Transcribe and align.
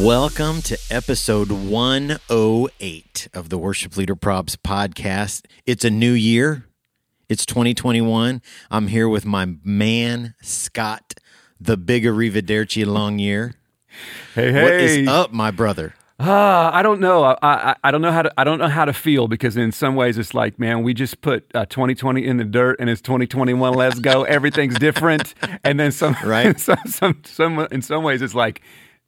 Welcome 0.00 0.62
to 0.62 0.78
episode 0.90 1.50
108 1.52 3.28
of 3.34 3.50
the 3.50 3.58
Worship 3.58 3.98
Leader 3.98 4.16
Probs 4.16 4.56
podcast. 4.56 5.44
It's 5.66 5.84
a 5.84 5.90
new 5.90 6.12
year. 6.12 6.64
It's 7.28 7.44
2021. 7.44 8.40
I'm 8.70 8.86
here 8.86 9.10
with 9.10 9.26
my 9.26 9.56
man, 9.62 10.34
Scott, 10.40 11.12
the 11.60 11.76
big 11.76 12.04
Arrivederci 12.04 12.86
Longyear. 12.86 13.52
Hey, 14.34 14.50
hey. 14.52 14.62
What 14.62 14.72
is 14.72 15.06
up, 15.06 15.34
my 15.34 15.50
brother? 15.50 15.94
Uh, 16.18 16.70
I 16.72 16.82
don't 16.82 17.00
know. 17.00 17.24
I, 17.24 17.36
I 17.42 17.76
I 17.84 17.90
don't 17.90 18.00
know 18.00 18.12
how 18.12 18.22
to 18.22 18.32
I 18.38 18.44
don't 18.44 18.58
know 18.58 18.68
how 18.68 18.86
to 18.86 18.94
feel 18.94 19.28
because 19.28 19.58
in 19.58 19.70
some 19.70 19.96
ways 19.96 20.16
it's 20.16 20.32
like, 20.32 20.58
man, 20.58 20.82
we 20.82 20.94
just 20.94 21.20
put 21.20 21.44
uh, 21.54 21.66
2020 21.66 22.24
in 22.24 22.38
the 22.38 22.44
dirt 22.44 22.76
and 22.80 22.88
it's 22.88 23.02
2021. 23.02 23.74
Let's 23.74 23.98
go. 23.98 24.24
Everything's 24.24 24.78
different. 24.78 25.34
And 25.62 25.78
then 25.78 25.92
some 25.92 26.16
Right. 26.24 26.58
some, 26.60 26.78
some 26.86 27.20
some 27.26 27.58
in 27.70 27.82
some 27.82 28.02
ways 28.02 28.22
it's 28.22 28.34
like 28.34 28.62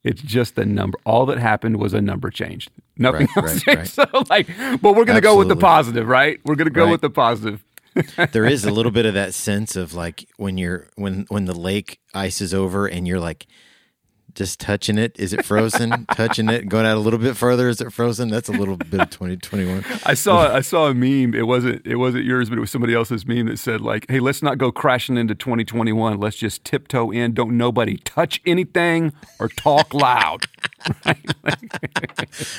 it's 0.05 0.23
just 0.23 0.59
a 0.59 0.65
number. 0.65 0.99
All 1.05 1.27
that 1.27 1.39
happened 1.39 1.77
was 1.79 1.95
a 1.95 2.01
number 2.01 2.31
changed. 2.31 2.71
Nothing 2.97 3.29
Right, 3.37 3.45
else 3.45 3.67
right, 3.67 3.77
changed. 3.77 3.93
So 4.13 4.25
like, 4.31 4.49
but 4.81 4.95
we're 4.95 5.05
gonna 5.05 5.21
go 5.21 5.37
with 5.39 5.49
the 5.49 5.57
positive, 5.57 6.07
right? 6.09 6.41
We're 6.45 6.55
gonna 6.57 6.71
go 6.71 6.85
Right. 6.85 6.93
with 6.93 7.01
the 7.01 7.11
positive. 7.11 7.65
There 8.33 8.47
is 8.47 8.65
a 8.65 8.71
little 8.71 8.93
bit 8.93 9.05
of 9.05 9.15
that 9.15 9.35
sense 9.35 9.77
of 9.77 9.93
like 9.95 10.27
when 10.39 10.57
you're 10.59 10.89
when 10.97 11.27
when 11.29 11.45
the 11.45 11.55
lake 11.55 12.01
ice 12.15 12.41
is 12.41 12.55
over 12.55 12.87
and 12.87 13.07
you're 13.07 13.21
like 13.21 13.47
just 14.35 14.61
touching 14.61 14.99
it. 14.99 15.19
Is 15.19 15.33
it 15.33 15.45
frozen? 15.45 16.07
touching 16.13 16.49
it, 16.49 16.69
going 16.69 16.87
out 16.87 16.97
a 16.97 17.01
little 17.01 17.19
bit 17.19 17.37
further. 17.37 17.69
Is 17.69 17.81
it 17.81 17.93
frozen? 17.93 18.29
That's 18.29 18.49
a 18.49 18.53
little 18.53 18.77
bit 18.77 19.01
of 19.01 19.11
2021. 19.11 19.85
I 20.07 20.15
saw 20.15 20.55
I 20.55 20.61
saw 20.61 20.89
a 20.89 20.95
meme. 20.95 21.35
It 21.35 21.47
wasn't 21.47 21.87
it 21.87 21.97
wasn't 21.97 22.25
yours, 22.25 22.49
but 22.49 22.59
it 22.59 22.61
was 22.61 22.71
somebody 22.71 22.95
else's 22.95 23.27
meme 23.27 23.47
that 23.47 23.59
said 23.59 23.81
like, 23.81 24.07
"Hey, 24.09 24.21
let's 24.21 24.43
not 24.43 24.59
go 24.59 24.73
crashing 24.73 25.17
into 25.17 25.35
2021. 25.35 26.19
Let's 26.19 26.37
just 26.37 26.65
tiptoe 26.65 27.11
in. 27.11 27.35
Don't 27.35 27.57
nobody 27.57 27.97
touch 27.99 28.41
anything 28.47 29.13
or 29.39 29.49
talk 29.49 29.95
loud." 29.95 30.47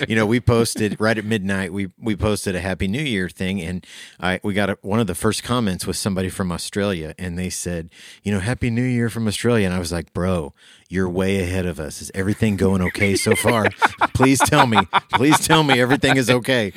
you 0.08 0.16
know, 0.16 0.26
we 0.26 0.40
posted 0.40 1.00
right 1.00 1.18
at 1.18 1.26
midnight. 1.26 1.74
We 1.74 1.90
we 1.98 2.16
posted 2.16 2.56
a 2.56 2.62
Happy 2.62 2.88
New 2.88 3.02
Year 3.02 3.30
thing, 3.30 3.62
and 3.62 3.86
I 4.20 4.40
we 4.44 4.54
got 4.54 4.70
a, 4.70 4.78
one 4.82 5.00
of 5.00 5.08
the 5.08 5.16
first 5.16 5.44
comments 5.44 5.86
was 5.86 5.98
somebody 5.98 6.30
from 6.30 6.52
Australia, 6.52 7.14
and 7.18 7.38
they 7.38 7.50
said, 7.50 7.90
you 8.24 8.32
know, 8.32 8.40
Happy 8.40 8.70
New 8.70 8.84
Year 8.84 9.10
from 9.10 9.28
Australia, 9.28 9.66
and 9.66 9.74
I 9.74 9.80
was 9.80 9.92
like, 9.92 10.14
bro, 10.14 10.54
you're 10.94 11.10
way 11.10 11.42
ahead 11.42 11.66
of 11.66 11.80
us. 11.80 12.02
Is 12.02 12.12
everything 12.14 12.56
going 12.56 12.82
okay 12.82 13.16
so 13.16 13.36
far? 13.36 13.70
please 14.14 14.40
tell 14.40 14.68
me, 14.68 14.78
please 15.14 15.40
tell 15.40 15.64
me 15.64 15.82
everything 15.82 16.18
is 16.18 16.30
okay. 16.30 16.72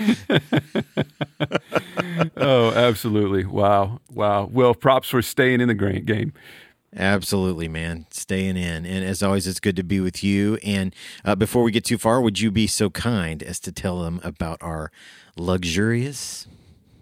oh, 2.37 2.73
absolutely! 2.73 3.45
Wow, 3.45 4.01
wow. 4.11 4.49
Well, 4.51 4.75
props 4.75 5.11
for 5.11 5.21
staying 5.21 5.61
in 5.61 5.69
the 5.69 5.75
gra- 5.75 6.01
game. 6.01 6.33
Absolutely, 6.97 7.69
man. 7.69 8.07
Staying 8.11 8.57
in. 8.57 8.87
And 8.87 9.05
as 9.05 9.23
always, 9.23 9.47
it's 9.47 9.61
good 9.61 9.77
to 9.77 9.83
be 9.83 10.01
with 10.01 10.25
you. 10.25 10.57
And 10.65 10.95
uh, 11.27 11.35
before 11.35 11.63
we 11.63 11.71
get 11.71 11.85
too 11.85 11.99
far, 11.99 12.23
would 12.23 12.41
you 12.41 12.51
be 12.51 12.67
so 12.67 12.89
kind 12.89 13.43
as 13.43 13.61
to 13.61 13.73
tell 13.73 14.01
them 14.01 14.19
about 14.25 14.57
our 14.63 14.91
luxurious, 15.37 16.47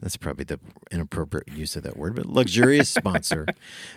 that's 0.04 0.18
probably 0.18 0.44
the 0.44 0.60
inappropriate 0.90 1.48
use 1.48 1.76
of 1.76 1.82
that 1.82 1.96
word, 1.96 2.14
but 2.14 2.26
luxurious 2.26 2.90
sponsor, 2.94 3.46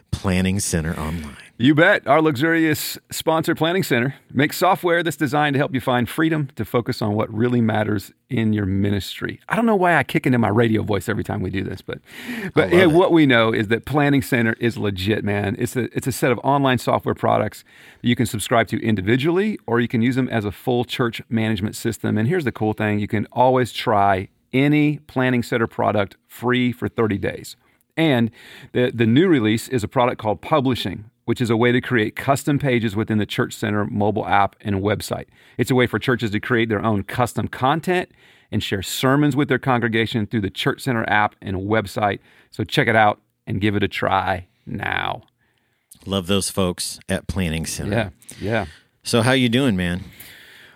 Planning 0.10 0.62
Center 0.62 0.98
Online. 0.98 1.36
You 1.58 1.76
bet. 1.76 2.08
Our 2.08 2.22
luxurious 2.22 2.98
sponsor, 3.12 3.54
Planning 3.56 3.84
Center, 3.84 4.16
makes 4.32 4.56
software 4.56 5.04
that's 5.04 5.18
designed 5.18 5.56
to 5.56 5.58
help 5.58 5.74
you 5.74 5.82
find 5.82 6.08
freedom 6.08 6.48
to 6.56 6.64
focus 6.64 7.02
on 7.02 7.16
what 7.16 7.32
really 7.34 7.60
matters 7.60 8.14
in 8.30 8.54
your 8.54 8.66
ministry. 8.66 9.42
I 9.50 9.58
don't 9.58 9.66
know 9.66 9.76
why 9.76 9.98
I 9.98 10.04
kick 10.04 10.26
into 10.26 10.38
my 10.38 10.48
radio 10.48 10.82
voice 10.82 11.10
every 11.10 11.26
time 11.26 11.42
we 11.42 11.50
do 11.50 11.66
this, 11.66 11.82
but 11.82 12.00
but 12.54 12.72
yeah, 12.72 12.86
what 12.86 13.12
we 13.12 13.26
know 13.26 13.52
is 13.52 13.68
that 13.68 13.84
Planning 13.84 14.22
Center 14.22 14.56
is 14.62 14.78
legit, 14.78 15.26
man. 15.26 15.58
It's 15.60 15.76
a 15.76 15.94
it's 15.94 16.08
a 16.08 16.14
set 16.14 16.32
of 16.32 16.40
online 16.42 16.78
software 16.78 17.16
products 17.16 17.66
that 18.02 18.08
you 18.08 18.16
can 18.16 18.26
subscribe 18.26 18.70
to 18.70 18.82
individually, 18.82 19.60
or 19.68 19.82
you 19.82 19.90
can 19.90 20.02
use 20.02 20.16
them 20.16 20.30
as 20.30 20.46
a 20.46 20.54
full 20.54 20.86
church 20.86 21.22
management 21.28 21.76
system. 21.76 22.18
And 22.18 22.30
here's 22.30 22.46
the 22.46 22.54
cool 22.54 22.72
thing: 22.72 23.00
you 23.00 23.10
can 23.10 23.28
always 23.34 23.74
try 23.74 24.30
any 24.54 25.00
Planning 25.00 25.44
Center 25.44 25.68
product 25.68 26.16
free 26.28 26.72
for 26.72 26.88
30 26.88 27.18
days. 27.18 27.56
And 27.96 28.32
the, 28.74 28.92
the 28.94 29.08
new 29.08 29.28
release 29.28 29.68
is 29.68 29.84
a 29.84 29.88
product 29.88 30.22
called 30.22 30.42
Publishing, 30.42 31.10
which 31.26 31.42
is 31.42 31.50
a 31.50 31.58
way 31.58 31.72
to 31.72 31.82
create 31.82 32.16
custom 32.16 32.60
pages 32.60 32.96
within 32.96 33.18
the 33.18 33.26
Church 33.26 33.54
Center 33.54 33.86
mobile 33.86 34.26
app 34.28 34.56
and 34.62 34.78
website. 34.78 35.26
It's 35.58 35.72
a 35.72 35.76
way 35.76 35.88
for 35.88 36.00
churches 36.00 36.32
to 36.32 36.40
create 36.40 36.70
their 36.70 36.84
own 36.84 37.04
custom 37.04 37.48
content 37.48 38.10
and 38.52 38.64
share 38.64 38.84
sermons 38.84 39.36
with 39.36 39.50
their 39.50 39.60
congregation 39.60 40.28
through 40.28 40.42
the 40.42 40.50
Church 40.50 40.82
Center 40.82 41.04
app 41.10 41.36
and 41.42 41.58
website. 41.58 42.20
So 42.52 42.64
check 42.64 42.88
it 42.88 42.96
out 42.96 43.20
and 43.46 43.60
give 43.60 43.76
it 43.76 43.84
a 43.84 43.88
try 43.88 44.48
now. 44.66 45.24
Love 46.06 46.28
those 46.28 46.50
folks 46.50 47.00
at 47.10 47.28
Planning 47.28 47.66
Center. 47.66 47.92
Yeah, 47.92 48.10
yeah. 48.40 48.66
So 49.04 49.22
how 49.22 49.32
you 49.32 49.50
doing, 49.50 49.76
man? 49.76 50.00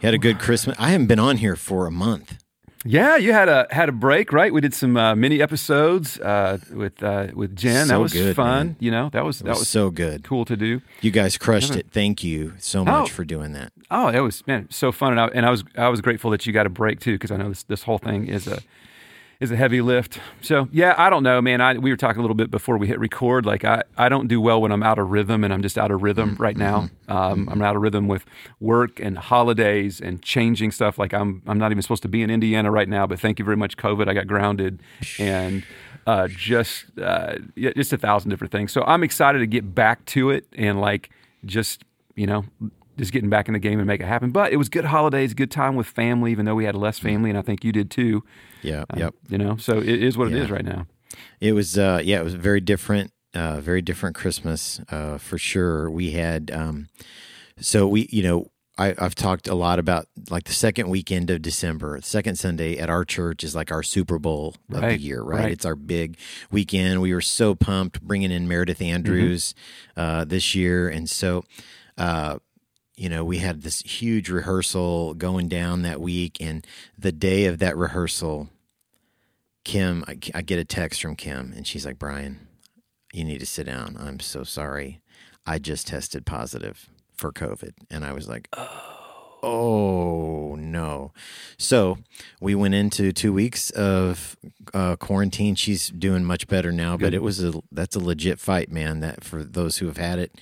You 0.01 0.07
had 0.07 0.13
a 0.13 0.17
good 0.17 0.39
Christmas? 0.39 0.75
I 0.79 0.89
haven't 0.89 1.07
been 1.07 1.19
on 1.19 1.37
here 1.37 1.55
for 1.55 1.85
a 1.85 1.91
month. 1.91 2.40
Yeah, 2.83 3.15
you 3.17 3.31
had 3.31 3.47
a 3.47 3.67
had 3.69 3.89
a 3.89 3.91
break, 3.91 4.33
right? 4.33 4.51
We 4.51 4.59
did 4.59 4.73
some 4.73 4.97
uh, 4.97 5.13
mini 5.15 5.39
episodes 5.41 6.19
uh, 6.19 6.57
with 6.73 7.03
uh, 7.03 7.27
with 7.33 7.55
Jen. 7.55 7.89
that 7.89 7.99
was 7.99 8.11
good, 8.11 8.35
fun. 8.35 8.67
man. 8.67 8.75
You 8.79 8.89
know, 8.89 9.09
that 9.09 9.23
was 9.23 9.39
that 9.39 9.49
was 9.49 9.59
was 9.59 9.67
so 9.69 9.91
good. 9.91 10.23
cool 10.23 10.45
to 10.45 10.57
do. 10.57 10.81
You 11.01 11.11
guys 11.11 11.37
crushed 11.37 11.75
it. 11.75 11.87
Thank 11.91 12.23
you 12.23 12.53
so 12.57 12.83
much 12.83 13.03
Oh. 13.11 13.13
for 13.13 13.23
doing 13.23 13.53
that. 13.53 13.71
Oh, 13.91 14.07
it 14.07 14.21
was 14.21 14.45
man 14.47 14.67
so 14.71 14.91
fun, 14.91 15.11
and 15.11 15.21
I, 15.21 15.27
and 15.27 15.45
I 15.45 15.51
was 15.51 15.63
I 15.77 15.89
was 15.89 16.01
grateful 16.01 16.31
that 16.31 16.47
you 16.47 16.53
got 16.53 16.65
a 16.65 16.69
break 16.69 16.99
too 16.99 17.13
because 17.13 17.29
I 17.29 17.37
know 17.37 17.49
this 17.49 17.63
this 17.63 17.83
whole 17.83 17.99
thing 17.99 18.27
is 18.27 18.47
a 18.47 18.61
is 19.41 19.49
a 19.51 19.57
heavy 19.57 19.81
lift. 19.81 20.19
So 20.41 20.69
yeah, 20.71 20.93
I 20.97 21.09
don't 21.09 21.23
know, 21.23 21.41
man. 21.41 21.59
I 21.61 21.73
we 21.73 21.89
were 21.89 21.97
talking 21.97 22.19
a 22.19 22.21
little 22.21 22.35
bit 22.35 22.51
before 22.51 22.77
we 22.77 22.87
hit 22.87 22.99
record. 22.99 23.45
Like 23.45 23.65
I 23.65 23.83
I 23.97 24.07
don't 24.07 24.27
do 24.27 24.39
well 24.39 24.61
when 24.61 24.71
I'm 24.71 24.83
out 24.83 24.99
of 24.99 25.09
rhythm, 25.09 25.43
and 25.43 25.51
I'm 25.51 25.63
just 25.63 25.77
out 25.79 25.89
of 25.89 26.03
rhythm 26.03 26.35
right 26.39 26.55
now. 26.55 26.89
Um, 27.09 27.49
I'm 27.51 27.61
out 27.61 27.75
of 27.75 27.81
rhythm 27.81 28.07
with 28.07 28.23
work 28.59 28.99
and 28.99 29.17
holidays 29.17 29.99
and 29.99 30.21
changing 30.21 30.71
stuff. 30.71 30.99
Like 30.99 31.13
I'm 31.13 31.41
I'm 31.47 31.57
not 31.57 31.71
even 31.71 31.81
supposed 31.81 32.03
to 32.03 32.07
be 32.07 32.21
in 32.21 32.29
Indiana 32.29 32.71
right 32.71 32.87
now, 32.87 33.07
but 33.07 33.19
thank 33.19 33.39
you 33.39 33.43
very 33.43 33.57
much, 33.57 33.75
COVID. 33.75 34.07
I 34.07 34.13
got 34.13 34.27
grounded 34.27 34.79
and. 35.19 35.65
Uh, 36.07 36.27
just 36.27 36.85
uh, 36.99 37.35
yeah, 37.55 37.69
just 37.75 37.93
a 37.93 37.97
thousand 37.97 38.31
different 38.31 38.51
things. 38.51 38.71
So 38.71 38.81
I'm 38.87 39.03
excited 39.03 39.37
to 39.37 39.45
get 39.45 39.75
back 39.75 40.03
to 40.05 40.31
it 40.31 40.47
and 40.53 40.81
like 40.81 41.11
just 41.45 41.83
you 42.15 42.25
know 42.25 42.43
just 43.01 43.11
getting 43.11 43.29
back 43.31 43.47
in 43.47 43.53
the 43.53 43.59
game 43.59 43.79
and 43.79 43.87
make 43.87 43.99
it 43.99 44.05
happen. 44.05 44.29
But 44.29 44.53
it 44.53 44.57
was 44.57 44.69
good 44.69 44.85
holidays, 44.85 45.33
good 45.33 45.49
time 45.49 45.75
with 45.75 45.87
family, 45.87 46.31
even 46.31 46.45
though 46.45 46.53
we 46.53 46.65
had 46.65 46.75
less 46.75 46.99
family, 46.99 47.29
and 47.31 47.37
I 47.39 47.41
think 47.41 47.63
you 47.63 47.71
did 47.71 47.89
too. 47.89 48.23
Yeah. 48.61 48.85
Um, 48.91 48.99
yep. 48.99 49.15
You 49.27 49.39
know, 49.39 49.57
so 49.57 49.79
it 49.79 49.87
is 50.03 50.17
what 50.17 50.27
it 50.27 50.35
Yeah. 50.35 50.43
is 50.43 50.51
right 50.51 50.63
now. 50.63 50.85
It 51.39 51.53
was, 51.53 51.77
uh, 51.79 51.99
yeah, 52.03 52.19
it 52.19 52.23
was 52.23 52.35
very 52.35 52.61
different, 52.61 53.11
uh, 53.33 53.59
very 53.59 53.81
different 53.81 54.15
Christmas, 54.15 54.79
uh, 54.89 55.17
for 55.17 55.39
sure. 55.39 55.89
We 55.89 56.11
had, 56.11 56.51
um, 56.51 56.89
so 57.59 57.87
we, 57.87 58.07
you 58.11 58.21
know, 58.21 58.51
I, 58.77 58.93
I've 58.97 59.15
talked 59.15 59.47
a 59.47 59.55
lot 59.55 59.79
about 59.79 60.05
like 60.29 60.43
the 60.45 60.53
second 60.53 60.89
weekend 60.89 61.29
of 61.31 61.41
December, 61.41 61.99
the 61.99 62.05
second 62.05 62.37
Sunday 62.37 62.77
at 62.77 62.89
our 62.89 63.03
church 63.03 63.43
is 63.43 63.55
like 63.55 63.71
our 63.71 63.83
Super 63.83 64.19
Bowl 64.19 64.55
of 64.71 64.81
the 64.81 64.97
year, 64.99 65.21
right? 65.23 65.41
right. 65.41 65.51
It's 65.51 65.65
our 65.65 65.75
big 65.75 66.17
weekend. 66.51 67.01
We 67.01 67.13
were 67.13 67.21
so 67.21 67.55
pumped 67.55 68.01
bringing 68.01 68.31
in 68.31 68.47
Meredith 68.47 68.81
Andrews 68.81 69.55
uh, 69.97 70.23
this 70.25 70.53
year, 70.53 70.87
and 70.87 71.09
so. 71.09 71.43
Uh, 71.97 72.37
you 72.95 73.09
know, 73.09 73.23
we 73.23 73.37
had 73.37 73.61
this 73.61 73.81
huge 73.81 74.29
rehearsal 74.29 75.13
going 75.13 75.47
down 75.47 75.81
that 75.81 76.01
week, 76.01 76.37
and 76.39 76.65
the 76.97 77.11
day 77.11 77.45
of 77.45 77.59
that 77.59 77.77
rehearsal, 77.77 78.49
Kim, 79.63 80.03
I, 80.07 80.17
I 80.33 80.41
get 80.41 80.59
a 80.59 80.65
text 80.65 81.01
from 81.01 81.15
Kim, 81.15 81.53
and 81.55 81.65
she's 81.65 81.85
like, 81.85 81.99
Brian, 81.99 82.47
you 83.13 83.23
need 83.23 83.39
to 83.39 83.45
sit 83.45 83.65
down. 83.65 83.97
I'm 83.99 84.19
so 84.19 84.43
sorry. 84.43 85.01
I 85.45 85.59
just 85.59 85.87
tested 85.87 86.25
positive 86.25 86.89
for 87.13 87.31
COVID. 87.31 87.73
And 87.89 88.05
I 88.05 88.13
was 88.13 88.27
like, 88.27 88.47
oh, 88.53 89.37
oh 89.43 90.55
no. 90.55 91.11
So 91.57 91.97
we 92.39 92.55
went 92.55 92.73
into 92.73 93.11
two 93.11 93.33
weeks 93.33 93.69
of 93.71 94.37
uh, 94.73 94.95
quarantine. 94.95 95.55
She's 95.55 95.89
doing 95.89 96.23
much 96.23 96.47
better 96.47 96.71
now, 96.71 96.97
but 96.97 97.13
it 97.13 97.21
was 97.21 97.43
a 97.43 97.53
that's 97.71 97.95
a 97.95 97.99
legit 97.99 98.39
fight, 98.39 98.71
man. 98.71 98.99
That 99.01 99.23
for 99.23 99.43
those 99.43 99.77
who 99.77 99.87
have 99.87 99.97
had 99.97 100.19
it, 100.19 100.39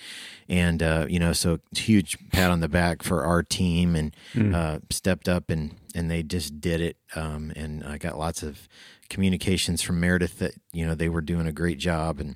and 0.47 0.81
uh, 0.81 1.05
you 1.09 1.19
know, 1.19 1.33
so 1.33 1.59
huge 1.75 2.17
pat 2.31 2.49
on 2.51 2.59
the 2.59 2.67
back 2.69 3.03
for 3.03 3.23
our 3.23 3.43
team 3.43 3.95
and 3.95 4.15
uh, 4.55 4.79
stepped 4.89 5.27
up 5.29 5.49
and 5.49 5.75
and 5.95 6.09
they 6.09 6.23
just 6.23 6.59
did 6.61 6.81
it. 6.81 6.97
Um, 7.15 7.51
and 7.55 7.83
I 7.83 7.97
got 7.97 8.17
lots 8.17 8.43
of 8.43 8.67
communications 9.09 9.81
from 9.81 9.99
Meredith 9.99 10.39
that 10.39 10.53
you 10.71 10.85
know 10.85 10.95
they 10.95 11.09
were 11.09 11.21
doing 11.21 11.47
a 11.47 11.51
great 11.51 11.77
job 11.79 12.19
and 12.19 12.35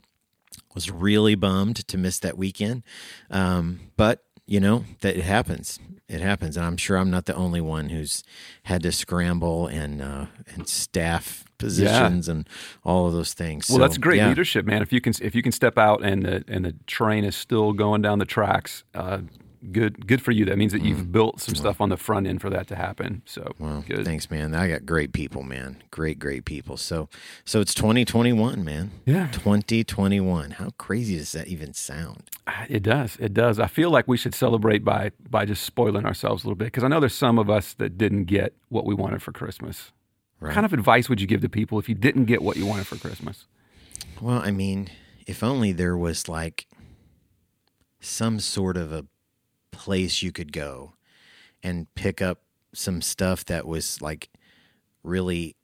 was 0.76 0.90
really 0.90 1.36
bummed 1.36 1.88
to 1.88 1.98
miss 1.98 2.20
that 2.20 2.38
weekend. 2.38 2.84
Um, 3.30 3.92
but 3.98 4.24
you 4.46 4.60
know 4.60 4.86
that 5.02 5.16
it 5.18 5.24
happens. 5.24 5.80
It 6.10 6.20
happens, 6.22 6.58
and 6.58 6.66
I'm 6.66 6.78
sure 6.78 6.98
I'm 6.98 7.10
not 7.10 7.26
the 7.26 7.34
only 7.36 7.62
one 7.62 7.90
who's 7.90 8.24
had 8.64 8.84
to 8.84 8.92
scramble 8.92 9.68
and 9.68 10.02
uh, 10.02 10.26
and 10.54 10.68
staff 10.68 11.46
positions 11.58 12.28
and 12.28 12.48
all 12.84 13.08
of 13.08 13.14
those 13.14 13.34
things. 13.34 13.70
Well, 13.70 13.78
So, 13.78 13.82
that's 13.82 13.98
great 13.98 14.18
yeah. 14.18 14.28
leadership, 14.28 14.66
man. 14.66 14.82
If 14.82 14.92
you 14.92 15.00
can 15.00 15.14
if 15.22 15.34
you 15.34 15.42
can 15.42 15.54
step 15.54 15.78
out 15.78 16.04
and 16.04 16.26
the 16.26 16.44
and 16.48 16.66
the 16.66 16.76
train 16.88 17.24
is 17.24 17.36
still 17.38 17.72
going 17.72 18.02
down 18.02 18.20
the 18.20 18.26
tracks, 18.26 18.84
uh, 18.94 19.20
good 19.72 20.08
good 20.08 20.22
for 20.22 20.32
you. 20.32 20.46
That 20.46 20.58
means 20.58 20.72
that 20.74 20.84
you've 20.84 21.06
mm. 21.06 21.12
built 21.12 21.40
some 21.40 21.56
stuff 21.56 21.80
on 21.80 21.90
the 21.90 21.98
front 21.98 22.28
end 22.28 22.42
for 22.42 22.50
that 22.50 22.68
to 22.68 22.76
happen. 22.76 23.22
So 23.26 23.54
Well, 23.60 23.84
good. 23.88 24.06
thanks, 24.06 24.30
man. 24.30 24.54
I 24.54 24.68
got 24.68 24.86
great 24.86 25.14
people, 25.14 25.44
man. 25.44 25.82
Great, 25.92 26.20
great 26.20 26.46
people. 26.46 26.78
So, 26.78 27.10
so 27.46 27.62
it's 27.62 27.74
2021, 27.74 28.64
man. 28.64 28.92
Yeah. 29.06 29.30
2021. 29.32 30.52
How 30.52 30.70
crazy 30.78 31.18
does 31.18 31.32
that 31.32 31.48
even 31.48 31.74
sound? 31.74 32.30
Ah, 32.48 32.66
it 32.70 32.84
does. 32.84 33.18
It 33.20 33.34
does. 33.34 33.60
I 33.60 33.68
feel 33.68 33.90
like 33.90 34.08
we 34.08 34.18
should 34.18 34.36
celebrate 34.36 34.84
by 34.84 35.12
by 35.30 35.46
just 35.46 35.64
spoiling 35.64 36.06
ourselves 36.06 36.44
a 36.44 36.48
little 36.48 36.58
bit 36.58 36.66
because 36.66 36.84
I 36.84 36.88
know 36.88 37.00
there's 37.00 37.16
some 37.16 37.40
of 37.40 37.50
us 37.50 37.74
that 37.76 37.98
didn't 37.98 38.26
get 38.26 38.54
what 38.70 38.86
we 38.86 38.94
wanted 38.94 39.22
for 39.22 39.32
Christmas. 39.32 39.92
What 40.40 40.52
kind 40.52 40.66
of 40.66 40.74
advice 40.74 41.08
would 41.08 41.22
you 41.22 41.28
give 41.28 41.40
to 41.42 41.50
people 41.50 41.80
if 41.80 41.88
you 41.88 41.96
didn't 41.96 42.26
get 42.26 42.42
what 42.42 42.58
you 42.58 42.66
wanted 42.66 42.86
for 42.86 42.98
Christmas? 42.98 43.46
Well, 44.20 44.42
I 44.44 44.52
mean, 44.52 44.90
if 45.26 45.42
only 45.42 45.72
there 45.72 45.96
was 45.96 46.28
like 46.28 46.68
some 48.02 48.40
sort 48.40 48.76
of 48.76 48.92
a 48.92 49.06
place 49.84 50.22
you 50.22 50.32
could 50.32 50.54
go 50.54 50.94
and 51.62 51.94
pick 51.94 52.22
up 52.22 52.40
some 52.74 53.02
stuff 53.02 53.44
that 53.46 53.68
was 53.68 54.02
like 54.02 54.30
really, 55.04 55.56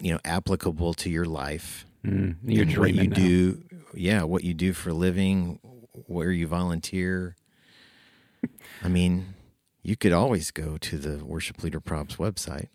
you 0.00 0.12
know, 0.12 0.18
applicable 0.24 0.92
to 0.94 1.08
your 1.08 1.24
life. 1.24 1.86
Mm, 2.04 2.34
you're 2.44 2.80
what 2.80 2.94
you 2.94 3.06
now. 3.06 3.14
do. 3.14 3.62
Yeah, 3.94 4.24
what 4.24 4.42
you 4.42 4.54
do 4.54 4.72
for 4.72 4.90
a 4.90 4.94
living, 4.94 5.60
where 6.06 6.32
you 6.32 6.48
volunteer. 6.48 7.36
I 8.82 8.88
mean, 8.88 9.34
you 9.84 9.94
could 9.96 10.12
always 10.12 10.50
go 10.50 10.76
to 10.78 10.98
the 10.98 11.24
Worship 11.24 11.62
Leader 11.62 11.80
Probs 11.80 12.16
website, 12.16 12.68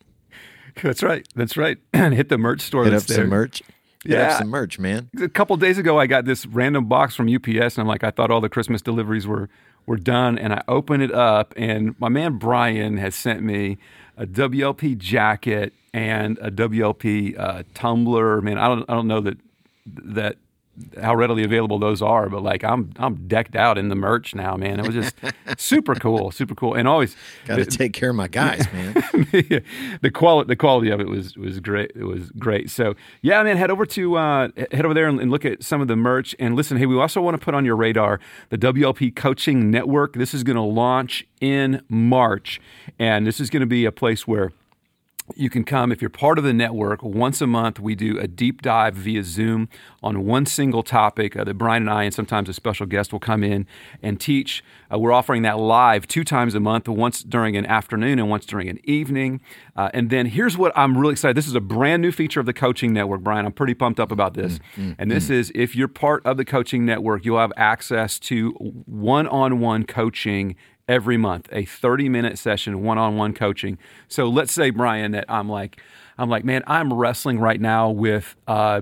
That's 0.81 1.03
right. 1.03 1.27
That's 1.35 1.57
right. 1.57 1.77
and 1.91 2.13
hit 2.19 2.29
the 2.29 2.37
merch 2.37 2.61
store 2.61 2.85
hit 2.85 2.91
that's 2.91 3.03
up 3.03 3.07
there. 3.09 3.17
some 3.25 3.29
merch. 3.29 3.61
Hit 4.07 4.17
Yeah. 4.17 4.29
up 4.31 4.37
some 4.39 4.49
merch, 4.49 4.79
man. 4.79 5.09
a 5.21 5.27
couple 5.29 5.55
days 5.57 5.77
ago, 5.77 5.99
I 5.99 6.07
got 6.07 6.25
this 6.25 6.45
random 6.45 6.85
box 6.85 7.15
from 7.15 7.27
UPS, 7.33 7.75
and 7.75 7.79
I'm 7.79 7.87
like, 7.87 8.03
I 8.03 8.11
thought 8.11 8.31
all 8.31 8.41
the 8.41 8.49
Christmas 8.49 8.81
deliveries 8.81 9.27
were 9.27 9.49
were 9.85 9.97
done, 9.97 10.37
and 10.37 10.51
I 10.53 10.61
open 10.67 11.01
it 11.01 11.13
up, 11.13 11.53
and 11.55 11.95
my 11.99 12.09
man 12.09 12.37
Brian 12.37 12.97
has 12.97 13.15
sent 13.15 13.41
me 13.41 13.77
a 14.17 14.25
WLP 14.25 14.97
jacket 14.97 15.73
and 15.93 16.37
a 16.41 16.51
WLP 16.51 17.37
uh, 17.39 17.63
tumbler. 17.73 18.41
Man, 18.41 18.57
I 18.57 18.67
don't 18.67 18.83
I 18.89 18.93
don't 18.93 19.07
know 19.07 19.21
that 19.21 19.37
that 19.85 20.35
how 21.01 21.15
readily 21.15 21.43
available 21.43 21.79
those 21.79 22.01
are, 22.01 22.29
but 22.29 22.43
like 22.43 22.63
I'm 22.63 22.91
I'm 22.97 23.27
decked 23.27 23.55
out 23.55 23.77
in 23.77 23.89
the 23.89 23.95
merch 23.95 24.35
now, 24.35 24.55
man. 24.55 24.79
It 24.79 24.85
was 24.85 24.95
just 24.95 25.15
super 25.57 25.95
cool, 25.95 26.31
super 26.31 26.55
cool, 26.55 26.73
and 26.73 26.87
always 26.87 27.15
Got 27.45 27.57
to 27.57 27.65
take 27.65 27.93
care 27.93 28.09
of 28.09 28.15
my 28.15 28.27
guys, 28.27 28.65
man. 28.73 28.93
the 30.01 30.11
quality 30.13 30.47
the 30.47 30.55
quality 30.55 30.89
of 30.89 30.99
it 30.99 31.07
was 31.07 31.35
was 31.35 31.59
great. 31.59 31.91
It 31.95 32.03
was 32.03 32.31
great. 32.31 32.69
So 32.69 32.95
yeah, 33.21 33.41
man, 33.43 33.57
head 33.57 33.71
over 33.71 33.85
to 33.85 34.17
uh, 34.17 34.49
head 34.71 34.85
over 34.85 34.93
there 34.93 35.07
and, 35.07 35.19
and 35.19 35.31
look 35.31 35.45
at 35.45 35.63
some 35.63 35.81
of 35.81 35.87
the 35.87 35.95
merch. 35.95 36.35
And 36.39 36.55
listen, 36.55 36.77
hey, 36.77 36.85
we 36.85 36.97
also 36.97 37.21
want 37.21 37.39
to 37.39 37.43
put 37.43 37.53
on 37.53 37.65
your 37.65 37.75
radar 37.75 38.19
the 38.49 38.57
WLP 38.57 39.15
Coaching 39.15 39.71
Network. 39.71 40.13
This 40.13 40.33
is 40.33 40.43
going 40.43 40.57
to 40.57 40.61
launch 40.61 41.25
in 41.41 41.81
March, 41.89 42.61
and 42.99 43.25
this 43.25 43.39
is 43.39 43.49
going 43.49 43.61
to 43.61 43.67
be 43.67 43.85
a 43.85 43.91
place 43.91 44.27
where 44.27 44.51
you 45.35 45.49
can 45.49 45.63
come. 45.63 45.91
If 45.91 46.01
you're 46.01 46.09
part 46.09 46.37
of 46.37 46.43
the 46.43 46.53
network 46.53 47.03
once 47.03 47.41
a 47.41 47.47
month 47.47 47.79
we 47.79 47.95
do 47.95 48.17
a 48.17 48.27
deep 48.27 48.61
dive 48.61 48.95
via 48.95 49.23
zoom 49.23 49.67
on 50.01 50.25
one 50.25 50.45
single 50.45 50.83
topic 50.83 51.35
uh, 51.35 51.43
that 51.43 51.55
brian 51.55 51.83
and 51.83 51.89
i 51.89 52.03
and 52.03 52.13
sometimes 52.13 52.47
a 52.47 52.53
special 52.53 52.85
guest 52.85 53.11
will 53.11 53.19
come 53.19 53.43
in 53.43 53.67
and 54.01 54.19
teach. 54.19 54.63
Uh, 54.91 54.97
we're 54.97 55.11
offering 55.11 55.41
that 55.41 55.59
live 55.59 56.07
two 56.07 56.23
times 56.23 56.55
a 56.55 56.59
month 56.59 56.87
once 56.87 57.23
during 57.23 57.57
an 57.57 57.65
afternoon 57.65 58.19
and 58.19 58.29
once 58.29 58.45
during 58.45 58.69
an 58.69 58.79
evening. 58.83 59.41
Uh, 59.75 59.89
and 59.93 60.09
then 60.09 60.27
here's 60.27 60.57
what 60.57 60.71
i'm 60.75 60.97
really 60.97 61.11
excited 61.11 61.35
this 61.35 61.47
is 61.47 61.55
a 61.55 61.61
brand 61.61 62.01
new 62.01 62.11
feature 62.11 62.39
of 62.39 62.45
the 62.45 62.53
coaching 62.53 62.93
network 62.93 63.21
brian. 63.21 63.45
I'm 63.45 63.51
pretty 63.51 63.73
pumped 63.73 63.99
up 63.99 64.11
about 64.11 64.33
this. 64.33 64.59
And 64.97 65.11
this 65.11 65.29
is 65.29 65.51
if 65.53 65.75
you're 65.75 65.87
part 65.87 66.25
of 66.25 66.37
the 66.37 66.45
coaching 66.45 66.85
network 66.85 67.25
you'll 67.25 67.39
have 67.39 67.53
access 67.57 68.19
to 68.19 68.51
one-on-one 68.51 69.85
coaching 69.85 70.55
every 70.87 71.17
month, 71.17 71.49
a 71.51 71.65
30 71.65 72.09
minute 72.09 72.37
session, 72.37 72.83
one 72.83 72.97
on 72.97 73.17
one 73.17 73.33
coaching. 73.33 73.77
So 74.07 74.27
let's 74.27 74.53
say, 74.53 74.69
Brian, 74.69 75.11
that 75.11 75.25
I'm 75.29 75.49
like, 75.49 75.81
I'm 76.17 76.29
like, 76.29 76.43
man, 76.45 76.63
I'm 76.67 76.93
wrestling 76.93 77.39
right 77.39 77.59
now 77.59 77.89
with, 77.89 78.35
uh, 78.47 78.81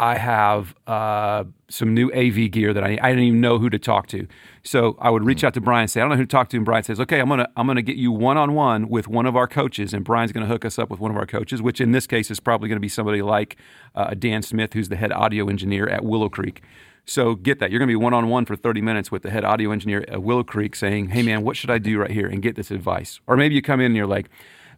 I 0.00 0.16
have 0.16 0.74
uh, 0.86 1.44
some 1.68 1.92
new 1.92 2.10
AV 2.12 2.50
gear 2.50 2.72
that 2.72 2.82
I 2.82 2.98
I 3.02 3.10
didn't 3.10 3.24
even 3.24 3.40
know 3.42 3.58
who 3.58 3.68
to 3.68 3.78
talk 3.78 4.06
to. 4.08 4.26
So 4.62 4.96
I 4.98 5.10
would 5.10 5.24
reach 5.24 5.44
out 5.44 5.52
to 5.54 5.60
Brian 5.60 5.82
and 5.82 5.90
say, 5.90 6.00
I 6.00 6.04
don't 6.04 6.10
know 6.10 6.16
who 6.16 6.24
to 6.24 6.28
talk 6.28 6.48
to. 6.50 6.56
And 6.56 6.64
Brian 6.64 6.84
says, 6.84 6.98
okay, 7.00 7.20
I'm 7.20 7.28
gonna 7.28 7.48
I'm 7.54 7.66
gonna 7.66 7.82
get 7.82 7.96
you 7.96 8.10
one 8.10 8.38
on 8.38 8.54
one 8.54 8.88
with 8.88 9.08
one 9.08 9.26
of 9.26 9.36
our 9.36 9.46
coaches, 9.46 9.92
and 9.92 10.02
Brian's 10.02 10.32
gonna 10.32 10.46
hook 10.46 10.64
us 10.64 10.78
up 10.78 10.88
with 10.88 11.00
one 11.00 11.10
of 11.10 11.18
our 11.18 11.26
coaches, 11.26 11.60
which 11.60 11.82
in 11.82 11.92
this 11.92 12.06
case 12.06 12.30
is 12.30 12.40
probably 12.40 12.70
gonna 12.70 12.80
be 12.80 12.88
somebody 12.88 13.20
like 13.20 13.56
uh, 13.94 14.14
Dan 14.14 14.40
Smith, 14.40 14.72
who's 14.72 14.88
the 14.88 14.96
head 14.96 15.12
audio 15.12 15.50
engineer 15.50 15.86
at 15.86 16.02
Willow 16.02 16.30
Creek. 16.30 16.62
So 17.04 17.34
get 17.34 17.58
that. 17.60 17.70
You're 17.70 17.78
going 17.78 17.88
to 17.88 17.92
be 17.92 17.96
one 17.96 18.14
on 18.14 18.28
one 18.28 18.44
for 18.44 18.56
30 18.56 18.80
minutes 18.82 19.10
with 19.10 19.22
the 19.22 19.30
head 19.30 19.44
audio 19.44 19.72
engineer 19.72 20.04
at 20.08 20.22
Willow 20.22 20.44
Creek 20.44 20.76
saying, 20.76 21.08
hey, 21.08 21.22
man, 21.22 21.42
what 21.42 21.56
should 21.56 21.70
I 21.70 21.78
do 21.78 21.98
right 21.98 22.10
here? 22.10 22.26
And 22.26 22.42
get 22.42 22.56
this 22.56 22.70
advice. 22.70 23.20
Or 23.26 23.36
maybe 23.36 23.54
you 23.54 23.62
come 23.62 23.80
in 23.80 23.86
and 23.86 23.96
you're 23.96 24.06
like, 24.06 24.28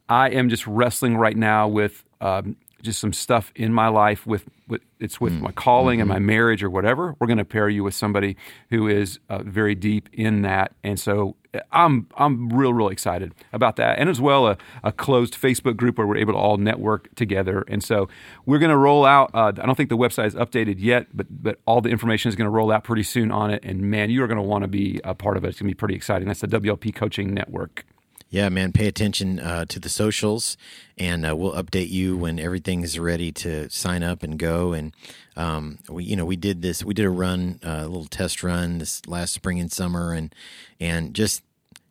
I 0.09 0.31
am 0.31 0.49
just 0.49 0.67
wrestling 0.67 1.17
right 1.17 1.37
now 1.37 1.69
with 1.69 2.05
um, 2.21 2.57
just 2.83 3.01
some 3.01 3.13
stuff 3.13 3.53
in 3.55 3.73
my 3.73 3.89
life 3.89 4.27
with, 4.27 4.45
with 4.69 4.83
it's 4.99 5.21
with 5.21 5.33
my 5.35 5.53
calling 5.53 6.01
and 6.01 6.09
my 6.09 6.19
marriage 6.19 6.63
or 6.63 6.71
whatever. 6.71 7.15
We're 7.19 7.27
going 7.27 7.39
to 7.39 7.45
pair 7.45 7.69
you 7.69 7.85
with 7.85 7.95
somebody 7.95 8.37
who 8.71 8.89
is 8.89 9.19
uh, 9.29 9.43
very 9.43 9.75
deep 9.75 10.09
in 10.13 10.43
that. 10.43 10.73
And 10.83 10.99
so 10.99 11.37
I'm 11.71 12.07
I'm 12.17 12.49
real 12.49 12.73
real 12.73 12.89
excited 12.89 13.35
about 13.53 13.77
that, 13.77 13.99
and 13.99 14.09
as 14.09 14.21
well 14.21 14.47
a, 14.47 14.57
a 14.83 14.91
closed 14.91 15.35
Facebook 15.35 15.77
group 15.77 15.99
where 15.99 16.07
we're 16.07 16.17
able 16.17 16.33
to 16.33 16.39
all 16.39 16.57
network 16.57 17.15
together. 17.15 17.65
And 17.69 17.85
so 17.85 18.09
we're 18.47 18.59
going 18.59 18.71
to 18.71 18.77
roll 18.77 19.05
out. 19.05 19.31
Uh, 19.35 19.49
I 19.49 19.67
don't 19.67 19.75
think 19.75 19.91
the 19.91 19.97
website 19.97 20.29
is 20.29 20.35
updated 20.35 20.77
yet, 20.79 21.09
but 21.13 21.27
but 21.31 21.61
all 21.67 21.83
the 21.83 21.91
information 21.91 22.31
is 22.31 22.37
going 22.37 22.47
to 22.47 22.51
roll 22.51 22.73
out 22.73 22.85
pretty 22.85 23.03
soon 23.03 23.31
on 23.31 23.51
it. 23.51 23.63
And 23.65 23.83
man, 23.83 24.09
you 24.09 24.23
are 24.23 24.27
going 24.27 24.41
to 24.41 24.43
want 24.43 24.63
to 24.63 24.69
be 24.69 25.01
a 25.05 25.15
part 25.15 25.37
of 25.37 25.45
it. 25.45 25.49
It's 25.49 25.61
going 25.61 25.69
to 25.69 25.75
be 25.75 25.79
pretty 25.79 25.95
exciting. 25.95 26.27
That's 26.27 26.41
the 26.41 26.49
WLP 26.49 26.95
Coaching 26.95 27.35
Network. 27.35 27.85
Yeah, 28.33 28.49
man, 28.49 28.73
pay 28.73 28.87
attention 28.87 29.39
uh, 29.39 29.67
to 29.67 29.79
the 29.79 29.91
socials, 29.91 30.57
and 30.97 31.27
uh, 31.27 31.37
we'll 31.37 31.53
update 31.53 31.91
you 31.91 32.17
when 32.17 32.39
everything's 32.39 32.99
ready 32.99 33.31
to 33.33 33.69
sign 33.69 34.03
up 34.03 34.23
and 34.23 34.39
go. 34.39 34.73
And 34.73 34.95
um, 35.37 35.81
we, 35.87 36.05
you 36.05 36.17
know, 36.17 36.25
we 36.25 36.37
did 36.37 36.63
this. 36.63 36.83
We 36.83 36.95
did 36.95 37.05
a 37.05 37.11
run, 37.11 37.61
uh, 37.63 37.83
a 37.83 37.89
little 37.89 38.07
test 38.07 38.43
run 38.43 38.79
this 38.79 39.07
last 39.07 39.35
spring 39.35 39.61
and 39.61 39.71
summer, 39.71 40.15
and 40.15 40.35
and 40.81 41.13
just 41.13 41.43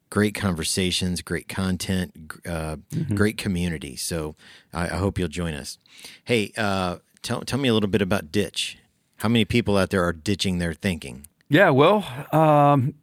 great 0.09 0.33
conversations, 0.33 1.21
great 1.21 1.47
content, 1.47 2.33
uh, 2.49 2.77
great 3.13 3.37
community. 3.37 3.95
So 3.95 4.35
I, 4.73 4.85
I 4.85 4.97
hope 4.97 5.19
you'll 5.19 5.27
join 5.27 5.53
us. 5.53 5.77
Hey, 6.23 6.53
uh, 6.57 6.97
tell 7.21 7.41
tell 7.41 7.59
me 7.59 7.69
a 7.69 7.73
little 7.75 7.87
bit 7.87 8.01
about 8.01 8.31
Ditch. 8.31 8.79
How 9.17 9.29
many 9.29 9.45
people 9.45 9.77
out 9.77 9.91
there 9.91 10.03
are 10.03 10.13
ditching 10.13 10.57
their 10.57 10.73
thinking? 10.73 11.27
Yeah, 11.49 11.69
well, 11.69 12.03
um, 12.31 12.95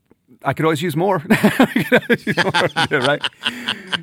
I 0.44 0.52
could 0.52 0.64
always 0.64 0.82
use 0.82 0.96
more. 0.96 1.22
Use 1.74 2.36
more, 2.36 2.52
right? 3.00 3.22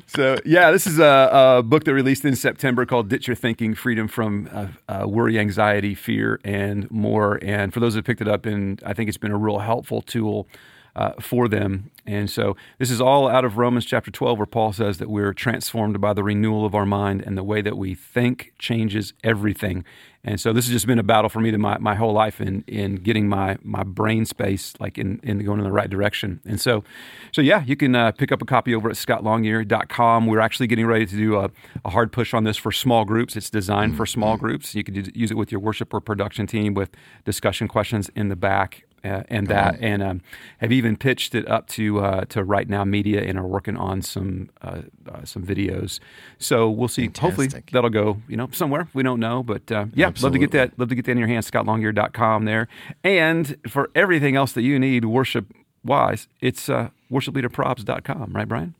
So, 0.06 0.38
yeah, 0.44 0.70
this 0.70 0.86
is 0.86 0.98
a, 0.98 1.58
a 1.58 1.62
book 1.62 1.84
that 1.84 1.94
released 1.94 2.24
in 2.24 2.36
September 2.36 2.84
called 2.84 3.08
Ditch 3.08 3.26
Your 3.26 3.36
Thinking 3.36 3.74
Freedom 3.74 4.06
from 4.06 4.48
uh, 4.52 4.66
uh, 4.88 5.08
Worry, 5.08 5.38
Anxiety, 5.38 5.94
Fear, 5.94 6.40
and 6.44 6.90
More. 6.90 7.38
And 7.42 7.72
for 7.72 7.80
those 7.80 7.94
that 7.94 8.04
picked 8.04 8.20
it 8.20 8.28
up, 8.28 8.44
and 8.44 8.82
I 8.84 8.92
think 8.92 9.08
it's 9.08 9.18
been 9.18 9.32
a 9.32 9.38
real 9.38 9.60
helpful 9.60 10.02
tool 10.02 10.46
uh, 10.94 11.12
for 11.20 11.48
them. 11.48 11.90
And 12.06 12.30
so 12.30 12.56
this 12.78 12.90
is 12.90 13.00
all 13.00 13.28
out 13.28 13.44
of 13.44 13.58
Romans 13.58 13.84
chapter 13.84 14.10
12, 14.10 14.38
where 14.38 14.46
Paul 14.46 14.72
says 14.72 14.98
that 14.98 15.10
we're 15.10 15.34
transformed 15.34 16.00
by 16.00 16.12
the 16.12 16.22
renewal 16.22 16.64
of 16.64 16.74
our 16.74 16.86
mind 16.86 17.22
and 17.22 17.36
the 17.36 17.44
way 17.44 17.60
that 17.62 17.76
we 17.76 17.94
think 17.94 18.52
changes 18.58 19.12
everything. 19.24 19.84
And 20.26 20.40
so 20.40 20.52
this 20.52 20.66
has 20.66 20.72
just 20.72 20.86
been 20.88 20.98
a 20.98 21.04
battle 21.04 21.28
for 21.28 21.40
me 21.40 21.52
to 21.52 21.58
my, 21.58 21.78
my 21.78 21.94
whole 21.94 22.12
life 22.12 22.40
in, 22.40 22.64
in 22.66 22.96
getting 22.96 23.28
my, 23.28 23.58
my 23.62 23.84
brain 23.84 24.24
space 24.24 24.74
like 24.80 24.98
in, 24.98 25.20
in 25.22 25.44
going 25.44 25.60
in 25.60 25.64
the 25.64 25.70
right 25.70 25.88
direction. 25.88 26.40
And 26.44 26.60
so, 26.60 26.82
so 27.30 27.40
yeah, 27.40 27.62
you 27.64 27.76
can 27.76 27.94
uh, 27.94 28.10
pick 28.10 28.32
up 28.32 28.42
a 28.42 28.44
copy 28.44 28.74
over 28.74 28.90
at 28.90 28.96
scottlongyear.com. 28.96 30.26
We're 30.26 30.40
actually 30.40 30.66
getting 30.66 30.86
ready 30.86 31.06
to 31.06 31.16
do 31.16 31.36
a, 31.36 31.50
a 31.84 31.90
hard 31.90 32.10
push 32.10 32.34
on 32.34 32.42
this 32.42 32.56
for 32.56 32.72
small 32.72 33.04
groups. 33.04 33.36
It's 33.36 33.50
designed 33.50 33.96
for 33.96 34.04
small 34.04 34.36
groups. 34.36 34.74
You 34.74 34.82
could 34.82 35.16
use 35.16 35.30
it 35.30 35.36
with 35.36 35.52
your 35.52 35.60
worship 35.60 35.94
or 35.94 36.00
production 36.00 36.48
team 36.48 36.74
with 36.74 36.90
discussion 37.24 37.68
questions 37.68 38.10
in 38.16 38.28
the 38.28 38.36
back 38.36 38.85
uh, 39.04 39.22
and 39.28 39.46
that, 39.48 39.78
and 39.80 40.02
um, 40.02 40.20
have 40.58 40.72
even 40.72 40.96
pitched 40.96 41.34
it 41.34 41.46
up 41.48 41.68
to 41.68 42.00
uh, 42.00 42.24
to 42.26 42.42
Right 42.42 42.68
Now 42.68 42.84
Media 42.84 43.22
and 43.22 43.38
are 43.38 43.46
working 43.46 43.76
on 43.76 44.02
some 44.02 44.50
uh, 44.62 44.82
uh, 45.08 45.24
some 45.24 45.44
videos. 45.44 46.00
So 46.38 46.68
we'll 46.70 46.88
see. 46.88 47.10
Hopefully 47.18 47.48
that'll 47.72 47.90
go 47.90 48.22
you 48.28 48.36
know 48.36 48.48
somewhere 48.52 48.88
we 48.94 49.02
don't 49.02 49.20
know, 49.20 49.42
but 49.42 49.70
uh, 49.70 49.86
yeah, 49.94 50.10
love 50.20 50.32
to 50.32 50.38
get 50.38 50.50
that. 50.52 50.78
Love 50.78 50.88
to 50.88 50.94
get 50.94 51.04
that 51.04 51.12
in 51.12 51.18
your 51.18 51.28
hands. 51.28 51.50
ScottLongyear.com 51.50 52.44
there, 52.44 52.68
and 53.04 53.56
for 53.68 53.90
everything 53.94 54.36
else 54.36 54.52
that 54.52 54.62
you 54.62 54.78
need 54.78 55.04
worship 55.04 55.46
wise, 55.84 56.28
it's 56.40 56.68
uh, 56.68 56.90
worshipleaderprobs.com. 57.10 58.32
Right, 58.32 58.48
Brian? 58.48 58.74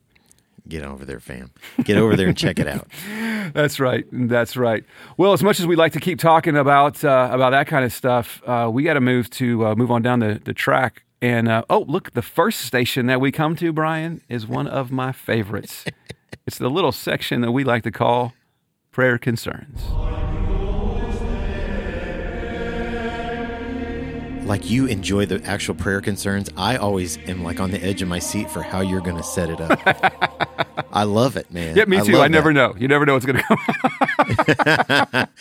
Get 0.67 0.83
over 0.83 1.05
there, 1.05 1.19
fam. 1.19 1.51
Get 1.83 1.97
over 1.97 2.15
there 2.15 2.27
and 2.27 2.37
check 2.37 2.59
it 2.59 2.67
out. 2.67 2.87
That's 3.53 3.79
right. 3.79 4.05
That's 4.11 4.57
right. 4.57 4.83
Well, 5.17 5.33
as 5.33 5.41
much 5.43 5.59
as 5.59 5.67
we 5.67 5.75
like 5.75 5.93
to 5.93 5.99
keep 5.99 6.19
talking 6.19 6.57
about 6.57 7.03
uh, 7.03 7.29
about 7.31 7.51
that 7.51 7.67
kind 7.67 7.85
of 7.85 7.93
stuff, 7.93 8.41
uh, 8.45 8.69
we 8.71 8.83
got 8.83 8.95
to 8.95 9.01
move 9.01 9.29
to 9.31 9.67
uh, 9.67 9.75
move 9.75 9.91
on 9.91 10.01
down 10.01 10.19
the, 10.19 10.41
the 10.43 10.53
track 10.53 11.03
And 11.21 11.47
uh, 11.47 11.63
oh, 11.69 11.85
look, 11.87 12.13
the 12.13 12.21
first 12.21 12.61
station 12.61 13.07
that 13.07 13.21
we 13.21 13.31
come 13.31 13.55
to, 13.57 13.71
Brian, 13.71 14.21
is 14.29 14.45
one 14.45 14.67
of 14.67 14.91
my 14.91 15.11
favorites. 15.11 15.85
it's 16.47 16.57
the 16.57 16.69
little 16.69 16.91
section 16.91 17.41
that 17.41 17.51
we 17.51 17.63
like 17.63 17.83
to 17.83 17.91
call 17.91 18.33
prayer 18.91 19.17
concerns. 19.17 19.81
Like 24.47 24.69
you 24.69 24.85
enjoy 24.85 25.25
the 25.25 25.43
actual 25.43 25.75
prayer 25.75 25.99
concerns. 26.01 26.49
I 26.55 26.77
always 26.77 27.17
am 27.27 27.43
like 27.43 27.59
on 27.59 27.71
the 27.71 27.83
edge 27.83 28.01
of 28.01 28.07
my 28.07 28.19
seat 28.19 28.49
for 28.49 28.61
how 28.61 28.79
you're 28.81 29.01
going 29.01 29.17
to 29.17 29.23
set 29.23 29.49
it 29.49 29.59
up. 29.59 30.87
I 30.93 31.03
love 31.03 31.35
it, 31.35 31.51
man. 31.51 31.75
Yeah, 31.75 31.85
me 31.85 32.01
too. 32.03 32.13
love 32.13 32.21
I 32.23 32.27
never 32.29 32.49
that. 32.49 32.53
know. 32.53 32.75
You 32.79 32.87
never 32.87 33.05
know 33.05 33.13
what's 33.13 33.25
going 33.25 33.43
to 33.43 34.87
come. 34.87 35.27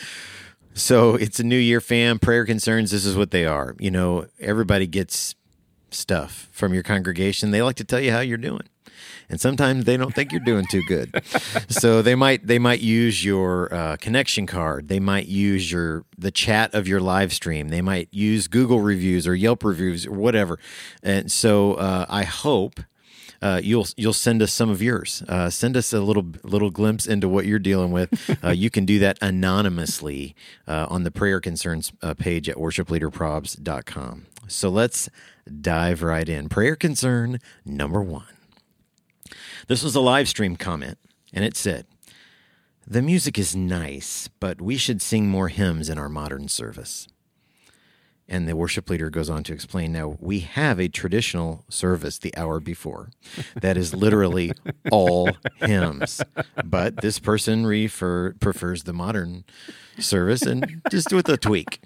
So 0.79 1.15
it's 1.15 1.41
a 1.41 1.43
new 1.43 1.57
year, 1.57 1.81
fam. 1.81 2.19
Prayer 2.19 2.45
concerns. 2.45 2.91
This 2.91 3.07
is 3.07 3.17
what 3.17 3.31
they 3.31 3.47
are. 3.47 3.75
You 3.79 3.91
know, 3.91 4.27
everybody 4.39 4.87
gets 4.87 5.35
stuff 5.91 6.49
from 6.53 6.75
your 6.75 6.83
congregation. 6.83 7.51
They 7.51 7.63
like 7.63 7.77
to 7.77 7.85
tell 7.85 7.99
you 7.99 8.13
how 8.13 8.21
you're 8.21 8.37
doing, 8.37 8.61
and 9.29 9.41
sometimes 9.41 9.85
they 9.85 9.97
don't 9.97 10.15
think 10.15 10.33
you're 10.33 10.41
doing 10.41 10.67
too 10.71 10.83
good. 10.87 11.23
so 11.69 12.03
they 12.03 12.15
might 12.15 12.47
they 12.47 12.59
might 12.59 12.81
use 12.81 13.25
your 13.25 13.73
uh, 13.73 13.97
connection 13.97 14.47
card. 14.47 14.89
They 14.89 15.01
might 15.01 15.27
use 15.27 15.71
your 15.71 16.05
the 16.17 16.31
chat 16.31 16.75
of 16.75 16.87
your 16.89 17.01
live 17.01 17.33
stream. 17.33 17.69
They 17.69 17.83
might 17.83 18.09
use 18.13 18.49
Google 18.49 18.81
reviews 18.81 19.27
or 19.27 19.35
Yelp 19.35 19.65
reviews 19.65 20.07
or 20.07 20.13
whatever. 20.13 20.59
And 21.03 21.31
so 21.31 21.75
uh, 21.75 22.07
I 22.09 22.25
hope 22.25 22.81
uh, 23.43 23.61
you'll 23.63 23.87
you'll 23.97 24.13
send 24.13 24.43
us 24.43 24.53
some 24.53 24.71
of 24.71 24.83
yours. 24.83 25.23
Uh, 25.29 25.51
send 25.51 25.77
us 25.77 25.93
a 25.93 26.01
little 26.01 26.27
little 26.43 26.71
glimpse 26.71 27.07
into 27.07 27.29
what 27.29 27.47
you're 27.47 27.59
dealing 27.59 27.93
with. 27.93 28.37
Uh, 28.45 28.51
you 28.51 28.71
can 28.71 28.85
do 28.85 28.99
that 28.99 29.19
anonymously 29.21 30.35
uh, 30.69 30.87
on 30.89 31.03
the 31.05 31.11
prayer 31.11 31.41
concerns 31.41 31.93
uh, 32.03 32.15
page 32.15 32.49
at 32.49 32.57
worshipleaderprobs.com. 32.57 34.27
So 34.47 34.69
let's 34.69 35.09
dive 35.61 36.03
right 36.03 36.29
in. 36.29 36.49
Prayer 36.49 36.77
concern 36.77 37.41
number 37.65 38.03
one. 38.03 38.36
This 39.67 39.83
was 39.83 39.95
a 39.95 40.01
live 40.01 40.29
stream 40.29 40.57
comment, 40.57 40.99
and 41.33 41.45
it 41.45 41.57
said, 41.57 41.87
"The 42.87 43.03
music 43.03 43.39
is 43.39 43.57
nice, 43.57 44.29
but 44.41 44.61
we 44.61 44.77
should 44.77 45.03
sing 45.03 45.29
more 45.29 45.49
hymns 45.49 45.89
in 45.89 45.99
our 45.99 46.09
modern 46.09 46.49
service." 46.49 47.09
And 48.29 48.49
the 48.49 48.57
worship 48.57 48.91
leader 48.91 49.09
goes 49.09 49.31
on 49.31 49.45
to 49.45 49.53
explain 49.53 49.93
now, 49.93 50.17
we 50.19 50.41
have 50.41 50.81
a 50.81 50.89
traditional 50.89 51.65
service 51.69 52.19
the 52.19 52.37
hour 52.37 52.59
before 52.59 53.11
that 53.61 53.77
is 53.77 53.95
literally 53.95 54.51
all 54.91 55.31
hymns. 55.59 56.21
But 56.65 57.03
this 57.03 57.21
person 57.21 57.67
refer, 57.67 58.33
prefers 58.41 58.83
the 58.83 58.93
modern 58.93 59.45
service 60.01 60.43
and 60.43 60.83
just 60.91 61.13
with 61.13 61.29
a 61.29 61.37
tweak. 61.37 61.81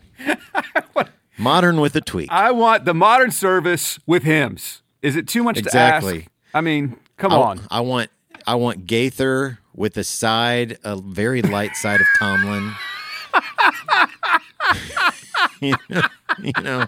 Modern 1.36 1.78
with 1.78 1.94
a 1.94 2.00
tweak. 2.00 2.30
I 2.32 2.52
want 2.52 2.86
the 2.86 2.94
modern 2.94 3.32
service 3.32 3.98
with 4.06 4.22
hymns. 4.22 4.80
Is 5.02 5.16
it 5.16 5.28
too 5.28 5.42
much 5.42 5.56
to 5.56 5.60
ask? 5.60 5.66
Exactly. 5.66 6.18
ask? 6.20 6.30
I 6.54 6.62
mean, 6.62 6.96
come 7.20 7.32
I, 7.32 7.36
on. 7.36 7.60
I 7.70 7.80
want 7.80 8.10
I 8.46 8.54
want 8.56 8.86
Gaither 8.86 9.58
with 9.74 9.96
a 9.96 10.04
side, 10.04 10.78
a 10.82 10.96
very 10.96 11.42
light 11.42 11.76
side 11.76 12.00
of 12.00 12.06
Tomlin. 12.18 12.72
you, 15.60 15.76
know, 15.88 16.02
you 16.42 16.52
know, 16.62 16.86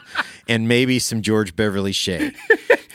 and 0.48 0.66
maybe 0.66 0.98
some 0.98 1.22
George 1.22 1.54
Beverly 1.54 1.92
Shea. 1.92 2.32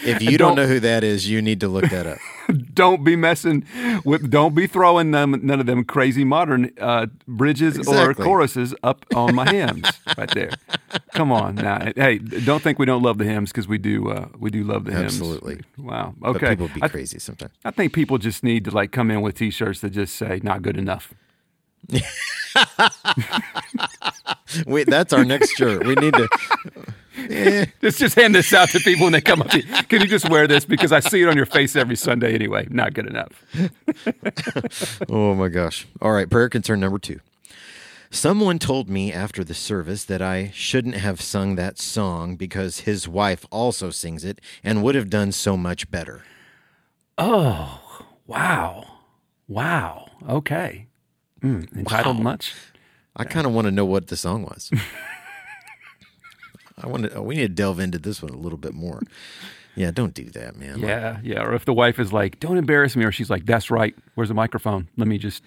If 0.04 0.22
you 0.22 0.38
don't, 0.38 0.50
Don't- 0.50 0.56
know 0.58 0.68
who 0.68 0.80
that 0.82 1.04
is, 1.04 1.30
you 1.30 1.42
need 1.42 1.62
to 1.62 1.68
look 1.68 1.90
that 1.90 2.08
up. 2.08 2.18
Don't 2.74 3.04
be 3.04 3.16
messing 3.16 3.66
with. 4.06 4.30
Don't 4.30 4.56
be 4.56 4.68
throwing 4.68 5.12
them 5.12 5.40
none 5.44 5.60
of 5.60 5.66
them 5.66 5.84
crazy 5.84 6.24
modern 6.24 6.72
uh, 6.80 7.08
bridges 7.28 7.88
or 7.88 8.14
choruses 8.14 8.74
up 8.84 9.06
on 9.14 9.36
my 9.36 9.50
hymns 9.52 9.86
right 10.18 10.30
there. 10.32 10.52
Come 11.14 11.32
on 11.32 11.56
now. 11.56 11.92
Hey, 11.96 12.20
don't 12.20 12.62
think 12.64 12.80
we 12.80 12.86
don't 12.86 13.02
love 13.04 13.18
the 13.18 13.26
hymns 13.26 13.52
because 13.52 13.68
we 13.68 13.78
do. 13.78 14.10
Uh, 14.10 14.28
we 14.38 14.50
do 14.50 14.64
love 14.64 14.86
the 14.86 14.92
hymns. 14.92 15.16
Absolutely. 15.16 15.62
Wow. 15.78 16.14
But 16.18 16.36
Okay. 16.38 16.50
people 16.52 16.70
be 16.70 16.82
I, 16.84 16.88
crazy 16.88 17.20
sometimes. 17.20 17.52
I 17.66 17.72
think 17.72 17.94
people 17.94 18.18
just 18.18 18.44
need 18.44 18.64
to 18.66 18.72
like 18.72 18.92
come 18.92 19.12
in 19.12 19.22
with 19.22 19.36
T-shirts 19.36 19.82
that 19.82 19.90
just 19.90 20.16
say 20.16 20.40
"not 20.44 20.62
good 20.62 20.78
enough." 20.78 21.14
Wait, 24.66 24.88
that's 24.90 25.14
our 25.14 25.24
next 25.26 25.52
shirt. 25.58 25.86
We 25.86 25.96
need 25.96 26.14
to. 26.14 26.28
Eh, 27.30 27.66
Just 27.82 28.00
just 28.00 28.16
hand 28.16 28.36
this 28.36 28.54
out 28.54 28.70
to 28.70 28.80
people 28.80 29.06
when 29.06 29.14
they 29.14 29.22
come 29.22 29.42
up 29.42 29.50
to 29.50 29.58
you. 29.58 29.64
Can 29.90 30.02
you 30.02 30.08
just 30.08 30.30
wear 30.30 30.48
this 30.48 30.66
because 30.66 30.92
I 30.92 31.00
see 31.00 31.22
it 31.22 31.28
on 31.28 31.36
your 31.36 31.46
face 31.48 31.76
every 31.76 31.96
Sunday 31.96 32.34
anyway? 32.36 32.68
Not 32.70 32.94
good 32.94 33.08
enough. 33.08 33.44
Oh 35.10 35.34
my 35.36 35.48
gosh. 35.50 35.88
All 36.02 36.12
right, 36.12 36.30
prayer 36.30 36.50
concern 36.50 36.80
number 36.80 37.00
two. 37.00 37.20
Someone 38.10 38.60
told 38.60 38.90
me 38.90 39.12
after 39.12 39.44
the 39.44 39.54
service 39.54 40.06
that 40.06 40.22
I 40.22 40.52
shouldn't 40.54 40.96
have 40.96 41.20
sung 41.22 41.56
that 41.56 41.78
song 41.80 42.36
because 42.36 42.82
his 42.82 43.08
wife 43.08 43.46
also 43.52 43.90
sings 43.90 44.24
it 44.24 44.40
and 44.64 44.84
would 44.84 44.96
have 44.96 45.10
done 45.10 45.32
so 45.32 45.58
much 45.58 45.90
better. 45.92 46.24
Oh, 47.18 47.82
wow. 48.26 48.86
Wow. 49.48 50.10
Okay. 50.30 50.88
Mm, 51.42 51.76
entitled 51.78 52.20
much? 52.22 52.54
I 53.16 53.24
kind 53.24 53.46
of 53.48 53.54
want 53.54 53.66
to 53.66 53.72
know 53.72 53.86
what 53.86 54.08
the 54.08 54.16
song 54.18 54.44
was. 54.44 54.72
I 56.78 56.88
want 56.88 57.04
to. 57.04 57.16
Oh, 57.16 57.22
we 57.24 57.36
need 57.36 57.42
to 57.42 57.48
delve 57.50 57.80
into 57.80 57.98
this 58.00 58.22
one 58.22 58.32
a 58.32 58.38
little 58.38 58.58
bit 58.58 58.74
more. 58.74 59.02
Yeah, 59.76 59.92
don't 59.92 60.14
do 60.14 60.26
that, 60.32 60.56
man. 60.58 60.80
Yeah, 60.80 61.20
yeah. 61.24 61.44
Or 61.44 61.54
if 61.54 61.66
the 61.66 61.74
wife 61.74 62.00
is 62.00 62.12
like, 62.12 62.40
"Don't 62.40 62.58
embarrass 62.58 62.96
me," 62.96 63.06
or 63.06 63.12
she's 63.12 63.30
like, 63.30 63.46
"That's 63.46 63.70
right. 63.70 63.96
Where's 64.16 64.30
the 64.30 64.36
microphone? 64.36 64.88
Let 64.98 65.08
me 65.08 65.18
just, 65.18 65.44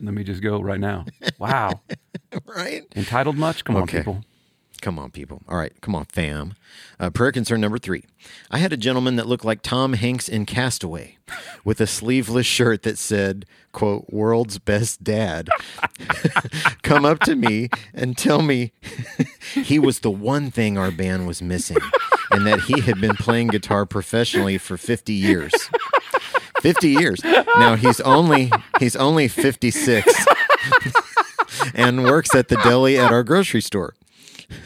let 0.00 0.14
me 0.14 0.24
just 0.24 0.42
go 0.42 0.60
right 0.60 0.80
now." 0.80 1.04
Wow. 1.38 1.82
right? 2.46 2.82
Entitled 2.96 3.36
much? 3.36 3.64
Come 3.64 3.76
on, 3.76 3.86
people. 3.86 4.24
Come 4.84 4.98
on, 4.98 5.12
people. 5.12 5.40
All 5.48 5.56
right, 5.56 5.72
come 5.80 5.94
on, 5.94 6.04
fam. 6.04 6.56
Uh, 7.00 7.08
prayer 7.08 7.32
concern 7.32 7.62
number 7.62 7.78
three. 7.78 8.04
I 8.50 8.58
had 8.58 8.70
a 8.70 8.76
gentleman 8.76 9.16
that 9.16 9.26
looked 9.26 9.42
like 9.42 9.62
Tom 9.62 9.94
Hanks 9.94 10.28
in 10.28 10.44
Castaway 10.44 11.16
with 11.64 11.80
a 11.80 11.86
sleeveless 11.86 12.44
shirt 12.44 12.82
that 12.82 12.98
said, 12.98 13.46
quote, 13.72 14.04
world's 14.10 14.58
best 14.58 15.02
dad, 15.02 15.48
come 16.82 17.06
up 17.06 17.20
to 17.20 17.34
me 17.34 17.70
and 17.94 18.18
tell 18.18 18.42
me 18.42 18.72
he 19.54 19.78
was 19.78 20.00
the 20.00 20.10
one 20.10 20.50
thing 20.50 20.76
our 20.76 20.90
band 20.90 21.26
was 21.26 21.40
missing 21.40 21.78
and 22.30 22.46
that 22.46 22.60
he 22.60 22.82
had 22.82 23.00
been 23.00 23.16
playing 23.16 23.46
guitar 23.46 23.86
professionally 23.86 24.58
for 24.58 24.76
50 24.76 25.14
years. 25.14 25.54
50 26.60 26.90
years. 26.90 27.24
Now 27.24 27.76
he's 27.76 28.00
only 28.00 28.52
he's 28.80 28.96
only 28.96 29.28
56 29.28 30.26
and 31.74 32.04
works 32.04 32.34
at 32.34 32.48
the 32.48 32.56
deli 32.56 32.98
at 32.98 33.12
our 33.12 33.22
grocery 33.22 33.62
store. 33.62 33.94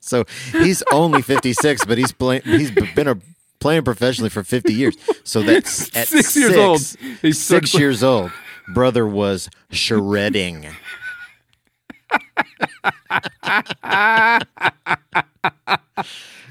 So 0.00 0.24
he's 0.52 0.82
only 0.90 1.20
56, 1.20 1.84
but 1.84 1.98
he's 1.98 2.12
playing. 2.12 2.40
He's 2.42 2.70
been 2.70 3.08
a 3.08 3.18
playing 3.60 3.82
professionally 3.84 4.30
for 4.30 4.42
50 4.42 4.72
years. 4.72 4.96
So 5.22 5.42
that's 5.42 5.94
at 5.94 6.08
Six 6.08 6.34
years 6.34 6.56
old. 6.56 6.80
He's 7.20 7.38
six 7.38 7.72
so- 7.72 7.78
years 7.78 8.02
old. 8.02 8.32
Brother 8.72 9.06
was 9.06 9.50
shredding. 9.70 10.66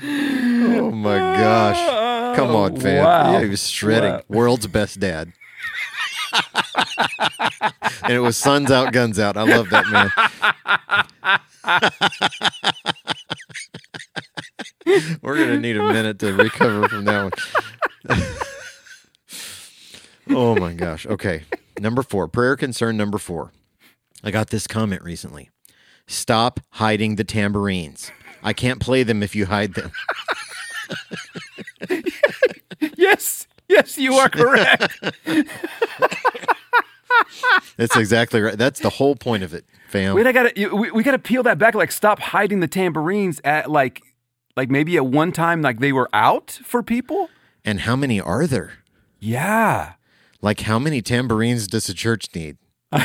oh 0.04 0.92
my 0.92 1.18
gosh! 1.18 2.36
Come 2.36 2.56
on, 2.56 2.80
fam. 2.80 3.04
Wow. 3.04 3.34
Yeah, 3.34 3.44
he 3.44 3.50
was 3.50 3.68
shredding. 3.70 4.12
Wow. 4.12 4.24
World's 4.30 4.68
best 4.68 5.00
dad. 5.00 5.34
and 8.04 8.14
it 8.14 8.20
was 8.20 8.38
suns 8.38 8.70
out, 8.72 8.94
guns 8.94 9.18
out. 9.20 9.38
I 9.38 9.44
love 9.44 9.70
that 9.70 9.88
man. 9.88 11.06
We're 15.22 15.38
gonna 15.38 15.60
need 15.60 15.78
a 15.78 15.84
minute 15.84 16.20
to 16.20 16.34
recover 16.34 16.88
from 16.88 17.06
that 17.06 17.34
one. 18.08 18.22
oh 20.30 20.56
my 20.56 20.74
gosh. 20.74 21.06
Okay. 21.06 21.44
Number 21.80 22.04
four. 22.04 22.28
Prayer 22.28 22.56
concern 22.56 22.98
number 22.98 23.18
four. 23.18 23.52
I 24.24 24.32
got 24.32 24.50
this 24.50 24.68
comment 24.68 25.04
recently. 25.04 25.50
Stop 26.08 26.60
hiding 26.72 27.16
the 27.16 27.24
tambourines. 27.24 28.12
I 28.42 28.54
can't 28.54 28.80
play 28.80 29.04
them 29.04 29.22
if 29.22 29.36
you 29.36 29.46
hide 29.46 29.74
them. 29.74 29.92
Yes, 32.98 33.48
yes, 33.70 33.98
you 33.98 34.16
are 34.16 34.30
correct. 34.30 35.00
That's 37.78 37.96
exactly 37.96 38.42
right. 38.42 38.58
That's 38.58 38.80
the 38.80 38.90
whole 38.90 39.16
point 39.16 39.44
of 39.44 39.54
it, 39.54 39.66
fam. 39.88 40.15
Wait, 40.15 40.27
I 40.27 40.32
gotta, 40.32 40.75
we, 40.75 40.91
we 40.91 41.03
gotta 41.03 41.20
peel 41.20 41.44
that 41.44 41.58
back. 41.58 41.75
Like, 41.75 41.91
stop 41.91 42.20
hiding 42.20 42.60
the 42.60 42.67
tambourines 42.67 43.41
at 43.44 43.70
like, 43.70 44.01
like 44.56 44.70
maybe 44.70 44.98
at 44.98 45.06
one 45.06 45.32
time, 45.32 45.62
like 45.62 45.79
they 45.79 45.91
were 45.91 46.10
out 46.13 46.60
for 46.63 46.84
people. 46.84 47.29
And 47.65 47.82
how 47.82 47.96
many 47.96 48.20
are 48.20 48.48
there? 48.48 48.74
Yeah. 49.20 49.94
Like, 50.41 50.62
how 50.62 50.79
many 50.79 51.01
tambourines 51.01 51.67
does 51.67 51.89
a 51.89 51.94
church 51.94 52.27
need? 52.36 52.58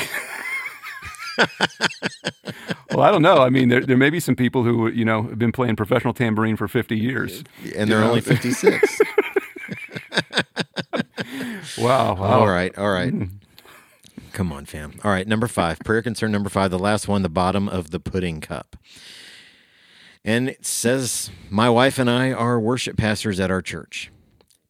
Well, 2.95 3.03
I 3.03 3.11
don't 3.11 3.23
know. 3.23 3.39
I 3.39 3.49
mean, 3.49 3.69
there, 3.69 3.81
there 3.81 3.97
may 3.97 4.11
be 4.11 4.21
some 4.21 4.37
people 4.37 4.65
who, 4.65 4.89
you 4.89 5.05
know, 5.05 5.23
have 5.23 5.39
been 5.39 5.53
playing 5.53 5.77
professional 5.77 6.13
tambourine 6.13 6.57
for 6.57 6.69
50 6.69 6.97
years. 6.97 7.43
And 7.75 7.91
they're 7.91 8.01
know, 8.01 8.09
only 8.09 8.21
56. 8.21 9.01
Wow. 11.79 12.15
wow. 12.17 12.41
All 12.41 12.49
right. 12.49 12.77
All 12.77 12.91
right. 12.91 13.13
Hmm. 13.13 13.25
Come 14.33 14.53
on, 14.53 14.65
fam. 14.65 14.95
All 15.05 15.11
right. 15.11 15.27
Number 15.27 15.47
five, 15.47 15.79
prayer 15.81 16.03
concern 16.03 16.33
number 16.33 16.49
five, 16.49 16.71
the 16.71 16.79
last 16.79 17.07
one, 17.09 17.23
the 17.23 17.29
bottom 17.29 17.69
of 17.69 17.91
the 17.91 18.01
pudding 18.01 18.41
cup. 18.41 18.77
And 20.25 20.49
it 20.49 20.65
says, 20.65 21.31
My 21.51 21.69
wife 21.69 21.99
and 21.99 22.09
I 22.09 22.33
are 22.33 22.59
worship 22.61 22.97
pastors 22.97 23.41
at 23.41 23.51
our 23.51 23.63
church. 23.63 24.11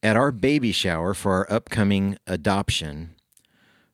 At 0.03 0.17
our 0.17 0.33
baby 0.33 0.73
shower 0.73 1.15
for 1.15 1.33
our 1.33 1.53
upcoming 1.53 2.19
adoption, 2.27 3.15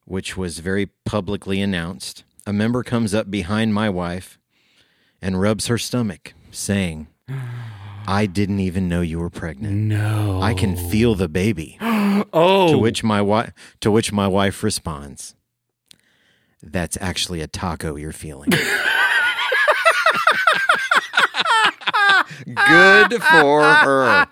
which 0.05 0.37
was 0.37 0.61
very 0.61 0.87
publicly 1.05 1.61
announced, 1.61 2.25
a 2.47 2.53
member 2.53 2.83
comes 2.83 3.13
up 3.13 3.31
behind 3.31 3.75
my 3.75 3.91
wife 3.91 4.39
and 5.21 5.41
rubs 5.41 5.67
her 5.67 5.77
stomach, 5.77 6.33
saying, 6.51 7.09
I 8.07 8.25
didn't 8.25 8.61
even 8.61 8.89
know 8.89 9.03
you 9.03 9.19
were 9.19 9.29
pregnant. 9.29 9.75
No. 9.75 10.41
I 10.41 10.55
can 10.55 10.77
feel 10.77 11.15
the 11.15 11.29
baby. 11.29 11.79
Oh. 12.33 12.73
To 12.73 12.79
which 12.79 13.05
my 13.05 13.23
wife 13.23 13.53
to 13.81 13.93
which 13.93 14.13
my 14.13 14.27
wife 14.27 14.65
responds, 14.65 15.37
That's 16.63 16.99
actually 17.01 17.41
a 17.41 17.47
taco 17.47 17.97
you're 17.97 18.13
feeling. 18.13 18.51
Good 22.69 23.23
for 23.23 23.63
her. 23.63 24.27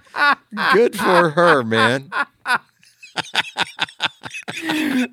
Good 0.72 0.96
for 0.96 1.30
her, 1.30 1.62
man. 1.62 2.10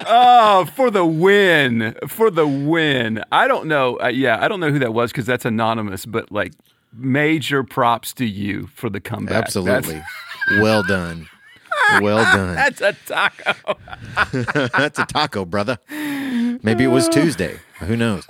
oh, 0.06 0.66
for 0.76 0.90
the 0.90 1.06
win. 1.06 1.96
For 2.08 2.30
the 2.32 2.48
win. 2.48 3.24
I 3.32 3.48
don't 3.48 3.68
know. 3.68 4.00
Uh, 4.00 4.08
yeah, 4.08 4.44
I 4.44 4.48
don't 4.48 4.60
know 4.60 4.72
who 4.72 4.80
that 4.80 4.94
was 4.94 5.12
because 5.12 5.26
that's 5.26 5.46
anonymous, 5.46 6.06
but 6.06 6.32
like 6.32 6.54
major 6.94 7.64
props 7.64 8.14
to 8.14 8.26
you 8.26 8.68
for 8.68 8.90
the 8.90 9.00
comeback. 9.00 9.44
Absolutely. 9.44 10.02
well 10.60 10.84
done. 10.84 11.28
Well 12.02 12.18
done. 12.36 12.56
That's, 12.56 12.80
that's 12.80 13.00
a 13.10 13.14
taco. 13.14 13.78
That's 14.78 15.00
a 15.00 15.06
taco, 15.06 15.46
brother. 15.46 15.78
Maybe 16.62 16.84
it 16.84 16.88
was 16.88 17.10
Tuesday. 17.12 17.60
Who 17.80 17.96
knows? 17.98 18.26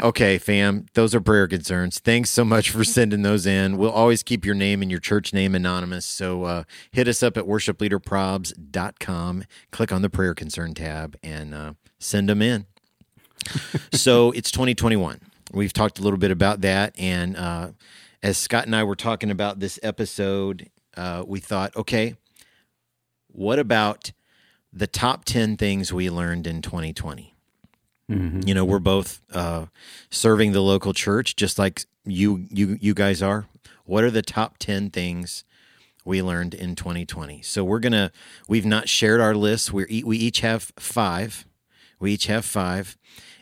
Okay, 0.00 0.38
fam, 0.38 0.86
those 0.94 1.12
are 1.12 1.20
prayer 1.20 1.48
concerns. 1.48 1.98
Thanks 1.98 2.30
so 2.30 2.44
much 2.44 2.70
for 2.70 2.84
sending 2.84 3.22
those 3.22 3.46
in. 3.46 3.76
We'll 3.76 3.90
always 3.90 4.22
keep 4.22 4.44
your 4.44 4.54
name 4.54 4.80
and 4.80 4.88
your 4.88 5.00
church 5.00 5.32
name 5.32 5.56
anonymous. 5.56 6.06
So 6.06 6.44
uh, 6.44 6.62
hit 6.92 7.08
us 7.08 7.20
up 7.20 7.36
at 7.36 7.46
worshipleaderprobs.com, 7.46 9.44
click 9.72 9.92
on 9.92 10.02
the 10.02 10.08
prayer 10.08 10.34
concern 10.34 10.74
tab, 10.74 11.16
and 11.20 11.52
uh, 11.52 11.72
send 11.98 12.28
them 12.28 12.42
in. 12.42 12.66
so 13.92 14.30
it's 14.36 14.52
2021. 14.52 15.20
We've 15.52 15.72
talked 15.72 15.98
a 15.98 16.02
little 16.02 16.18
bit 16.18 16.30
about 16.30 16.60
that. 16.60 16.94
And 16.96 17.36
uh, 17.36 17.70
as 18.22 18.38
Scott 18.38 18.66
and 18.66 18.76
I 18.76 18.84
were 18.84 18.94
talking 18.94 19.32
about 19.32 19.58
this 19.58 19.80
episode, 19.82 20.70
uh, 20.96 21.24
we 21.26 21.40
thought, 21.40 21.74
okay, 21.74 22.14
what 23.26 23.58
about 23.58 24.12
the 24.72 24.86
top 24.86 25.24
10 25.24 25.56
things 25.56 25.92
we 25.92 26.10
learned 26.10 26.46
in 26.46 26.62
2020? 26.62 27.34
You 28.46 28.54
know, 28.54 28.64
we're 28.64 28.78
both 28.78 29.20
uh, 29.34 29.66
serving 30.08 30.52
the 30.52 30.62
local 30.62 30.94
church, 30.94 31.36
just 31.36 31.58
like 31.58 31.84
you 32.06 32.46
you 32.50 32.78
you 32.80 32.94
guys 32.94 33.22
are. 33.22 33.48
What 33.84 34.02
are 34.02 34.10
the 34.10 34.22
top 34.22 34.56
ten 34.56 34.88
things 34.88 35.44
we 36.06 36.22
learned 36.22 36.54
in 36.54 36.74
2020? 36.74 37.42
So 37.42 37.64
we're 37.64 37.80
gonna. 37.80 38.10
We've 38.48 38.64
not 38.64 38.88
shared 38.88 39.20
our 39.20 39.34
lists. 39.34 39.70
We 39.74 40.02
we 40.04 40.16
each 40.16 40.40
have 40.40 40.72
five. 40.78 41.46
We 42.00 42.12
each 42.12 42.28
have 42.28 42.46
five, 42.46 42.96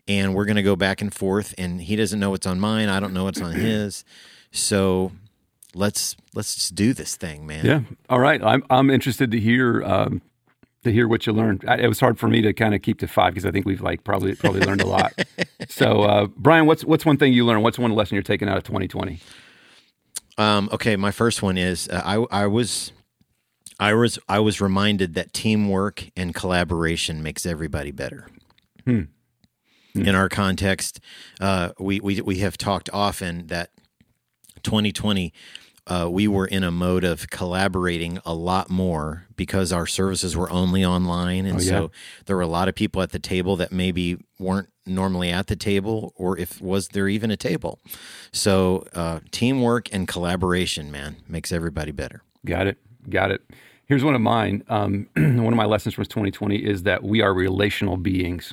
and 0.08 0.34
we're 0.34 0.46
gonna 0.46 0.64
go 0.64 0.74
back 0.74 1.00
and 1.00 1.14
forth. 1.14 1.54
And 1.56 1.80
he 1.82 1.94
doesn't 1.94 2.18
know 2.18 2.30
what's 2.30 2.46
on 2.46 2.58
mine. 2.58 2.88
I 2.88 2.98
don't 2.98 3.14
know 3.14 3.22
what's 3.22 3.40
on 3.40 3.52
his. 3.60 4.04
So 4.50 5.12
let's 5.76 6.16
let's 6.34 6.56
just 6.56 6.74
do 6.74 6.92
this 6.92 7.14
thing, 7.14 7.46
man. 7.46 7.64
Yeah. 7.64 7.80
All 8.08 8.18
right. 8.18 8.42
I'm 8.42 8.64
I'm 8.68 8.90
interested 8.90 9.30
to 9.30 9.38
hear 9.38 9.84
um, 9.84 10.22
to 10.86 10.92
hear 10.92 11.06
what 11.06 11.26
you 11.26 11.32
learned. 11.32 11.64
I, 11.68 11.76
it 11.76 11.88
was 11.88 12.00
hard 12.00 12.18
for 12.18 12.28
me 12.28 12.40
to 12.42 12.52
kind 12.52 12.74
of 12.74 12.80
keep 12.82 12.98
to 13.00 13.06
five 13.06 13.34
because 13.34 13.44
I 13.44 13.50
think 13.50 13.66
we've 13.66 13.82
like 13.82 14.04
probably 14.04 14.34
probably 14.34 14.60
learned 14.60 14.82
a 14.82 14.86
lot. 14.86 15.12
So, 15.68 16.02
uh, 16.02 16.26
Brian, 16.36 16.66
what's 16.66 16.84
what's 16.84 17.04
one 17.04 17.16
thing 17.16 17.32
you 17.32 17.44
learned? 17.44 17.62
What's 17.64 17.78
one 17.78 17.92
lesson 17.92 18.14
you're 18.14 18.22
taking 18.22 18.48
out 18.48 18.56
of 18.56 18.62
2020? 18.64 19.18
Um, 20.38 20.68
okay, 20.72 20.96
my 20.96 21.10
first 21.10 21.42
one 21.42 21.58
is 21.58 21.88
uh, 21.88 22.02
I 22.04 22.42
I 22.42 22.46
was 22.46 22.92
I 23.80 23.92
was 23.94 24.18
I 24.28 24.38
was 24.38 24.60
reminded 24.60 25.14
that 25.14 25.32
teamwork 25.32 26.10
and 26.16 26.34
collaboration 26.34 27.22
makes 27.22 27.44
everybody 27.46 27.90
better. 27.90 28.28
In 30.06 30.14
our 30.14 30.28
context, 30.28 31.00
uh, 31.40 31.70
we, 31.78 32.00
we 32.00 32.20
we 32.20 32.38
have 32.38 32.56
talked 32.56 32.90
often 32.92 33.46
that 33.48 33.70
2020 34.62 35.32
uh, 35.86 36.08
we 36.10 36.26
were 36.26 36.46
in 36.46 36.64
a 36.64 36.70
mode 36.70 37.04
of 37.04 37.30
collaborating 37.30 38.18
a 38.26 38.34
lot 38.34 38.68
more 38.70 39.26
because 39.36 39.72
our 39.72 39.86
services 39.86 40.36
were 40.36 40.50
only 40.50 40.84
online, 40.84 41.46
and 41.46 41.56
Oh, 41.58 41.62
yeah. 41.62 41.68
so 41.68 41.90
there 42.26 42.36
were 42.36 42.42
a 42.42 42.46
lot 42.48 42.68
of 42.68 42.74
people 42.74 43.02
at 43.02 43.10
the 43.12 43.18
table 43.18 43.56
that 43.56 43.70
maybe 43.72 44.18
weren't 44.38 44.68
normally 44.84 45.30
at 45.30 45.46
the 45.46 45.56
table, 45.56 46.12
or 46.16 46.38
if 46.38 46.60
was 46.60 46.88
there 46.88 47.08
even 47.08 47.30
a 47.30 47.36
table. 47.36 47.78
So 48.32 48.84
uh, 48.94 49.20
teamwork 49.30 49.88
and 49.92 50.06
collaboration, 50.08 50.90
man, 50.90 51.16
makes 51.28 51.52
everybody 51.52 51.92
better. 51.92 52.22
Got 52.44 52.66
it. 52.66 52.78
Got 53.08 53.30
it. 53.30 53.42
Here's 53.86 54.02
one 54.02 54.14
of 54.16 54.20
mine. 54.20 54.64
Um, 54.68 55.08
one 55.16 55.52
of 55.52 55.54
my 55.56 55.64
lessons 55.66 55.94
from 55.94 56.04
2020 56.04 56.56
is 56.56 56.82
that 56.84 57.04
we 57.04 57.20
are 57.22 57.32
relational 57.32 57.96
beings. 57.96 58.52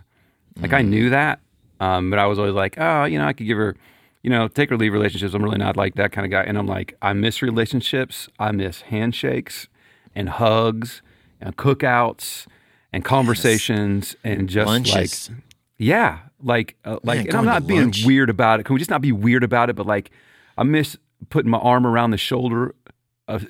Like 0.61 0.73
I 0.73 0.83
knew 0.83 1.09
that, 1.09 1.39
um, 1.79 2.11
but 2.11 2.19
I 2.19 2.27
was 2.27 2.37
always 2.37 2.53
like, 2.53 2.75
oh, 2.79 3.05
you 3.05 3.17
know, 3.17 3.25
I 3.25 3.33
could 3.33 3.47
give 3.47 3.57
her, 3.57 3.75
you 4.23 4.29
know, 4.29 4.47
take 4.47 4.71
or 4.71 4.77
leave 4.77 4.93
relationships. 4.93 5.33
I'm 5.33 5.43
really 5.43 5.57
not 5.57 5.77
like 5.77 5.95
that 5.95 6.11
kind 6.11 6.25
of 6.25 6.31
guy. 6.31 6.43
And 6.43 6.57
I'm 6.57 6.65
like, 6.67 6.95
I 7.01 7.13
miss 7.13 7.41
relationships. 7.41 8.29
I 8.39 8.51
miss 8.51 8.81
handshakes 8.81 9.67
and 10.15 10.29
hugs 10.29 11.01
and 11.41 11.55
cookouts 11.57 12.47
and 12.91 13.03
conversations 13.03 14.15
and 14.23 14.47
just 14.49 14.67
Lunches. 14.67 15.29
like, 15.29 15.37
yeah, 15.77 16.19
like, 16.41 16.75
uh, 16.85 16.99
like, 17.03 17.17
Man, 17.19 17.27
and 17.27 17.35
I'm 17.35 17.45
not 17.45 17.67
being 17.67 17.81
lunch. 17.81 18.05
weird 18.05 18.29
about 18.29 18.59
it. 18.59 18.63
Can 18.63 18.73
we 18.75 18.79
just 18.79 18.89
not 18.91 19.01
be 19.01 19.11
weird 19.11 19.43
about 19.43 19.69
it? 19.69 19.75
But 19.75 19.85
like, 19.85 20.11
I 20.57 20.63
miss 20.63 20.97
putting 21.29 21.51
my 21.51 21.57
arm 21.57 21.85
around 21.85 22.11
the 22.11 22.17
shoulder 22.17 22.75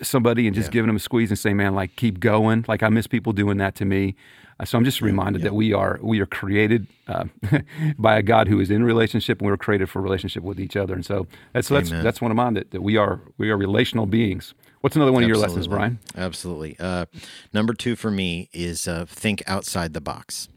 somebody 0.02 0.48
and 0.48 0.56
just 0.56 0.72
giving 0.72 0.88
them 0.88 0.96
a 0.96 1.00
squeeze 1.00 1.30
and 1.30 1.40
saying, 1.40 1.58
"Man, 1.58 1.76
like 1.76 1.96
keep 1.96 2.20
going." 2.20 2.66
Like 2.68 2.84
I 2.84 2.90
miss 2.90 3.08
people 3.08 3.34
doing 3.34 3.58
that 3.58 3.76
to 3.76 3.86
me. 3.86 4.16
Uh, 4.60 4.66
So 4.66 4.78
I'm 4.78 4.86
just 4.86 5.02
reminded 5.02 5.42
that 5.42 5.54
we 5.56 5.74
are 5.74 6.00
we 6.02 6.20
are 6.20 6.26
created 6.26 6.88
uh, 7.08 7.26
by 7.98 8.18
a 8.18 8.22
God 8.22 8.48
who 8.48 8.60
is 8.60 8.70
in 8.70 8.84
relationship, 8.84 9.40
and 9.40 9.48
we 9.48 9.52
were 9.52 9.58
created 9.58 9.90
for 9.90 10.02
relationship 10.02 10.44
with 10.44 10.60
each 10.60 10.76
other. 10.76 10.94
And 10.94 11.06
so 11.06 11.28
that's 11.54 11.68
that's 11.70 11.92
Amen. 11.92 12.04
that's 12.04 12.22
one 12.22 12.32
of 12.32 12.38
mine 12.38 12.54
that, 12.54 12.72
that 12.72 12.82
we 12.82 12.98
are 12.98 13.22
we 13.38 13.50
are 13.50 13.58
relational 13.58 14.06
beings. 14.06 14.54
What's 14.82 14.96
another 14.96 15.14
one 15.14 15.24
of 15.24 15.30
your 15.30 15.38
lessons. 15.38 15.68
Brian? 15.68 16.00
Absolutely. 16.16 16.76
Uh, 16.78 17.06
number 17.54 17.74
two 17.74 17.96
for 17.96 18.12
me 18.12 18.50
is 18.52 18.86
uh, 18.88 19.06
think 19.08 19.42
outside 19.48 19.94
the 19.94 20.02
box. 20.02 20.50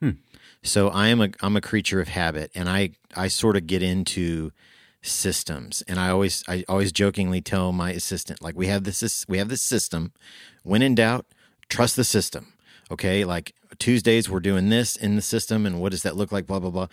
Hmm. 0.00 0.10
So 0.62 0.88
I 0.88 1.08
am 1.08 1.20
a 1.20 1.30
I'm 1.40 1.56
a 1.56 1.60
creature 1.60 2.00
of 2.00 2.08
habit, 2.08 2.50
and 2.54 2.68
I 2.68 2.90
I 3.16 3.28
sort 3.28 3.56
of 3.56 3.66
get 3.66 3.82
into 3.82 4.52
systems, 5.02 5.82
and 5.88 5.98
I 5.98 6.10
always 6.10 6.44
I 6.48 6.64
always 6.68 6.92
jokingly 6.92 7.40
tell 7.40 7.72
my 7.72 7.92
assistant 7.92 8.42
like 8.42 8.56
we 8.56 8.66
have 8.66 8.84
this 8.84 9.24
we 9.28 9.38
have 9.38 9.48
this 9.48 9.62
system. 9.62 10.12
When 10.62 10.82
in 10.82 10.94
doubt, 10.94 11.26
trust 11.68 11.96
the 11.96 12.04
system. 12.04 12.52
Okay, 12.90 13.24
like 13.24 13.54
Tuesdays 13.78 14.30
we're 14.30 14.40
doing 14.40 14.70
this 14.70 14.96
in 14.96 15.14
the 15.14 15.22
system, 15.22 15.66
and 15.66 15.80
what 15.80 15.92
does 15.92 16.02
that 16.02 16.16
look 16.16 16.32
like? 16.32 16.46
Blah 16.46 16.60
blah 16.60 16.70
blah. 16.70 16.86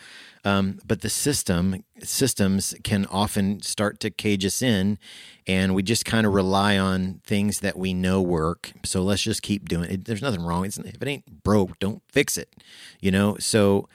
Um, 0.43 0.79
but 0.85 1.01
the 1.01 1.09
system 1.09 1.83
systems 2.03 2.75
can 2.83 3.05
often 3.07 3.61
start 3.61 3.99
to 4.01 4.09
cage 4.09 4.45
us 4.45 4.61
in, 4.61 4.99
and 5.47 5.73
we 5.73 5.83
just 5.83 6.05
kind 6.05 6.27
of 6.27 6.33
rely 6.33 6.77
on 6.77 7.21
things 7.23 7.61
that 7.61 7.77
we 7.77 7.93
know 7.93 8.21
work. 8.21 8.73
So 8.83 9.01
let's 9.01 9.23
just 9.23 9.41
keep 9.41 9.69
doing 9.69 9.89
it. 9.89 10.05
There's 10.05 10.21
nothing 10.21 10.41
wrong. 10.41 10.65
It's, 10.65 10.77
if 10.77 11.01
it 11.01 11.07
ain't 11.07 11.43
broke, 11.43 11.79
don't 11.79 12.03
fix 12.09 12.37
it. 12.37 12.53
You 12.99 13.11
know. 13.11 13.37
So 13.39 13.87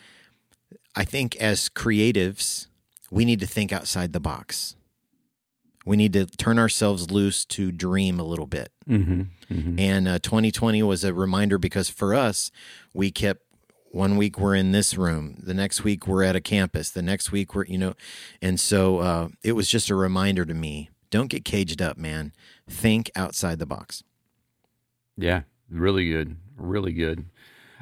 I 0.97 1.05
think 1.05 1.37
as 1.37 1.69
creatives, 1.69 2.67
we 3.11 3.25
need 3.25 3.41
to 3.41 3.47
think 3.47 3.73
outside 3.73 4.13
the 4.13 4.21
box. 4.21 4.77
We 5.85 5.97
need 5.97 6.13
to 6.13 6.27
turn 6.27 6.59
ourselves 6.59 7.11
loose 7.11 7.45
to 7.47 7.73
dream 7.73 8.21
a 8.21 8.25
little 8.25 8.47
bit. 8.47 8.71
Mm-hmm. 8.89 9.23
Mm-hmm. 9.53 9.79
And 9.79 10.09
uh, 10.09 10.19
2020 10.19 10.83
was 10.83 11.05
a 11.05 11.15
reminder 11.15 11.59
because 11.59 11.89
for 11.89 12.15
us, 12.15 12.51
we 12.93 13.11
kept 13.11 13.43
one 13.91 14.17
week 14.17 14.39
we're 14.39 14.55
in 14.55 14.73
this 14.73 14.97
room, 14.97 15.37
the 15.43 15.55
next 15.55 15.83
week 15.83 16.07
we're 16.07 16.23
at 16.23 16.37
a 16.37 16.41
campus, 16.41 16.91
the 16.91 17.03
next 17.03 17.33
week 17.33 17.55
we're, 17.55 17.65
you 17.65 17.79
know, 17.79 17.95
and 18.41 18.61
so 18.61 18.99
uh, 18.99 19.29
it 19.43 19.53
was 19.53 19.69
just 19.69 19.91
a 19.91 19.97
reminder 19.97 20.45
to 20.45 20.55
me 20.55 20.91
don't 21.11 21.27
get 21.29 21.45
caged 21.45 21.83
up, 21.83 21.99
man. 21.99 22.33
Think 22.69 23.11
outside 23.17 23.59
the 23.59 23.67
box. 23.67 24.05
Yeah, 25.17 25.43
really 25.69 26.09
good, 26.09 26.37
really 26.57 26.93
good. 26.93 27.27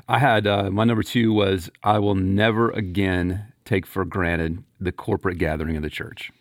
I 0.09 0.19
had 0.19 0.47
uh, 0.47 0.71
my 0.71 0.85
number 0.85 1.03
two 1.03 1.33
was 1.33 1.71
I 1.83 1.99
will 1.99 2.15
never 2.15 2.71
again 2.71 3.53
take 3.69 3.87
for 3.87 4.05
granted 4.05 4.65
the 4.81 4.93
corporate 4.93 5.37
gathering 5.39 5.77
of 5.77 5.83
the 5.83 5.91
church. 5.91 6.33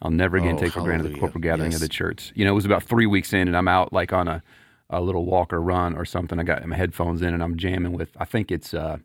I'll 0.00 0.10
never 0.10 0.36
again 0.36 0.54
Oh, 0.54 0.58
take 0.58 0.72
for 0.72 0.82
granted 0.82 1.12
the 1.12 1.18
corporate 1.18 1.42
gathering 1.42 1.74
of 1.74 1.80
the 1.80 1.88
church. 1.88 2.32
You 2.36 2.44
know, 2.44 2.52
it 2.52 2.54
was 2.54 2.64
about 2.66 2.82
three 2.84 3.06
weeks 3.06 3.32
in, 3.32 3.48
and 3.48 3.56
I'm 3.56 3.66
out 3.66 3.92
like 3.92 4.12
on 4.12 4.28
a, 4.28 4.42
a 4.90 5.00
little 5.00 5.24
walk 5.24 5.52
or 5.52 5.60
run 5.60 5.96
or 5.96 6.04
something. 6.04 6.38
I 6.38 6.42
got 6.44 6.64
my 6.66 6.76
headphones 6.76 7.22
in, 7.22 7.34
and 7.34 7.42
I'm 7.42 7.56
jamming 7.56 7.92
with 7.92 8.10
I 8.18 8.24
think 8.24 8.52
it's 8.52 8.72
uh, 8.72 8.98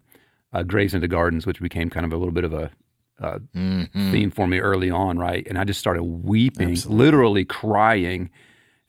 uh, 0.53 0.63
Graves 0.63 0.93
into 0.93 1.07
Gardens, 1.07 1.45
which 1.47 1.59
became 1.61 1.89
kind 1.89 2.05
of 2.05 2.13
a 2.13 2.17
little 2.17 2.33
bit 2.33 2.43
of 2.43 2.53
a 2.53 2.71
uh, 3.19 3.39
Mhm. 3.55 4.11
theme 4.11 4.31
for 4.31 4.47
me 4.47 4.59
early 4.59 4.89
on, 4.91 5.17
right? 5.17 5.45
And 5.47 5.57
I 5.57 5.63
just 5.63 5.79
started 5.79 6.03
weeping, 6.03 6.71
Absolutely. 6.71 7.05
literally 7.05 7.45
crying, 7.45 8.29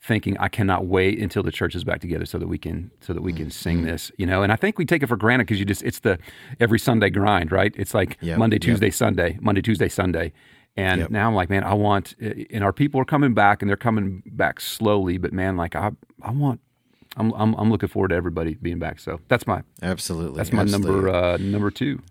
thinking 0.05 0.37
I 0.37 0.49
cannot 0.49 0.85
wait 0.85 1.17
until 1.19 1.43
the 1.43 1.51
church 1.51 1.75
is 1.75 1.83
back 1.85 2.01
together 2.01 2.25
so 2.25 2.37
that 2.37 2.47
we 2.47 2.57
can 2.57 2.91
so 2.99 3.13
that 3.13 3.21
we 3.21 3.31
can 3.33 3.49
sing 3.49 3.77
Mm-hmm. 3.77 3.85
this, 3.87 4.11
you 4.17 4.25
know. 4.25 4.43
And 4.43 4.51
I 4.51 4.55
think 4.57 4.77
we 4.77 4.85
take 4.85 5.01
it 5.01 5.07
for 5.07 5.15
granted 5.15 5.45
because 5.47 5.59
you 5.59 5.65
just 5.65 5.81
it's 5.83 5.99
the 5.99 6.19
every 6.59 6.77
Sunday 6.79 7.09
grind, 7.09 7.51
right? 7.51 7.73
It's 7.77 7.93
like 7.93 8.17
Yep, 8.21 8.37
Monday, 8.37 8.55
yep. 8.57 8.61
Tuesday, 8.61 8.89
Sunday, 8.91 9.37
Monday, 9.41 9.61
Tuesday, 9.61 9.87
Sunday. 9.89 10.33
And 10.75 11.01
Yep. 11.01 11.11
now 11.11 11.27
I'm 11.27 11.35
like, 11.35 11.49
man, 11.51 11.63
I 11.63 11.73
want, 11.75 12.15
and 12.19 12.63
our 12.63 12.73
people 12.73 12.99
are 12.99 13.05
coming 13.05 13.33
back, 13.35 13.61
and 13.61 13.69
they're 13.69 13.77
coming 13.77 14.23
back 14.25 14.59
slowly. 14.59 15.17
But 15.19 15.31
man, 15.31 15.55
like 15.55 15.75
I, 15.75 15.91
I 16.23 16.31
want, 16.31 16.59
I'm, 17.15 17.31
I'm, 17.33 17.53
I'm 17.53 17.69
looking 17.71 17.89
forward 17.89 18.07
to 18.09 18.15
everybody 18.15 18.55
being 18.55 18.79
back. 18.79 18.99
So 18.99 19.19
that's 19.27 19.45
my, 19.45 19.61
Absolutely. 19.83 20.37
that's 20.37 20.51
my 20.51 20.63
absolutely. 20.63 20.95
number, 20.95 21.09
uh, 21.09 21.37
number 21.37 21.69
two. 21.69 22.01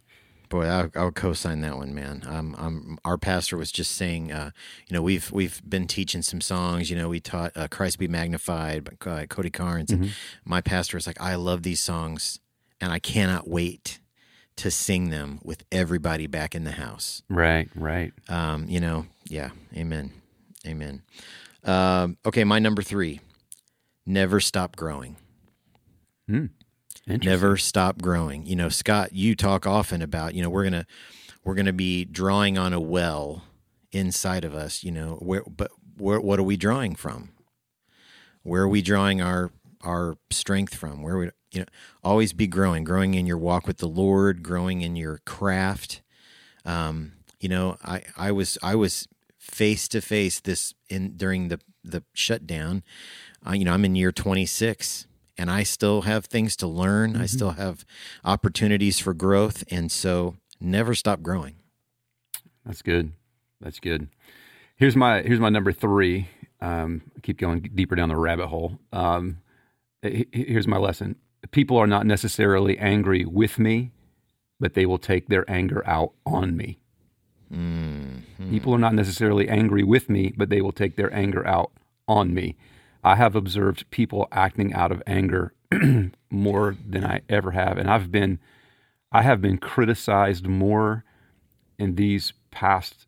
Boy, 0.53 0.67
I, 0.67 0.91
I 0.95 1.05
would 1.05 1.15
co-sign 1.15 1.63
that 1.63 1.79
one, 1.79 1.95
man. 1.95 2.25
Um, 2.27 2.55
um, 2.59 2.99
our 3.07 3.17
pastor 3.17 3.57
was 3.57 3.73
just 3.73 3.93
saying, 3.93 4.31
uh, 4.31 4.51
you 4.87 4.93
know, 4.93 5.01
we've 5.01 5.33
we've 5.33 5.63
been 5.67 5.87
teaching 5.87 6.21
some 6.21 6.43
songs. 6.43 6.91
You 6.91 6.97
know, 6.99 7.09
we 7.09 7.21
taught 7.21 7.57
uh, 7.57 7.69
"Christ 7.69 7.99
Be 7.99 8.07
Magnified" 8.07 8.99
by 9.01 9.25
Cody 9.25 9.49
Carnes, 9.49 9.91
and 9.91 10.11
my 10.45 10.61
pastor 10.61 10.99
was 10.99 11.07
like, 11.07 11.19
"I 11.19 11.37
love 11.37 11.63
these 11.63 11.81
songs, 11.81 12.39
and 12.83 12.93
I 12.93 12.99
cannot 12.99 13.49
wait 13.49 13.99
to 14.57 14.71
sing 14.71 15.09
them 15.09 15.41
with 15.43 15.65
everybody 15.73 16.27
back 16.27 16.55
in 16.55 16.65
the 16.65 16.73
house." 16.73 17.23
Right, 17.31 17.71
right. 17.75 18.13
Um, 18.29 18.67
you 18.69 18.79
know, 18.79 19.07
yeah, 19.31 19.53
amen, 19.75 20.13
amen. 20.67 21.01
Um, 21.65 22.19
okay, 22.27 22.45
my 22.45 22.59
number 22.59 22.83
three: 22.83 23.21
never 24.05 24.39
stop 24.39 24.77
growing. 24.77 25.17
Interesting. 26.29 26.51
Never 27.07 27.57
stop 27.57 28.01
growing. 28.01 28.47
You 28.47 28.57
know 28.57 28.69
scott 28.69 29.13
you 29.13 29.35
talk 29.35 29.67
often 29.67 30.03
about 30.03 30.35
you 30.35 30.43
know 30.43 30.51
we're 30.51 30.65
gonna 30.65 30.87
we're 31.45 31.55
gonna 31.55 31.73
be 31.73 32.05
drawing 32.05 32.59
on 32.59 32.73
a 32.73 32.81
well 32.81 33.45
inside 33.93 34.45
of 34.45 34.55
us 34.55 34.83
you 34.83 34.91
know 34.91 35.17
where 35.21 35.43
but 35.47 35.71
where, 35.99 36.21
what 36.21 36.39
are 36.39 36.45
we 36.45 36.57
drawing 36.57 36.95
from? 36.95 37.31
Where 38.43 38.63
are 38.63 38.69
we 38.69 38.83
drawing 38.83 39.21
our 39.21 39.51
our 39.83 40.17
strength 40.31 40.75
from? 40.75 41.03
Where 41.03 41.19
we 41.19 41.31
you 41.53 41.61
know 41.61 41.67
always 42.03 42.33
be 42.33 42.47
growing 42.47 42.85
growing 42.85 43.15
in 43.15 43.27
your 43.27 43.39
walk 43.39 43.67
with 43.67 43.79
the 43.79 43.89
lord 43.89 44.43
growing 44.43 44.81
in 44.83 44.97
your 44.97 45.19
craft. 45.25 46.03
Um 46.65 47.13
you 47.41 47.49
know 47.49 47.77
i 47.85 48.03
i 48.17 48.33
was 48.33 48.59
i 48.63 48.75
was 48.75 49.09
face 49.39 49.89
to 49.89 50.01
face 50.01 50.41
this 50.41 50.75
in 50.89 51.17
during 51.17 51.49
the 51.49 51.61
the 51.85 52.03
shutdown. 52.13 52.83
Uh, 53.47 53.53
you 53.53 53.65
know 53.65 53.73
i'm 53.73 53.85
in 53.85 53.97
year 53.97 54.13
26 54.13 55.07
and 55.43 55.51
i 55.51 55.63
still 55.65 56.03
have 56.03 56.25
things 56.27 56.55
to 56.57 56.67
learn 56.69 57.17
i 57.17 57.27
still 57.27 57.51
have 57.63 57.85
opportunities 58.25 58.99
for 59.05 59.13
growth 59.13 59.65
and 59.77 59.91
so 59.91 60.37
never 60.61 60.95
stop 60.95 61.21
growing 61.23 61.57
That's 62.65 62.83
good. 62.83 63.07
That's 63.61 63.81
good. 63.81 64.07
Here's 64.77 64.95
my 64.95 65.23
here's 65.23 65.41
my 65.41 65.49
number 65.57 65.73
three. 65.73 66.29
Um, 66.61 67.03
keep 67.25 67.39
going 67.39 67.59
deeper 67.75 67.97
down 67.97 68.09
the 68.09 68.17
rabbit 68.17 68.47
hole. 68.55 68.79
Um, 68.93 69.39
he- 70.01 70.27
he- 70.33 70.45
here's 70.53 70.69
my 70.69 70.79
lesson: 70.79 71.17
people 71.51 71.77
are 71.83 71.89
not 71.89 72.07
necessarily 72.07 72.79
angry 72.79 73.25
with 73.25 73.59
me, 73.59 73.91
but 74.61 74.75
they 74.75 74.87
will 74.87 74.99
take 75.13 75.25
their 75.29 75.45
anger 75.51 75.83
out 75.97 76.13
on 76.25 76.57
me. 76.57 76.79
People 78.51 78.75
are 78.75 78.79
not 78.87 78.95
necessarily 78.95 79.49
angry 79.49 79.83
with 79.85 80.09
me, 80.09 80.33
but 80.37 80.49
they 80.51 80.61
will 80.63 80.73
take 80.83 80.95
their 80.97 81.13
anger 81.13 81.45
out 81.47 81.73
on 82.07 82.33
me. 82.33 82.57
I 83.03 83.17
have 83.17 83.35
observed 83.35 83.91
people 83.91 84.29
acting 84.31 84.73
out 84.75 84.93
of 84.93 85.03
anger 85.07 85.53
more 86.31 86.77
than 86.87 87.05
I 87.05 87.23
ever 87.29 87.51
have, 87.53 87.79
and 87.79 87.91
I've 87.91 88.11
been 88.13 88.39
I 89.11 89.23
have 89.23 89.43
been 89.43 89.59
criticized 89.59 90.47
more 90.47 91.05
in 91.79 91.97
these 91.97 92.33
past 92.51 93.07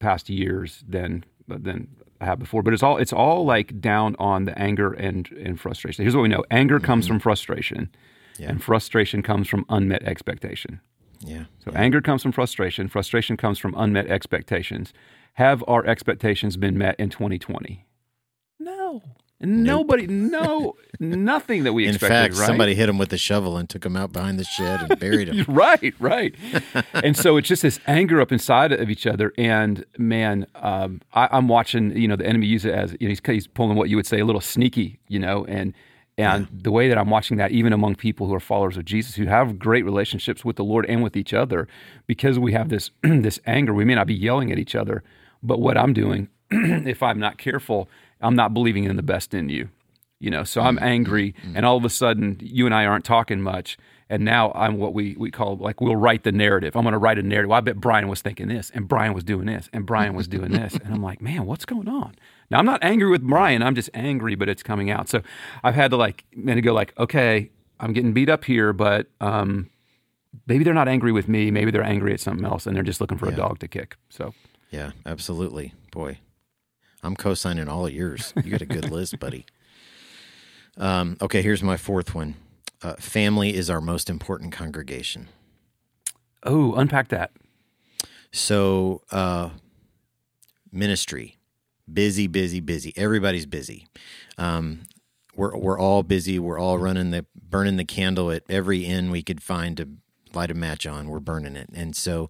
past 0.00 0.28
years 0.28 0.84
than 0.86 1.24
than 1.48 1.88
I 2.20 2.26
have 2.26 2.38
before. 2.38 2.62
But 2.62 2.74
it's 2.74 2.82
all 2.82 2.98
it's 2.98 3.12
all 3.12 3.44
like 3.44 3.80
down 3.80 4.16
on 4.18 4.44
the 4.44 4.58
anger 4.58 4.92
and 4.92 5.28
and 5.32 5.58
frustration. 5.58 6.04
Here's 6.04 6.14
what 6.14 6.22
we 6.22 6.28
know: 6.28 6.44
anger 6.50 6.78
comes 6.78 7.04
mm-hmm. 7.06 7.14
from 7.14 7.20
frustration, 7.20 7.90
Yeah. 8.38 8.50
and 8.50 8.62
frustration 8.62 9.22
comes 9.22 9.48
from 9.48 9.64
unmet 9.68 10.02
expectation. 10.02 10.80
yeah 11.20 11.44
So 11.64 11.72
anger 11.72 12.02
comes 12.02 12.22
from 12.22 12.32
frustration. 12.32 12.88
Frustration 12.88 13.36
comes 13.36 13.58
from 13.58 13.74
unmet 13.76 14.08
expectations. 14.08 14.92
Have 15.34 15.64
our 15.66 15.84
expectations 15.86 16.56
been 16.56 16.76
met 16.78 16.96
in 16.98 17.10
2020? 17.10 17.85
No. 18.86 19.02
Nobody, 19.38 20.06
no, 20.06 20.76
nothing 20.98 21.64
that 21.64 21.74
we 21.74 21.84
in 21.84 21.94
expected. 21.94 22.14
fact 22.14 22.38
right? 22.38 22.46
somebody 22.46 22.74
hit 22.74 22.88
him 22.88 22.96
with 22.96 23.12
a 23.12 23.18
shovel 23.18 23.58
and 23.58 23.68
took 23.68 23.84
him 23.84 23.94
out 23.94 24.10
behind 24.10 24.38
the 24.38 24.44
shed 24.44 24.88
and 24.88 24.98
buried 24.98 25.28
him 25.28 25.44
right, 25.54 25.94
right. 25.98 26.34
and 26.94 27.14
so 27.14 27.36
it's 27.36 27.46
just 27.46 27.60
this 27.60 27.78
anger 27.86 28.22
up 28.22 28.32
inside 28.32 28.72
of 28.72 28.88
each 28.88 29.06
other. 29.06 29.34
And 29.36 29.84
man, 29.98 30.46
um, 30.54 31.02
I, 31.12 31.28
I'm 31.30 31.48
watching, 31.48 31.94
you 31.94 32.08
know, 32.08 32.16
the 32.16 32.24
enemy 32.24 32.46
use 32.46 32.64
it 32.64 32.72
as 32.72 32.96
you 32.98 33.08
know, 33.08 33.10
he's, 33.10 33.20
he's 33.26 33.46
pulling 33.46 33.76
what 33.76 33.90
you 33.90 33.96
would 33.96 34.06
say 34.06 34.20
a 34.20 34.24
little 34.24 34.40
sneaky, 34.40 35.00
you 35.06 35.18
know, 35.18 35.44
and 35.44 35.74
and 36.16 36.48
the 36.50 36.70
way 36.70 36.88
that 36.88 36.96
I'm 36.96 37.10
watching 37.10 37.36
that, 37.36 37.50
even 37.50 37.74
among 37.74 37.96
people 37.96 38.26
who 38.26 38.34
are 38.34 38.40
followers 38.40 38.78
of 38.78 38.86
Jesus, 38.86 39.16
who 39.16 39.26
have 39.26 39.58
great 39.58 39.84
relationships 39.84 40.46
with 40.46 40.56
the 40.56 40.64
Lord 40.64 40.86
and 40.86 41.02
with 41.02 41.14
each 41.14 41.34
other, 41.34 41.68
because 42.06 42.38
we 42.38 42.52
have 42.52 42.70
this 42.70 42.90
this 43.02 43.38
anger, 43.46 43.74
we 43.74 43.84
may 43.84 43.94
not 43.94 44.06
be 44.06 44.14
yelling 44.14 44.50
at 44.50 44.58
each 44.58 44.74
other, 44.74 45.02
but 45.42 45.60
what 45.60 45.76
I'm 45.76 45.92
doing, 45.92 46.28
if 46.50 47.02
I'm 47.02 47.18
not 47.18 47.36
careful, 47.36 47.90
I'm 48.20 48.36
not 48.36 48.54
believing 48.54 48.84
in 48.84 48.96
the 48.96 49.02
best 49.02 49.34
in 49.34 49.48
you 49.48 49.68
you 50.18 50.30
know 50.30 50.44
so 50.44 50.60
i'm 50.60 50.76
mm, 50.76 50.82
angry 50.82 51.32
mm, 51.32 51.50
mm. 51.50 51.56
and 51.56 51.66
all 51.66 51.76
of 51.76 51.84
a 51.84 51.90
sudden 51.90 52.38
you 52.40 52.66
and 52.66 52.74
i 52.74 52.84
aren't 52.84 53.04
talking 53.04 53.40
much 53.40 53.76
and 54.08 54.24
now 54.24 54.52
i'm 54.52 54.78
what 54.78 54.94
we, 54.94 55.14
we 55.18 55.30
call 55.30 55.56
like 55.56 55.80
we'll 55.80 55.96
write 55.96 56.22
the 56.22 56.32
narrative. 56.32 56.76
I'm 56.76 56.82
going 56.82 56.92
to 56.92 56.98
write 56.98 57.18
a 57.18 57.22
narrative. 57.22 57.50
Well, 57.50 57.58
i 57.58 57.60
bet 57.60 57.76
brian 57.76 58.08
was 58.08 58.22
thinking 58.22 58.48
this 58.48 58.70
and 58.74 58.88
brian 58.88 59.14
was 59.14 59.24
doing 59.24 59.46
this 59.46 59.68
and 59.72 59.84
brian 59.84 60.14
was 60.14 60.28
doing 60.28 60.52
this 60.52 60.74
and 60.84 60.94
i'm 60.94 61.02
like 61.02 61.20
man 61.20 61.46
what's 61.46 61.64
going 61.64 61.88
on? 61.88 62.14
Now 62.50 62.58
i'm 62.58 62.66
not 62.66 62.82
angry 62.82 63.10
with 63.10 63.22
brian 63.22 63.62
i'm 63.62 63.74
just 63.74 63.90
angry 63.94 64.34
but 64.34 64.48
it's 64.48 64.62
coming 64.62 64.90
out. 64.90 65.08
So 65.08 65.22
i've 65.64 65.74
had 65.74 65.90
to 65.90 65.96
like 65.96 66.24
to 66.46 66.60
go 66.60 66.72
like 66.72 66.96
okay 66.98 67.50
i'm 67.80 67.92
getting 67.92 68.12
beat 68.12 68.28
up 68.28 68.44
here 68.44 68.72
but 68.72 69.08
um 69.20 69.70
maybe 70.46 70.64
they're 70.64 70.74
not 70.74 70.86
angry 70.88 71.12
with 71.12 71.28
me. 71.28 71.50
Maybe 71.50 71.70
they're 71.70 71.82
angry 71.82 72.12
at 72.12 72.20
something 72.20 72.44
else 72.44 72.66
and 72.66 72.76
they're 72.76 72.82
just 72.82 73.00
looking 73.00 73.16
for 73.16 73.26
a 73.26 73.34
dog 73.34 73.58
to 73.60 73.68
kick. 73.68 73.96
So 74.08 74.32
yeah 74.70 74.92
absolutely 75.04 75.74
boy 75.90 76.18
i'm 77.02 77.16
co-signing 77.16 77.68
all 77.68 77.86
of 77.86 77.92
yours 77.92 78.32
you 78.44 78.50
got 78.50 78.60
a 78.62 78.66
good 78.66 78.90
list 78.90 79.18
buddy 79.18 79.44
um, 80.78 81.16
okay 81.20 81.42
here's 81.42 81.62
my 81.62 81.76
fourth 81.76 82.14
one 82.14 82.34
uh, 82.82 82.94
family 82.96 83.54
is 83.54 83.70
our 83.70 83.80
most 83.80 84.10
important 84.10 84.52
congregation 84.52 85.28
oh 86.42 86.74
unpack 86.74 87.08
that 87.08 87.30
So, 88.32 89.02
uh, 89.10 89.50
ministry, 90.70 91.36
busy, 91.90 92.26
busy, 92.26 92.60
busy. 92.60 92.92
Everybody's 92.96 93.46
busy. 93.46 93.86
Um, 94.36 94.82
we're 95.34 95.56
we're 95.56 95.78
all 95.78 96.02
busy. 96.02 96.38
We're 96.38 96.58
all 96.58 96.76
running 96.78 97.10
the 97.12 97.24
burning 97.34 97.76
the 97.76 97.84
candle 97.84 98.30
at 98.30 98.42
every 98.48 98.84
inn 98.84 99.10
we 99.10 99.22
could 99.22 99.42
find 99.42 99.76
to 99.78 99.88
light 100.34 100.50
a 100.50 100.54
match 100.54 100.86
on. 100.86 101.08
We're 101.08 101.20
burning 101.20 101.56
it, 101.56 101.70
and 101.74 101.94
so, 101.96 102.28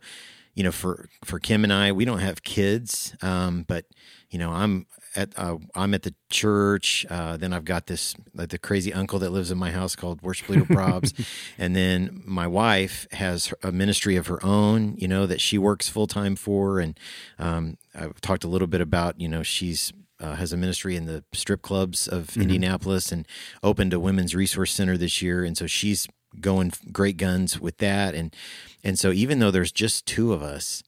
you 0.55 0.63
know, 0.63 0.73
for 0.73 1.09
for 1.25 1.39
Kim 1.41 1.65
and 1.65 1.73
I, 1.73 1.91
we 1.93 2.05
don't 2.05 2.21
have 2.21 2.43
kids, 2.45 3.17
um, 3.23 3.65
but 3.67 3.87
you 4.31 4.39
know, 4.39 4.53
I'm 4.53 4.87
at 5.15 5.33
uh, 5.37 5.57
I'm 5.75 5.95
at 5.95 6.03
the 6.03 6.15
church. 6.31 7.07
Uh, 7.09 7.37
then 7.37 7.53
I've 7.53 7.65
got 7.65 7.87
this 7.87 8.15
like 8.35 8.51
the 8.51 8.59
crazy 8.59 8.93
uncle 8.93 9.19
that 9.21 9.31
lives 9.31 9.51
in 9.51 9.59
my 9.59 9.71
house 9.71 9.97
called 9.97 10.23
Worship 10.23 10.49
Leader 10.49 10.65
Probs, 10.65 11.27
and 11.59 11.75
then 11.75 12.23
my 12.25 12.47
wife 12.47 13.07
has 13.13 13.53
a 13.63 13.73
ministry 13.73 14.17
of 14.17 14.27
her 14.27 14.45
own. 14.45 14.97
You 14.99 15.09
know 15.09 15.27
that 15.27 15.41
she 15.41 15.59
works 15.59 15.89
full 15.89 16.07
time 16.07 16.37
for, 16.37 16.81
and 16.81 16.99
um, 17.39 17.79
I've 17.95 18.21
talked 18.21 18.45
a 18.45 18.49
little 18.49 18.69
bit 18.69 18.81
about 18.81 19.21
you 19.21 19.29
know 19.29 19.43
she's. 19.43 19.93
Uh, 20.19 20.35
has 20.37 20.51
a 20.51 20.57
ministry 20.57 20.97
in 20.97 21.05
the 21.05 21.23
strip 21.35 21.61
clubs 21.61 22.09
of 22.09 22.39
Indianapolis 22.39 23.13
and 23.13 23.29
opened 23.63 23.93
a 23.93 24.01
women's 24.01 24.35
resource 24.35 24.73
center 24.73 24.97
this 24.97 25.21
year, 25.21 25.45
and 25.45 25.59
so 25.59 25.67
she's 25.67 26.09
going 26.41 26.73
great 26.91 27.19
guns 27.19 27.61
with 27.61 27.77
that, 27.79 28.15
and 28.15 28.35
and 28.83 28.99
so 28.99 29.13
even 29.13 29.41
though 29.41 29.51
there's 29.51 29.71
just 29.71 30.07
two 30.07 30.33
of 30.33 30.43
us, 30.43 30.83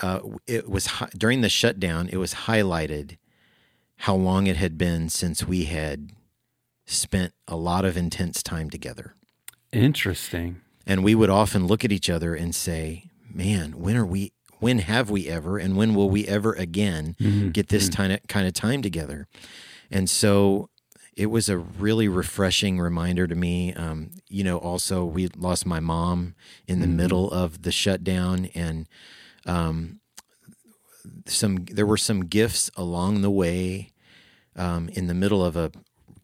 uh, 0.00 0.20
it 0.46 0.68
was 0.68 0.86
hi- 0.86 1.08
during 1.16 1.40
the 1.40 1.48
shutdown. 1.48 2.08
It 2.08 2.16
was 2.18 2.34
highlighted 2.46 3.16
how 4.02 4.14
long 4.14 4.46
it 4.46 4.56
had 4.56 4.78
been 4.78 5.08
since 5.08 5.44
we 5.46 5.64
had 5.64 6.10
spent 6.86 7.32
a 7.46 7.56
lot 7.56 7.84
of 7.84 7.96
intense 7.96 8.42
time 8.42 8.70
together. 8.70 9.14
interesting 9.72 10.60
And 10.86 11.04
we 11.04 11.14
would 11.14 11.28
often 11.30 11.66
look 11.66 11.84
at 11.84 11.92
each 11.92 12.08
other 12.08 12.34
and 12.34 12.54
say, 12.54 13.10
"Man, 13.30 13.72
when 13.72 13.96
are 13.96 14.06
we? 14.06 14.32
When 14.60 14.78
have 14.78 15.10
we 15.10 15.28
ever? 15.28 15.58
And 15.58 15.76
when 15.76 15.94
will 15.94 16.08
we 16.10 16.26
ever 16.26 16.54
again 16.54 17.14
get 17.52 17.68
this 17.68 17.88
kind 17.90 18.12
of 18.12 18.20
kind 18.28 18.46
of 18.46 18.54
time 18.54 18.80
together?" 18.82 19.26
And 19.90 20.08
so 20.08 20.70
it 21.14 21.26
was 21.26 21.48
a 21.48 21.58
really 21.58 22.08
refreshing 22.08 22.78
reminder 22.80 23.26
to 23.26 23.34
me. 23.34 23.74
Um, 23.74 24.12
you 24.30 24.44
know, 24.44 24.56
also 24.56 25.04
we 25.04 25.28
lost 25.36 25.66
my 25.66 25.80
mom 25.80 26.34
in 26.66 26.80
the 26.80 26.86
middle 26.86 27.30
of 27.30 27.62
the 27.62 27.72
shutdown, 27.72 28.46
and 28.54 28.86
um, 29.48 30.00
some 31.26 31.64
there 31.64 31.86
were 31.86 31.96
some 31.96 32.26
gifts 32.26 32.70
along 32.76 33.22
the 33.22 33.30
way 33.30 33.90
um, 34.54 34.88
in 34.90 35.06
the 35.06 35.14
middle 35.14 35.44
of 35.44 35.56
a 35.56 35.72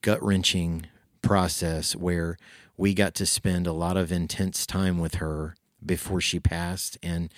gut 0.03 0.23
wrenching 0.23 0.87
process 1.23 1.97
where 1.97 2.37
we 2.77 2.93
got 2.93 3.15
to 3.15 3.27
spend 3.27 3.67
a 3.67 3.73
lot 3.73 3.97
of 3.97 4.13
intense 4.13 4.67
time 4.67 4.99
with 4.99 5.17
her 5.17 5.55
before 5.85 6.21
she 6.21 6.39
passed, 6.41 6.99
and 7.03 7.33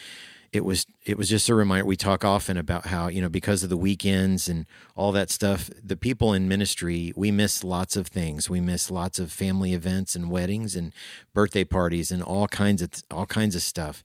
it 0.57 0.65
was 0.65 0.87
it 1.05 1.19
was 1.19 1.29
just 1.29 1.49
a 1.49 1.55
reminder. 1.55 1.85
We 1.85 1.97
talk 1.97 2.25
often 2.25 2.57
about 2.57 2.87
how 2.87 3.09
you 3.09 3.21
know 3.21 3.29
because 3.29 3.63
of 3.63 3.69
the 3.69 3.77
weekends 3.77 4.49
and 4.49 4.67
all 4.97 5.13
that 5.13 5.31
stuff, 5.31 5.71
the 5.85 5.97
people 5.97 6.33
in 6.33 6.49
ministry 6.49 7.13
we 7.15 7.31
miss 7.31 7.63
lots 7.63 7.95
of 7.95 8.07
things. 8.07 8.49
We 8.49 8.61
miss 8.61 8.91
lots 8.91 9.19
of 9.19 9.31
family 9.31 9.75
events 9.75 10.17
and 10.17 10.31
weddings 10.31 10.75
and 10.75 10.93
birthday 11.35 11.65
parties 11.65 12.11
and 12.11 12.23
all 12.23 12.49
kinds 12.49 12.81
of 12.81 12.91
all 13.11 13.27
kinds 13.27 13.55
of 13.55 13.63
stuff. 13.63 14.03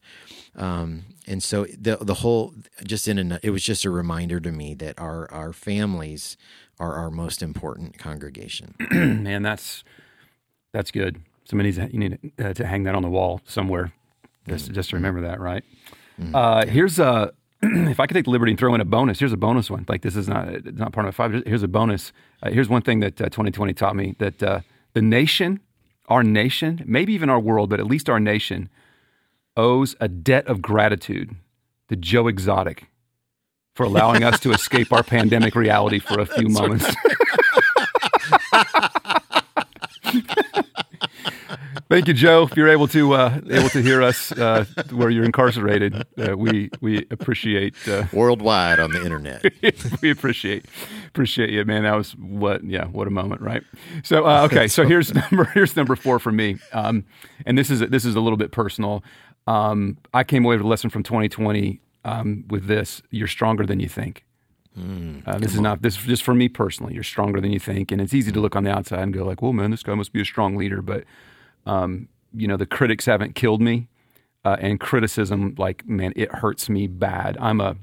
Um, 0.54 1.04
and 1.26 1.42
so 1.42 1.64
the 1.64 1.96
the 1.96 2.14
whole 2.14 2.54
just 2.84 3.08
in 3.08 3.32
a, 3.32 3.40
it 3.42 3.50
was 3.50 3.64
just 3.64 3.84
a 3.86 3.90
reminder 3.90 4.38
to 4.38 4.52
me 4.52 4.74
that 4.74 5.00
our 5.00 5.30
our 5.32 5.52
families 5.52 6.36
are 6.78 6.94
our 6.94 7.10
most 7.10 7.42
important 7.42 7.98
congregation. 7.98 8.74
Man, 8.90 9.42
that's 9.42 9.84
that's 10.72 10.90
good. 10.90 11.22
Somebody 11.44 11.68
needs 11.70 11.78
to, 11.78 11.92
you 11.92 11.98
need 11.98 12.32
uh, 12.38 12.52
to 12.52 12.66
hang 12.66 12.84
that 12.84 12.94
on 12.94 13.02
the 13.02 13.10
wall 13.10 13.40
somewhere, 13.46 13.92
just 14.46 14.70
just 14.72 14.90
to 14.90 14.96
remember 14.96 15.22
that, 15.22 15.40
right? 15.40 15.64
Uh, 16.34 16.66
here's 16.66 16.98
a 16.98 17.32
if 17.62 18.00
I 18.00 18.06
could 18.06 18.14
take 18.14 18.24
the 18.24 18.30
liberty 18.30 18.52
and 18.52 18.58
throw 18.58 18.74
in 18.74 18.80
a 18.80 18.84
bonus. 18.84 19.18
Here's 19.18 19.32
a 19.32 19.36
bonus 19.36 19.70
one. 19.70 19.84
Like 19.88 20.02
this 20.02 20.16
is 20.16 20.28
not 20.28 20.48
it's 20.48 20.78
not 20.78 20.92
part 20.92 21.06
of 21.06 21.16
my 21.18 21.28
five. 21.28 21.42
Here's 21.46 21.62
a 21.62 21.68
bonus. 21.68 22.12
Uh, 22.42 22.50
here's 22.50 22.68
one 22.68 22.82
thing 22.82 23.00
that 23.00 23.20
uh, 23.20 23.24
2020 23.26 23.72
taught 23.74 23.96
me 23.96 24.16
that 24.18 24.42
uh, 24.42 24.60
the 24.94 25.02
nation, 25.02 25.60
our 26.08 26.22
nation, 26.22 26.82
maybe 26.86 27.12
even 27.12 27.30
our 27.30 27.40
world, 27.40 27.70
but 27.70 27.80
at 27.80 27.86
least 27.86 28.08
our 28.08 28.20
nation, 28.20 28.68
owes 29.56 29.94
a 30.00 30.08
debt 30.08 30.46
of 30.46 30.60
gratitude 30.60 31.36
to 31.88 31.96
Joe 31.96 32.26
Exotic 32.26 32.86
for 33.74 33.84
allowing 33.84 34.24
us 34.24 34.40
to 34.40 34.50
escape 34.54 34.92
our 34.92 35.02
pandemic 35.02 35.54
reality 35.54 35.98
for 35.98 36.20
a 36.20 36.26
few 36.26 36.48
moments. 36.48 36.86
Thank 41.92 42.08
you, 42.08 42.14
Joe. 42.14 42.44
If 42.44 42.56
you're 42.56 42.70
able 42.70 42.88
to 42.88 43.12
uh, 43.12 43.38
able 43.50 43.68
to 43.68 43.82
hear 43.82 44.02
us 44.02 44.32
uh, 44.32 44.64
where 44.92 45.10
you're 45.10 45.26
incarcerated, 45.26 46.06
uh, 46.16 46.34
we 46.38 46.70
we 46.80 47.06
appreciate 47.10 47.74
uh, 47.86 48.04
Worldwide 48.14 48.80
on 48.80 48.92
the 48.92 49.04
internet. 49.04 49.44
we 50.00 50.10
appreciate 50.10 50.64
appreciate 51.08 51.50
you, 51.50 51.62
man. 51.66 51.82
That 51.82 51.94
was 51.94 52.12
what 52.12 52.64
yeah, 52.64 52.86
what 52.86 53.08
a 53.08 53.10
moment, 53.10 53.42
right? 53.42 53.62
So 54.04 54.26
uh, 54.26 54.44
okay, 54.44 54.68
so 54.68 54.86
here's 54.86 55.12
number 55.30 55.44
here's 55.52 55.76
number 55.76 55.94
four 55.94 56.18
for 56.18 56.32
me, 56.32 56.56
um, 56.72 57.04
and 57.44 57.58
this 57.58 57.68
is 57.68 57.80
this 57.80 58.06
is 58.06 58.14
a 58.14 58.20
little 58.20 58.38
bit 58.38 58.52
personal. 58.52 59.04
Um, 59.46 59.98
I 60.14 60.24
came 60.24 60.46
away 60.46 60.56
with 60.56 60.64
a 60.64 60.68
lesson 60.68 60.88
from 60.88 61.02
2020 61.02 61.78
um, 62.06 62.44
with 62.48 62.68
this: 62.68 63.02
you're 63.10 63.28
stronger 63.28 63.66
than 63.66 63.80
you 63.80 63.88
think. 63.90 64.24
Uh, 65.26 65.38
this 65.38 65.52
is 65.52 65.60
not 65.60 65.82
this 65.82 65.98
is 65.98 66.04
just 66.04 66.22
for 66.22 66.32
me 66.32 66.48
personally. 66.48 66.94
You're 66.94 67.02
stronger 67.02 67.38
than 67.38 67.52
you 67.52 67.60
think, 67.60 67.92
and 67.92 68.00
it's 68.00 68.14
easy 68.14 68.32
to 68.32 68.40
look 68.40 68.56
on 68.56 68.64
the 68.64 68.70
outside 68.70 69.00
and 69.00 69.12
go 69.12 69.26
like, 69.26 69.42
"Well, 69.42 69.52
man, 69.52 69.70
this 69.70 69.82
guy 69.82 69.94
must 69.94 70.14
be 70.14 70.22
a 70.22 70.24
strong 70.24 70.56
leader." 70.56 70.80
But 70.80 71.04
um, 71.66 72.08
you 72.34 72.46
know, 72.48 72.56
the 72.56 72.66
critics 72.66 73.06
haven't 73.06 73.34
killed 73.34 73.60
me, 73.60 73.88
uh, 74.44 74.56
and 74.60 74.80
criticism, 74.80 75.54
like, 75.58 75.86
man, 75.86 76.12
it 76.16 76.32
hurts 76.34 76.68
me 76.68 76.86
bad. 76.86 77.36
I'm 77.40 77.60
a 77.60 77.76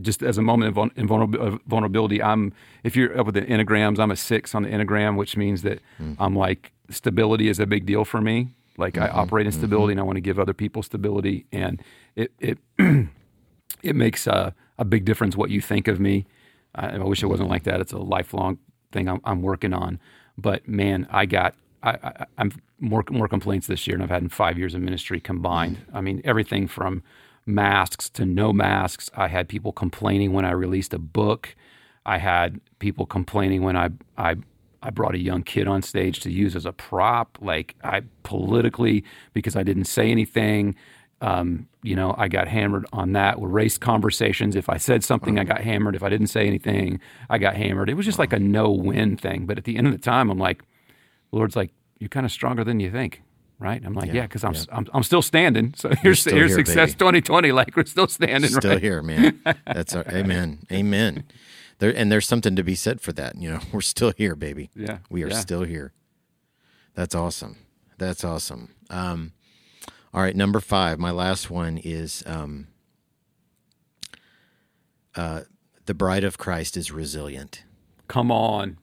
just 0.00 0.24
as 0.24 0.38
a 0.38 0.42
moment 0.42 0.70
of, 0.70 0.74
vul- 0.74 0.90
in 0.96 1.08
vulnerab- 1.08 1.36
of 1.38 1.60
vulnerability. 1.66 2.20
I'm 2.22 2.52
if 2.82 2.96
you're 2.96 3.16
up 3.18 3.26
with 3.26 3.36
the 3.36 3.42
enneagrams, 3.42 3.98
I'm 4.00 4.10
a 4.10 4.16
six 4.16 4.54
on 4.54 4.64
the 4.64 4.68
enneagram, 4.68 5.16
which 5.16 5.36
means 5.36 5.62
that 5.62 5.80
I'm 6.18 6.34
like 6.36 6.72
stability 6.90 7.48
is 7.48 7.60
a 7.60 7.66
big 7.66 7.86
deal 7.86 8.04
for 8.04 8.20
me. 8.20 8.48
Like 8.76 8.98
I 8.98 9.08
operate 9.08 9.46
in 9.46 9.52
stability, 9.52 9.92
and 9.92 10.00
I 10.00 10.02
want 10.02 10.16
to 10.16 10.20
give 10.20 10.38
other 10.40 10.52
people 10.52 10.82
stability, 10.82 11.46
and 11.52 11.80
it 12.16 12.32
it 12.40 12.58
it 13.82 13.94
makes 13.96 14.26
a, 14.26 14.54
a 14.78 14.84
big 14.84 15.04
difference 15.04 15.36
what 15.36 15.50
you 15.50 15.60
think 15.60 15.88
of 15.88 16.00
me. 16.00 16.26
I, 16.74 16.88
I 16.88 16.98
wish 16.98 17.22
it 17.22 17.26
wasn't 17.26 17.50
like 17.50 17.62
that. 17.64 17.80
It's 17.80 17.92
a 17.92 17.98
lifelong 17.98 18.58
thing 18.92 19.08
I'm, 19.08 19.20
I'm 19.24 19.42
working 19.42 19.72
on. 19.72 20.00
But 20.36 20.66
man, 20.68 21.06
I 21.10 21.26
got 21.26 21.54
I, 21.84 21.90
I, 22.02 22.26
I'm 22.38 22.50
more 22.80 23.04
more 23.10 23.28
complaints 23.28 23.66
this 23.66 23.86
year 23.86 23.96
than 23.96 24.02
I've 24.02 24.10
had 24.10 24.22
in 24.22 24.30
five 24.30 24.58
years 24.58 24.74
of 24.74 24.80
ministry 24.80 25.20
combined. 25.20 25.76
Mm. 25.76 25.96
I 25.96 26.00
mean, 26.00 26.22
everything 26.24 26.66
from 26.66 27.02
masks 27.46 28.08
to 28.10 28.24
no 28.24 28.52
masks. 28.52 29.10
I 29.14 29.28
had 29.28 29.48
people 29.48 29.72
complaining 29.72 30.32
when 30.32 30.44
I 30.44 30.52
released 30.52 30.94
a 30.94 30.98
book. 30.98 31.54
I 32.06 32.18
had 32.18 32.60
people 32.78 33.06
complaining 33.06 33.62
when 33.62 33.76
I 33.76 33.90
I 34.16 34.36
I 34.82 34.90
brought 34.90 35.14
a 35.14 35.18
young 35.18 35.42
kid 35.42 35.68
on 35.68 35.82
stage 35.82 36.20
to 36.20 36.30
use 36.30 36.56
as 36.56 36.66
a 36.66 36.72
prop. 36.72 37.38
Like 37.40 37.74
I 37.84 38.02
politically 38.22 39.04
because 39.34 39.54
I 39.54 39.62
didn't 39.62 39.84
say 39.84 40.10
anything. 40.10 40.74
Um, 41.20 41.68
you 41.82 41.94
know, 41.94 42.14
I 42.18 42.28
got 42.28 42.48
hammered 42.48 42.86
on 42.92 43.12
that 43.12 43.40
with 43.40 43.50
race 43.50 43.78
conversations. 43.78 44.56
If 44.56 44.68
I 44.68 44.76
said 44.76 45.04
something, 45.04 45.38
I 45.38 45.44
mm. 45.44 45.48
got 45.48 45.60
hammered. 45.60 45.94
If 45.94 46.02
I 46.02 46.08
didn't 46.08 46.26
say 46.26 46.46
anything, 46.46 47.00
I 47.30 47.38
got 47.38 47.56
hammered. 47.56 47.88
It 47.88 47.94
was 47.94 48.04
just 48.04 48.16
mm. 48.16 48.20
like 48.20 48.32
a 48.32 48.38
no 48.38 48.70
win 48.70 49.16
thing. 49.16 49.46
But 49.46 49.56
at 49.58 49.64
the 49.64 49.76
end 49.76 49.86
of 49.86 49.92
the 49.92 49.98
time, 49.98 50.28
I'm 50.30 50.38
like, 50.38 50.62
the 51.34 51.38
Lord's 51.38 51.56
like, 51.56 51.72
you're 51.98 52.08
kind 52.08 52.24
of 52.24 52.32
stronger 52.32 52.62
than 52.64 52.78
you 52.80 52.90
think. 52.90 53.22
Right? 53.58 53.82
I'm 53.84 53.94
like, 53.94 54.12
yeah, 54.12 54.22
because 54.22 54.44
I'm, 54.44 54.54
I'm 54.72 54.86
I'm 54.92 55.02
still 55.02 55.22
standing. 55.22 55.74
So 55.76 55.88
here's 55.88 56.24
here's 56.24 56.50
here, 56.50 56.58
success 56.58 56.90
baby. 56.90 57.20
2020. 57.22 57.52
Like 57.52 57.76
we're 57.76 57.86
still 57.86 58.08
standing. 58.08 58.50
Still 58.50 58.72
right? 58.72 58.82
here, 58.82 59.00
man. 59.00 59.40
That's 59.66 59.94
our, 59.94 60.04
amen. 60.08 60.66
Amen. 60.72 61.24
There 61.78 61.96
and 61.96 62.10
there's 62.10 62.26
something 62.26 62.56
to 62.56 62.62
be 62.64 62.74
said 62.74 63.00
for 63.00 63.12
that. 63.12 63.36
You 63.36 63.52
know, 63.52 63.60
we're 63.72 63.80
still 63.80 64.12
here, 64.16 64.34
baby. 64.34 64.70
Yeah, 64.74 64.98
We 65.08 65.22
are 65.22 65.28
yeah. 65.28 65.38
still 65.38 65.62
here. 65.62 65.92
That's 66.94 67.14
awesome. 67.14 67.56
That's 67.96 68.24
awesome. 68.24 68.74
Um, 68.90 69.32
all 70.12 70.20
right, 70.20 70.36
number 70.36 70.60
five. 70.60 70.98
My 70.98 71.10
last 71.12 71.48
one 71.48 71.78
is 71.78 72.22
um, 72.26 72.66
uh, 75.14 75.42
the 75.86 75.94
bride 75.94 76.24
of 76.24 76.38
Christ 76.38 76.76
is 76.76 76.90
resilient. 76.90 77.64
Come 78.08 78.30
on, 78.30 78.78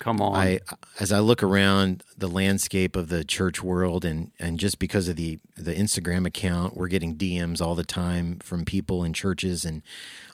come 0.00 0.20
on. 0.20 0.34
I 0.34 0.60
as 0.98 1.12
I 1.12 1.20
look 1.20 1.42
around 1.42 2.02
the 2.16 2.26
landscape 2.26 2.96
of 2.96 3.08
the 3.08 3.22
church 3.22 3.62
world 3.62 4.04
and 4.04 4.32
and 4.40 4.58
just 4.58 4.78
because 4.78 5.06
of 5.06 5.16
the 5.16 5.38
the 5.56 5.74
Instagram 5.74 6.26
account 6.26 6.76
we're 6.76 6.88
getting 6.88 7.16
DMs 7.16 7.60
all 7.60 7.74
the 7.74 7.84
time 7.84 8.38
from 8.40 8.64
people 8.64 9.04
in 9.04 9.12
churches 9.12 9.64
and 9.64 9.82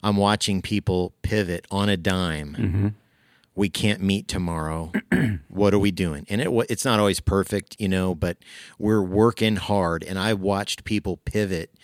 I'm 0.02 0.16
watching 0.16 0.62
people 0.62 1.12
pivot 1.22 1.66
on 1.70 1.88
a 1.88 1.96
dime. 1.96 2.56
Mm-hmm. 2.58 2.88
We 3.54 3.68
can't 3.68 4.02
meet 4.02 4.28
tomorrow. 4.28 4.92
what 5.48 5.74
are 5.74 5.78
we 5.78 5.90
doing? 5.90 6.26
And 6.30 6.40
it 6.40 6.50
it's 6.70 6.84
not 6.84 6.98
always 7.00 7.20
perfect, 7.20 7.76
you 7.78 7.88
know, 7.88 8.14
but 8.14 8.38
we're 8.78 9.02
working 9.02 9.56
hard 9.56 10.02
and 10.04 10.18
I 10.18 10.32
watched 10.32 10.84
people 10.84 11.18
pivot 11.18 11.74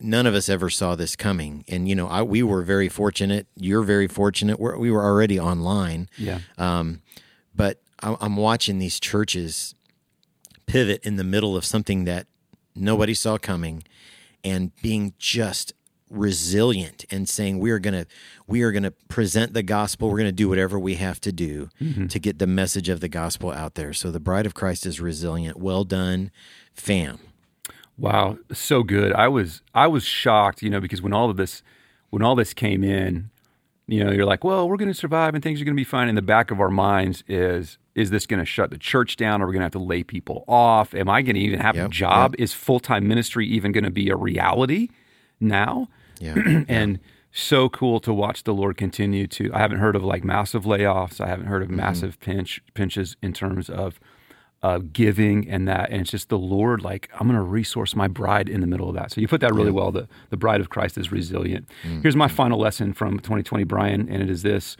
none 0.00 0.26
of 0.26 0.34
us 0.34 0.48
ever 0.48 0.70
saw 0.70 0.94
this 0.94 1.14
coming. 1.16 1.64
And 1.68 1.88
you 1.88 1.94
know, 1.94 2.06
I, 2.08 2.22
we 2.22 2.42
were 2.42 2.62
very 2.62 2.88
fortunate. 2.88 3.46
You're 3.56 3.82
very 3.82 4.08
fortunate. 4.08 4.58
We're, 4.58 4.76
we 4.78 4.90
were 4.90 5.04
already 5.04 5.38
online. 5.38 6.08
yeah. 6.16 6.40
Um, 6.58 7.02
but 7.54 7.80
I, 8.02 8.16
I'm 8.20 8.36
watching 8.36 8.78
these 8.78 8.98
churches 9.00 9.74
pivot 10.66 11.04
in 11.04 11.16
the 11.16 11.24
middle 11.24 11.56
of 11.56 11.64
something 11.64 12.04
that 12.04 12.26
nobody 12.74 13.12
saw 13.14 13.36
coming, 13.38 13.82
and 14.44 14.70
being 14.82 15.12
just 15.18 15.72
resilient 16.08 17.04
and 17.10 17.28
saying 17.28 17.58
we 17.60 17.70
are 17.70 17.78
gonna 17.78 18.04
we 18.46 18.62
are 18.62 18.72
gonna 18.72 18.90
present 19.08 19.52
the 19.54 19.62
gospel. 19.62 20.10
We're 20.10 20.18
gonna 20.18 20.32
do 20.32 20.48
whatever 20.48 20.78
we 20.78 20.94
have 20.96 21.20
to 21.22 21.32
do 21.32 21.68
to 22.08 22.18
get 22.18 22.38
the 22.38 22.46
message 22.46 22.88
of 22.88 23.00
the 23.00 23.08
gospel 23.08 23.50
out 23.52 23.74
there. 23.74 23.92
So 23.92 24.10
the 24.10 24.20
bride 24.20 24.46
of 24.46 24.54
Christ 24.54 24.86
is 24.86 25.00
resilient. 25.00 25.56
Well 25.58 25.84
done, 25.84 26.30
fam. 26.74 27.18
Wow, 28.00 28.38
so 28.52 28.82
good. 28.82 29.12
I 29.12 29.28
was 29.28 29.62
I 29.74 29.86
was 29.86 30.04
shocked, 30.04 30.62
you 30.62 30.70
know, 30.70 30.80
because 30.80 31.02
when 31.02 31.12
all 31.12 31.28
of 31.28 31.36
this 31.36 31.62
when 32.08 32.22
all 32.22 32.34
this 32.34 32.54
came 32.54 32.82
in, 32.82 33.30
you 33.86 34.02
know, 34.02 34.10
you're 34.10 34.24
like, 34.24 34.42
well, 34.42 34.68
we're 34.68 34.78
going 34.78 34.90
to 34.90 34.94
survive 34.94 35.34
and 35.34 35.44
things 35.44 35.60
are 35.60 35.64
going 35.64 35.76
to 35.76 35.80
be 35.80 35.84
fine. 35.84 36.08
In 36.08 36.14
the 36.14 36.22
back 36.22 36.50
of 36.50 36.60
our 36.60 36.70
minds 36.70 37.22
is 37.28 37.76
is 37.94 38.10
this 38.10 38.24
going 38.26 38.40
to 38.40 38.46
shut 38.46 38.70
the 38.70 38.78
church 38.78 39.16
down? 39.16 39.42
Are 39.42 39.46
we 39.46 39.52
going 39.52 39.60
to 39.60 39.64
have 39.64 39.72
to 39.72 39.78
lay 39.78 40.02
people 40.02 40.44
off? 40.48 40.94
Am 40.94 41.10
I 41.10 41.20
going 41.20 41.34
to 41.34 41.40
even 41.40 41.60
have 41.60 41.74
a 41.74 41.80
Yep, 41.80 41.90
job? 41.90 42.34
Is 42.38 42.54
full 42.54 42.80
time 42.80 43.06
ministry 43.06 43.46
even 43.46 43.72
going 43.72 43.84
to 43.84 43.90
be 43.90 44.08
a 44.08 44.16
reality 44.16 44.88
now? 45.38 45.88
Yeah. 46.22 46.34
and 46.68 47.00
so 47.32 47.70
cool 47.70 47.98
to 48.00 48.12
watch 48.12 48.44
the 48.44 48.52
Lord 48.52 48.76
continue 48.76 49.26
to. 49.28 49.50
I 49.54 49.58
haven't 49.58 49.78
heard 49.78 49.96
of 49.96 50.04
like 50.04 50.22
massive 50.22 50.64
layoffs. 50.64 51.18
I 51.18 51.28
haven't 51.28 51.46
heard 51.46 51.62
of 51.62 51.68
mm-hmm. 51.68 51.78
massive 51.78 52.20
pinch 52.20 52.60
pinches 52.74 53.16
in 53.22 53.32
terms 53.32 53.70
of 53.70 53.98
uh, 54.62 54.78
giving 54.92 55.48
and 55.48 55.66
that. 55.68 55.90
And 55.90 56.02
it's 56.02 56.10
just 56.10 56.28
the 56.28 56.38
Lord, 56.38 56.82
like 56.82 57.08
I'm 57.14 57.26
going 57.26 57.36
to 57.36 57.42
resource 57.42 57.96
my 57.96 58.08
bride 58.08 58.48
in 58.48 58.60
the 58.60 58.66
middle 58.66 58.88
of 58.88 58.94
that. 58.94 59.10
So 59.12 59.20
you 59.20 59.28
put 59.28 59.40
that 59.40 59.54
really 59.54 59.70
well. 59.70 59.90
The 59.90 60.08
the 60.30 60.36
bride 60.36 60.60
of 60.60 60.68
Christ 60.68 60.98
is 60.98 61.10
resilient. 61.10 61.68
Here's 62.02 62.16
my 62.16 62.28
final 62.28 62.58
lesson 62.58 62.92
from 62.92 63.18
2020, 63.20 63.64
Brian, 63.64 64.08
and 64.08 64.22
it 64.22 64.30
is 64.30 64.42
this: 64.42 64.76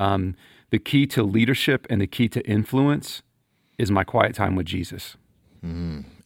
um, 0.00 0.34
the 0.70 0.78
key 0.78 1.06
to 1.08 1.22
leadership 1.22 1.86
and 1.90 2.00
the 2.00 2.06
key 2.06 2.28
to 2.28 2.40
influence 2.46 3.22
is 3.78 3.90
my 3.90 4.04
quiet 4.04 4.34
time 4.34 4.56
with 4.56 4.66
Jesus. 4.66 5.16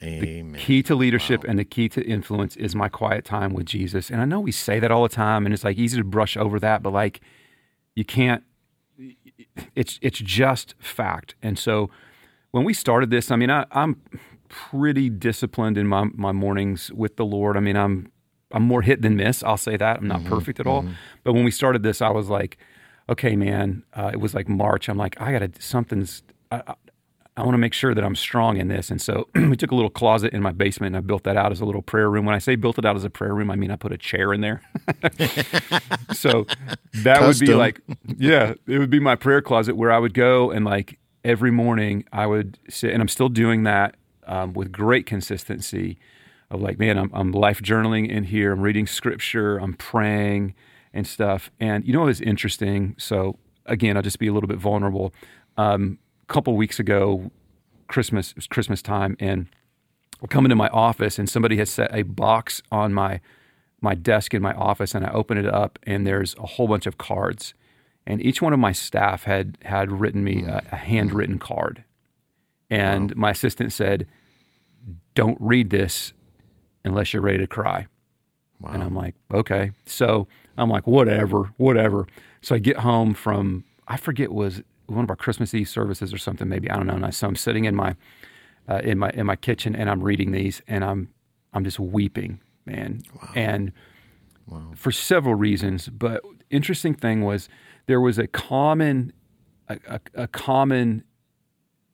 Amen. 0.03 0.61
Key 0.61 0.83
to 0.85 0.95
leadership 0.95 1.45
and 1.45 1.59
the 1.59 1.65
key 1.65 1.89
to 1.91 2.03
influence 2.05 2.57
is 2.57 2.75
my 2.75 2.89
quiet 2.89 3.25
time 3.25 3.53
with 3.53 3.67
Jesus. 3.67 4.11
And 4.11 4.21
I 4.21 4.25
know 4.25 4.39
we 4.39 4.53
say 4.53 4.79
that 4.79 4.91
all 4.91 5.03
the 5.03 5.09
time, 5.09 5.45
and 5.45 5.53
it's 5.53 5.65
like 5.65 5.77
easy 5.77 5.97
to 5.99 6.05
brush 6.05 6.37
over 6.37 6.61
that, 6.61 6.83
but 6.83 6.93
like 6.93 7.21
you 7.95 8.05
can't. 8.05 8.43
It's 9.75 9.99
it's 10.03 10.21
just 10.21 10.75
fact. 10.79 11.35
And 11.43 11.59
so 11.59 11.91
when 12.55 12.63
we 12.65 12.73
started 12.73 13.11
this, 13.11 13.33
I 13.33 13.37
mean, 13.37 13.51
I, 13.51 13.67
I'm 13.73 14.01
pretty 14.49 15.11
disciplined 15.11 15.77
in 15.77 15.89
my 15.89 16.05
my 16.15 16.31
mornings 16.31 16.93
with 16.93 17.17
the 17.17 17.25
Lord. 17.25 17.57
I 17.57 17.61
mean, 17.61 17.77
I'm 17.77 18.13
I'm 18.53 18.63
more 18.63 18.81
hit 18.83 19.03
than 19.03 19.17
miss. 19.17 19.43
I'll 19.43 19.57
say 19.57 19.77
that. 19.77 19.99
I'm 19.99 20.07
not 20.07 20.25
perfect 20.25 20.61
at 20.61 20.67
all. 20.67 20.85
But 21.25 21.33
when 21.33 21.43
we 21.45 21.51
started 21.51 21.83
this, 21.83 22.01
I 22.01 22.11
was 22.11 22.29
like, 22.29 22.57
okay, 23.09 23.35
man. 23.35 23.83
Uh, 23.93 24.11
it 24.13 24.21
was 24.21 24.35
like 24.35 24.49
March. 24.49 24.89
I'm 24.89 24.97
like, 24.97 25.21
I 25.21 25.33
gotta 25.33 25.51
something's. 25.59 26.23
I, 26.53 26.63
I- 26.69 26.75
I 27.37 27.43
want 27.43 27.55
to 27.55 27.59
make 27.59 27.75
sure 27.75 27.97
that 27.97 28.05
I'm 28.05 28.15
strong 28.15 28.59
in 28.59 28.69
this. 28.69 28.93
And 28.93 29.03
so 29.03 29.27
we 29.35 29.57
took 29.57 29.73
a 29.73 29.75
little 29.75 29.91
closet 29.91 30.33
in 30.33 30.41
my 30.41 30.53
basement 30.53 30.95
and 30.95 30.97
I 30.97 31.01
built 31.05 31.25
that 31.25 31.37
out 31.37 31.51
as 31.51 31.61
a 31.61 31.65
little 31.65 31.83
prayer 31.83 32.09
room. 32.09 32.25
When 32.27 32.33
I 32.33 32.39
say 32.39 32.55
built 32.55 32.79
it 32.79 32.85
out 32.85 32.95
as 32.95 33.03
a 33.03 33.11
prayer 33.11 33.35
room, 33.35 33.51
I 33.51 33.57
mean 33.57 33.73
I 33.73 33.77
put 33.77 33.91
a 33.91 33.99
chair 33.99 34.33
in 34.33 34.41
there. 34.41 34.63
so 36.13 36.47
that 37.03 37.19
Custom. 37.19 37.27
would 37.27 37.41
be 37.41 37.55
like, 37.55 37.81
yeah, 38.19 38.55
it 38.69 38.79
would 38.79 38.89
be 38.91 39.01
my 39.01 39.17
prayer 39.17 39.43
closet 39.43 39.77
where 39.77 39.91
I 39.91 39.99
would 39.99 40.15
go 40.15 40.53
and 40.53 40.65
like 40.65 40.97
every 41.25 41.51
morning 41.51 42.05
I 42.13 42.27
would 42.27 42.59
sit, 42.69 42.93
and 42.93 43.01
I'm 43.01 43.09
still 43.09 43.29
doing 43.29 43.63
that 43.65 43.97
um, 44.27 44.53
with 44.53 44.71
great 44.71 45.07
consistency 45.07 45.99
of 46.51 46.61
like, 46.61 46.79
man, 46.79 46.99
I'm, 46.99 47.11
I'm 47.15 47.33
life 47.33 47.63
journaling 47.63 48.09
in 48.09 48.25
here, 48.25 48.53
I'm 48.53 48.61
reading 48.61 48.87
scripture, 48.87 49.59
I'm 49.59 49.75
praying 49.75 50.55
and 50.93 51.07
stuff. 51.07 51.51
And 51.59 51.85
you 51.85 51.93
know 51.93 52.07
is 52.07 52.21
interesting? 52.21 52.95
So 52.99 53.39
again, 53.67 53.97
I'll 53.97 54.03
just 54.03 54.19
be 54.19 54.29
a 54.29 54.33
little 54.33 54.49
bit 54.49 54.59
vulnerable. 54.59 55.13
Um, 55.57 55.99
a 56.23 56.33
couple 56.33 56.57
weeks 56.57 56.79
ago, 56.79 57.31
Christmas, 57.89 58.31
it 58.31 58.37
was 58.37 58.47
Christmas 58.47 58.83
time, 58.83 59.17
and 59.19 59.49
I 60.23 60.27
come 60.27 60.45
into 60.45 60.57
my 60.57 60.69
office 60.69 61.19
and 61.19 61.29
somebody 61.29 61.57
has 61.59 61.71
set 61.71 61.95
a 61.95 62.03
box 62.03 62.63
on 62.71 62.95
my 62.95 63.21
my 63.81 63.95
desk 63.95 64.33
in 64.33 64.41
my 64.41 64.55
office 64.55 64.95
and 64.95 65.05
I 65.05 65.11
open 65.11 65.37
it 65.37 65.47
up 65.47 65.79
and 65.83 66.07
there's 66.07 66.35
a 66.37 66.47
whole 66.47 66.67
bunch 66.67 66.87
of 66.87 66.97
cards. 66.97 67.53
And 68.07 68.21
each 68.21 68.43
one 68.43 68.53
of 68.53 68.59
my 68.59 68.73
staff 68.73 69.25
had 69.25 69.59
had 69.63 69.91
written 69.91 70.25
me 70.25 70.45
a, 70.45 70.63
a 70.73 70.77
handwritten 70.77 71.39
card. 71.39 71.85
And 72.71 73.11
wow. 73.13 73.17
my 73.17 73.31
assistant 73.31 73.73
said, 73.73 74.07
Don't 75.15 75.39
read 75.41 75.71
this 75.71 76.13
unless 76.85 77.13
you're 77.13 77.23
ready 77.23 77.39
to 77.39 77.47
cry. 77.47 77.87
Wow. 78.61 78.73
And 78.73 78.83
I'm 78.83 78.95
like, 78.95 79.15
okay. 79.33 79.73
So 79.87 80.27
I'm 80.57 80.71
like, 80.71 80.87
whatever, 80.87 81.53
whatever. 81.57 82.07
So 82.41 82.55
I 82.55 82.59
get 82.59 82.79
home 82.79 83.15
from, 83.15 83.65
I 83.89 83.97
forget 83.97 84.33
was 84.33 84.63
one 84.87 85.05
of 85.05 85.11
our 85.11 85.17
Christmas 85.17 85.55
Eve 85.55 85.69
services 85.69 86.13
or 86.13 86.19
something, 86.19 86.49
maybe 86.49 86.71
I 86.71 86.77
don't 86.77 86.87
know. 86.87 87.11
So 87.11 87.27
I'm 87.27 87.37
sitting 87.37 87.65
in 87.65 87.75
my 87.75 87.97
uh, 88.69 88.81
in 88.83 88.99
my 88.99 89.11
in 89.11 89.27
my 89.27 89.37
kitchen 89.37 89.77
and 89.77 89.91
I'm 89.91 90.03
reading 90.03 90.33
these 90.33 90.63
and 90.67 90.85
I'm 90.85 91.09
I'm 91.53 91.65
just 91.65 91.79
weeping, 91.79 92.41
man. 92.67 93.03
Wow. 93.15 93.31
And 93.35 93.73
wow. 94.47 94.71
for 94.75 94.93
several 94.93 95.35
reasons, 95.35 95.89
but 95.89 96.23
interesting 96.51 96.95
thing 96.95 97.23
was 97.23 97.49
there 97.87 98.01
was 98.01 98.19
a 98.19 98.27
common 98.27 99.13
a, 99.69 99.79
a, 99.87 100.01
a 100.15 100.27
common 100.29 101.05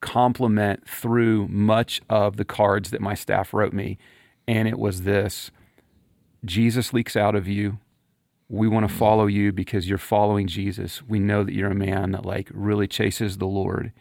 compliment 0.00 0.88
through 0.88 1.46
much 1.48 2.00
of 2.08 2.36
the 2.36 2.44
cards 2.44 2.90
that 2.90 3.00
my 3.00 3.14
staff 3.14 3.52
wrote 3.52 3.72
me 3.72 3.98
and 4.48 4.66
it 4.66 4.78
was 4.78 5.02
this 5.02 5.50
Jesus 6.44 6.92
leaks 6.92 7.16
out 7.16 7.34
of 7.34 7.46
you. 7.46 7.78
We 8.48 8.66
want 8.66 8.88
to 8.88 8.94
follow 8.94 9.26
you 9.26 9.52
because 9.52 9.88
you're 9.88 9.98
following 9.98 10.46
Jesus. 10.46 11.02
We 11.02 11.18
know 11.18 11.44
that 11.44 11.54
you're 11.54 11.70
a 11.70 11.74
man 11.74 12.12
that 12.12 12.26
like 12.26 12.48
really 12.52 12.88
chases 12.88 13.38
the 13.38 13.46
Lord. 13.46 13.92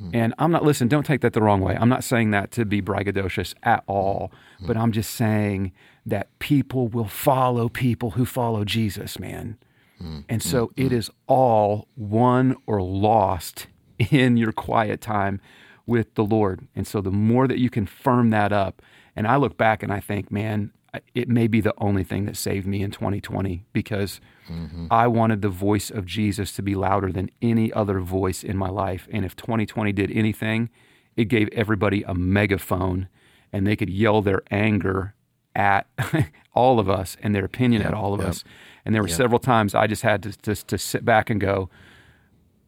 Mm. 0.00 0.10
And 0.12 0.34
I'm 0.38 0.50
not 0.50 0.64
listen, 0.64 0.88
don't 0.88 1.06
take 1.06 1.20
that 1.22 1.32
the 1.32 1.40
wrong 1.40 1.60
way. 1.60 1.76
I'm 1.78 1.88
not 1.88 2.04
saying 2.04 2.32
that 2.32 2.50
to 2.52 2.64
be 2.64 2.82
braggadocious 2.82 3.54
at 3.62 3.82
all, 3.86 4.32
mm. 4.60 4.66
but 4.66 4.76
I'm 4.76 4.92
just 4.92 5.14
saying 5.14 5.72
that 6.04 6.38
people 6.38 6.88
will 6.88 7.08
follow 7.08 7.68
people 7.68 8.10
who 8.10 8.26
follow 8.26 8.64
Jesus, 8.64 9.18
man. 9.18 9.56
Mm. 10.02 10.24
And 10.28 10.42
so 10.42 10.72
it 10.76 10.92
is 10.92 11.10
all 11.26 11.88
won 11.96 12.56
or 12.66 12.82
lost 12.82 13.66
in 14.10 14.36
your 14.36 14.52
quiet 14.52 15.00
time 15.00 15.40
with 15.86 16.14
the 16.14 16.24
Lord. 16.24 16.66
And 16.74 16.86
so 16.86 17.00
the 17.00 17.10
more 17.10 17.46
that 17.46 17.58
you 17.58 17.70
can 17.70 17.86
firm 17.86 18.30
that 18.30 18.52
up, 18.52 18.82
and 19.16 19.26
I 19.26 19.36
look 19.36 19.56
back 19.56 19.82
and 19.82 19.92
I 19.92 20.00
think, 20.00 20.30
man, 20.30 20.72
it 21.14 21.28
may 21.28 21.46
be 21.46 21.60
the 21.60 21.74
only 21.78 22.04
thing 22.04 22.24
that 22.26 22.36
saved 22.36 22.66
me 22.66 22.82
in 22.82 22.90
2020 22.90 23.64
because 23.72 24.20
mm-hmm. 24.48 24.86
I 24.90 25.06
wanted 25.06 25.42
the 25.42 25.48
voice 25.48 25.90
of 25.90 26.06
Jesus 26.06 26.52
to 26.52 26.62
be 26.62 26.74
louder 26.74 27.10
than 27.10 27.30
any 27.42 27.72
other 27.72 28.00
voice 28.00 28.44
in 28.44 28.56
my 28.56 28.68
life. 28.68 29.08
And 29.10 29.24
if 29.24 29.34
2020 29.36 29.92
did 29.92 30.10
anything, 30.12 30.70
it 31.16 31.24
gave 31.24 31.48
everybody 31.52 32.02
a 32.02 32.14
megaphone 32.14 33.08
and 33.52 33.66
they 33.66 33.76
could 33.76 33.90
yell 33.90 34.22
their 34.22 34.42
anger 34.50 35.14
at 35.54 35.86
all 36.54 36.78
of 36.78 36.88
us 36.88 37.16
and 37.22 37.34
their 37.34 37.44
opinion 37.44 37.82
at 37.82 37.94
all 37.94 38.14
of 38.14 38.20
us. 38.20 38.44
And 38.84 38.94
there 38.94 39.02
were 39.02 39.08
several 39.08 39.38
times 39.38 39.74
I 39.74 39.86
just 39.86 40.02
had 40.02 40.22
to, 40.24 40.32
to, 40.42 40.54
to 40.54 40.78
sit 40.78 41.04
back 41.04 41.30
and 41.30 41.40
go, 41.40 41.70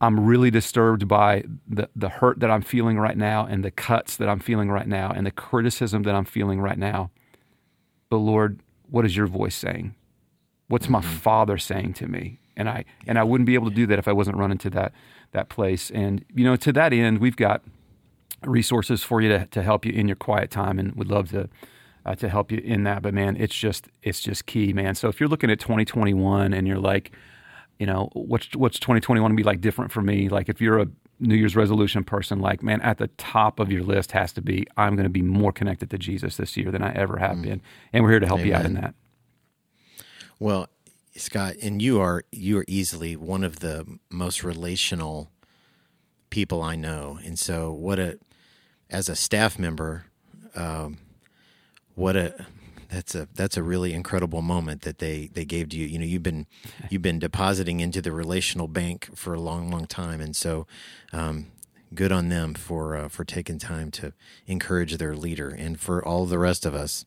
I'm 0.00 0.26
really 0.26 0.50
disturbed 0.50 1.08
by 1.08 1.44
the, 1.68 1.88
the 1.96 2.08
hurt 2.08 2.40
that 2.40 2.50
I'm 2.50 2.62
feeling 2.62 2.98
right 2.98 3.16
now 3.16 3.46
and 3.46 3.64
the 3.64 3.70
cuts 3.70 4.16
that 4.16 4.28
I'm 4.28 4.40
feeling 4.40 4.70
right 4.70 4.86
now 4.86 5.10
and 5.10 5.26
the 5.26 5.30
criticism 5.30 6.02
that 6.04 6.14
I'm 6.14 6.24
feeling 6.24 6.60
right 6.60 6.78
now. 6.78 7.10
But 8.10 8.18
Lord, 8.18 8.60
what 8.88 9.04
is 9.04 9.16
your 9.16 9.26
voice 9.26 9.54
saying? 9.54 9.94
What's 10.68 10.88
my 10.88 11.00
mm-hmm. 11.00 11.16
father 11.16 11.58
saying 11.58 11.94
to 11.94 12.06
me? 12.06 12.40
And 12.56 12.68
I 12.68 12.84
and 13.06 13.18
I 13.18 13.22
wouldn't 13.24 13.46
be 13.46 13.54
able 13.54 13.68
to 13.68 13.74
do 13.74 13.86
that 13.86 13.98
if 13.98 14.08
I 14.08 14.12
wasn't 14.12 14.36
running 14.38 14.58
to 14.58 14.70
that 14.70 14.92
that 15.32 15.48
place. 15.48 15.90
And 15.90 16.24
you 16.34 16.44
know, 16.44 16.56
to 16.56 16.72
that 16.72 16.92
end, 16.92 17.18
we've 17.18 17.36
got 17.36 17.62
resources 18.42 19.02
for 19.02 19.20
you 19.20 19.28
to, 19.28 19.46
to 19.46 19.62
help 19.62 19.84
you 19.84 19.92
in 19.92 20.08
your 20.08 20.16
quiet 20.16 20.50
time 20.50 20.78
and 20.78 20.94
would 20.94 21.08
love 21.08 21.30
to 21.30 21.48
uh, 22.06 22.14
to 22.14 22.28
help 22.28 22.52
you 22.52 22.58
in 22.58 22.84
that. 22.84 23.02
But 23.02 23.12
man, 23.12 23.36
it's 23.36 23.54
just 23.54 23.88
it's 24.02 24.20
just 24.20 24.46
key, 24.46 24.72
man. 24.72 24.94
So 24.94 25.08
if 25.08 25.20
you're 25.20 25.28
looking 25.28 25.50
at 25.50 25.58
2021 25.58 26.54
and 26.54 26.66
you're 26.66 26.78
like, 26.78 27.12
you 27.78 27.86
know, 27.86 28.08
what's 28.14 28.54
what's 28.54 28.78
2021 28.78 29.30
to 29.30 29.36
be 29.36 29.42
like 29.42 29.60
different 29.60 29.92
for 29.92 30.00
me? 30.00 30.28
Like 30.28 30.48
if 30.48 30.60
you're 30.60 30.78
a 30.78 30.86
New 31.18 31.34
Year's 31.34 31.56
resolution 31.56 32.04
person, 32.04 32.38
like 32.38 32.62
man, 32.62 32.80
at 32.82 32.98
the 32.98 33.08
top 33.18 33.58
of 33.58 33.72
your 33.72 33.82
list 33.82 34.12
has 34.12 34.32
to 34.34 34.40
be 34.40 34.66
I'm 34.76 34.94
going 34.94 35.04
to 35.04 35.10
be 35.10 35.22
more 35.22 35.52
connected 35.52 35.90
to 35.90 35.98
Jesus 35.98 36.36
this 36.36 36.56
year 36.56 36.70
than 36.70 36.82
I 36.82 36.94
ever 36.94 37.18
have 37.18 37.36
mm. 37.36 37.42
been, 37.42 37.62
and 37.92 38.04
we're 38.04 38.10
here 38.10 38.20
to 38.20 38.26
help 38.26 38.40
Amen. 38.40 38.48
you 38.48 38.54
out 38.54 38.66
in 38.66 38.74
that. 38.74 38.94
Well, 40.38 40.68
Scott, 41.16 41.54
and 41.60 41.82
you 41.82 42.00
are 42.00 42.24
you 42.30 42.58
are 42.58 42.64
easily 42.68 43.16
one 43.16 43.42
of 43.42 43.58
the 43.58 43.98
most 44.10 44.44
relational 44.44 45.30
people 46.30 46.62
I 46.62 46.76
know, 46.76 47.18
and 47.24 47.38
so 47.38 47.72
what 47.72 47.98
a 47.98 48.18
as 48.90 49.08
a 49.08 49.16
staff 49.16 49.58
member, 49.58 50.04
um, 50.54 50.98
what 51.96 52.14
a 52.14 52.46
that's 52.88 53.14
a 53.14 53.26
that's 53.34 53.56
a 53.56 53.62
really 53.62 53.92
incredible 53.92 54.42
moment 54.42 54.82
that 54.82 54.98
they 54.98 55.28
they 55.32 55.44
gave 55.44 55.70
to 55.70 55.76
you. 55.76 55.86
You 55.86 55.98
know, 55.98 56.04
you've 56.04 56.22
been 56.22 56.46
you've 56.88 57.02
been 57.02 57.18
depositing 57.18 57.80
into 57.80 58.00
the 58.00 58.12
relational 58.12 58.68
bank 58.68 59.08
for 59.16 59.34
a 59.34 59.40
long, 59.40 59.70
long 59.70 59.86
time, 59.86 60.20
and 60.20 60.36
so 60.36 60.66
um, 61.12 61.46
good 61.94 62.12
on 62.12 62.28
them 62.28 62.54
for 62.54 62.96
uh, 62.96 63.08
for 63.08 63.24
taking 63.24 63.58
time 63.58 63.90
to 63.92 64.12
encourage 64.46 64.96
their 64.98 65.16
leader, 65.16 65.48
and 65.48 65.80
for 65.80 66.06
all 66.06 66.26
the 66.26 66.38
rest 66.38 66.64
of 66.64 66.74
us, 66.74 67.04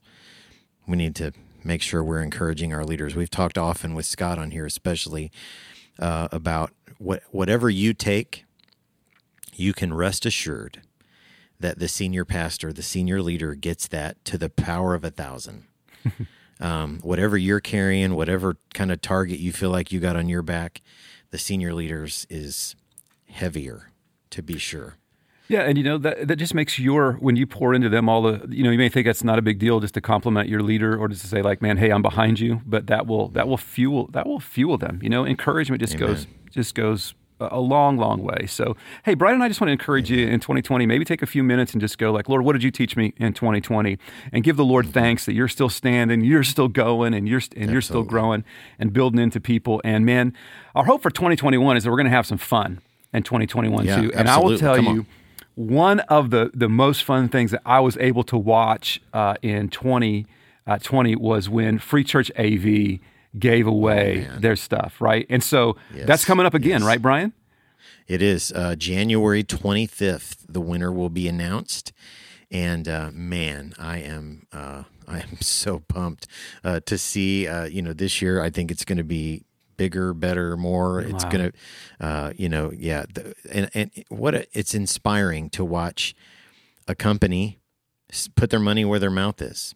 we 0.85 0.97
need 0.97 1.15
to 1.15 1.31
make 1.63 1.81
sure 1.81 2.03
we're 2.03 2.21
encouraging 2.21 2.73
our 2.73 2.83
leaders. 2.83 3.15
We've 3.15 3.29
talked 3.29 3.57
often 3.57 3.93
with 3.93 4.05
Scott 4.05 4.37
on 4.37 4.51
here, 4.51 4.65
especially 4.65 5.31
uh, 5.99 6.27
about 6.31 6.71
what 6.97 7.23
whatever 7.31 7.69
you 7.69 7.93
take, 7.93 8.45
you 9.53 9.71
can 9.71 9.93
rest 9.93 10.25
assured 10.25 10.81
that 11.59 11.79
the 11.79 11.87
senior 11.87 12.25
pastor, 12.25 12.71
the 12.71 12.81
senior 12.81 13.21
leader, 13.21 13.55
gets 13.55 13.87
that 13.87 14.23
to 14.25 14.37
the 14.37 14.49
power 14.49 14.93
of 14.93 15.03
a 15.03 15.09
thousand. 15.09 15.65
um, 16.59 16.99
whatever 17.01 17.37
you're 17.37 17.59
carrying, 17.59 18.15
whatever 18.15 18.57
kind 18.73 18.91
of 18.91 19.01
target 19.01 19.39
you 19.39 19.51
feel 19.51 19.69
like 19.69 19.91
you 19.91 19.99
got 19.99 20.15
on 20.15 20.29
your 20.29 20.41
back, 20.41 20.81
the 21.31 21.37
senior 21.37 21.73
leaders 21.73 22.25
is 22.29 22.75
heavier, 23.27 23.91
to 24.29 24.41
be 24.41 24.57
sure. 24.57 24.95
Yeah, 25.49 25.61
and 25.61 25.79
you 25.79 25.83
know 25.83 25.97
that 25.97 26.27
that 26.27 26.35
just 26.35 26.53
makes 26.53 26.77
your 26.77 27.13
when 27.13 27.35
you 27.35 27.47
pour 27.47 27.73
into 27.73 27.89
them 27.89 28.07
all 28.07 28.21
the 28.21 28.45
you 28.49 28.63
know 28.63 28.69
you 28.69 28.77
may 28.77 28.87
think 28.87 29.07
that's 29.07 29.23
not 29.23 29.39
a 29.39 29.41
big 29.41 29.57
deal 29.57 29.79
just 29.79 29.95
to 29.95 30.01
compliment 30.01 30.47
your 30.47 30.61
leader 30.61 30.95
or 30.95 31.07
just 31.07 31.21
to 31.21 31.27
say 31.27 31.41
like 31.41 31.59
man 31.59 31.77
hey 31.77 31.89
I'm 31.89 32.03
behind 32.03 32.39
you 32.39 32.61
but 32.67 32.85
that 32.85 33.07
will 33.07 33.29
that 33.29 33.47
will 33.47 33.57
fuel 33.57 34.07
that 34.11 34.27
will 34.27 34.39
fuel 34.39 34.77
them 34.77 34.99
you 35.01 35.09
know 35.09 35.25
encouragement 35.25 35.81
just 35.81 35.95
Amen. 35.95 36.07
goes 36.07 36.27
just 36.51 36.75
goes 36.75 37.15
a 37.39 37.59
long, 37.59 37.97
long 37.97 38.21
way. 38.21 38.45
So, 38.47 38.75
hey, 39.03 39.13
Brian 39.13 39.35
and 39.35 39.43
I 39.43 39.47
just 39.47 39.61
want 39.61 39.69
to 39.69 39.73
encourage 39.73 40.09
you 40.09 40.27
in 40.27 40.39
2020, 40.39 40.85
maybe 40.85 41.05
take 41.05 41.21
a 41.21 41.27
few 41.27 41.43
minutes 41.43 41.73
and 41.73 41.81
just 41.81 41.97
go 41.97 42.11
like, 42.11 42.29
Lord, 42.29 42.43
what 42.43 42.53
did 42.53 42.63
you 42.63 42.71
teach 42.71 42.95
me 42.95 43.13
in 43.17 43.33
2020? 43.33 43.97
And 44.31 44.43
give 44.43 44.57
the 44.57 44.65
Lord 44.65 44.87
thanks 44.87 45.25
that 45.25 45.33
you're 45.33 45.47
still 45.47 45.69
standing, 45.69 46.21
you're 46.21 46.43
still 46.43 46.67
going, 46.67 47.13
and 47.13 47.27
you're 47.27 47.39
and 47.39 47.45
Absolutely. 47.45 47.73
you're 47.73 47.81
still 47.81 48.03
growing 48.03 48.43
and 48.77 48.93
building 48.93 49.19
into 49.19 49.39
people. 49.39 49.81
And 49.83 50.05
man, 50.05 50.33
our 50.75 50.85
hope 50.85 51.01
for 51.01 51.09
2021 51.09 51.77
is 51.77 51.83
that 51.83 51.89
we're 51.89 51.97
going 51.97 52.05
to 52.05 52.11
have 52.11 52.25
some 52.25 52.37
fun 52.37 52.81
in 53.13 53.23
2021 53.23 53.85
yeah, 53.85 54.01
too. 54.01 54.11
And 54.13 54.27
absolutely. 54.27 54.31
I 54.31 54.39
will 54.39 54.57
tell 54.57 54.75
Come 54.75 54.85
you. 54.85 55.01
On. 55.01 55.07
One 55.55 55.99
of 56.01 56.29
the, 56.29 56.51
the 56.53 56.69
most 56.69 57.03
fun 57.03 57.27
things 57.27 57.51
that 57.51 57.61
I 57.65 57.81
was 57.81 57.97
able 57.97 58.23
to 58.23 58.37
watch 58.37 59.01
uh, 59.13 59.35
in 59.41 59.67
2020 59.69 60.25
uh, 61.15 61.19
was 61.19 61.49
when 61.49 61.79
Free 61.79 62.03
Church 62.03 62.31
AV 62.37 62.99
gave 63.37 63.67
oh, 63.67 63.71
away 63.71 64.27
oh, 64.31 64.39
their 64.39 64.55
stuff, 64.55 64.99
right? 64.99 65.25
And 65.29 65.43
so 65.43 65.75
yes. 65.93 66.07
that's 66.07 66.25
coming 66.25 66.45
up 66.45 66.53
again, 66.53 66.81
yes. 66.81 66.83
right, 66.83 67.01
Brian? 67.01 67.33
It 68.07 68.21
is 68.21 68.51
uh, 68.51 68.75
January 68.75 69.43
25th. 69.43 70.37
The 70.47 70.61
winner 70.61 70.91
will 70.91 71.09
be 71.09 71.27
announced, 71.27 71.93
and 72.49 72.87
uh, 72.87 73.11
man, 73.13 73.73
I 73.77 73.99
am 73.99 74.47
uh, 74.51 74.83
I 75.07 75.19
am 75.19 75.37
so 75.41 75.79
pumped 75.79 76.27
uh, 76.63 76.79
to 76.85 76.97
see. 76.97 77.47
Uh, 77.47 77.65
you 77.65 77.81
know, 77.81 77.93
this 77.93 78.21
year 78.21 78.41
I 78.41 78.49
think 78.49 78.71
it's 78.71 78.83
going 78.83 78.97
to 78.97 79.03
be 79.03 79.43
bigger, 79.77 80.13
better, 80.13 80.57
more. 80.57 80.95
Wow. 80.95 81.07
It's 81.07 81.23
going 81.25 81.51
to, 81.51 82.05
uh, 82.05 82.33
you 82.35 82.49
know, 82.49 82.71
yeah. 82.75 83.05
The, 83.13 83.33
and 83.51 83.69
and 83.73 83.91
what 84.09 84.33
a, 84.33 84.47
it's 84.57 84.73
inspiring 84.73 85.49
to 85.51 85.63
watch 85.63 86.15
a 86.87 86.95
company 86.95 87.59
put 88.35 88.49
their 88.49 88.59
money 88.59 88.83
where 88.85 88.99
their 88.99 89.11
mouth 89.11 89.41
is. 89.41 89.75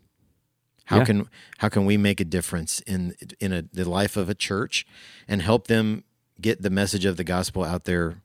How 0.86 0.98
yeah. 1.00 1.06
can 1.06 1.30
how 1.60 1.70
can 1.70 1.86
we 1.86 1.98
make 1.98 2.20
a 2.20 2.26
difference 2.26 2.82
in 2.82 3.16
in 3.40 3.54
a, 3.54 3.62
the 3.62 3.88
life 3.88 4.18
of 4.18 4.30
a 4.30 4.36
church 4.36 4.86
and 5.28 5.42
help 5.42 5.68
them 5.68 6.04
get 6.42 6.62
the 6.62 6.70
message 6.70 7.06
of 7.06 7.18
the 7.18 7.24
gospel 7.24 7.64
out 7.64 7.86
there 7.86 8.18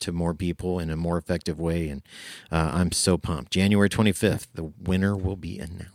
to 0.00 0.12
more 0.12 0.34
people 0.34 0.78
in 0.78 0.90
a 0.90 0.96
more 0.96 1.18
effective 1.18 1.58
way. 1.58 1.88
And 1.88 2.02
uh, 2.50 2.70
I'm 2.74 2.92
so 2.92 3.16
pumped. 3.16 3.52
January 3.52 3.88
25th, 3.88 4.48
the 4.54 4.64
winner 4.64 5.16
will 5.16 5.36
be 5.36 5.58
announced. 5.58 5.92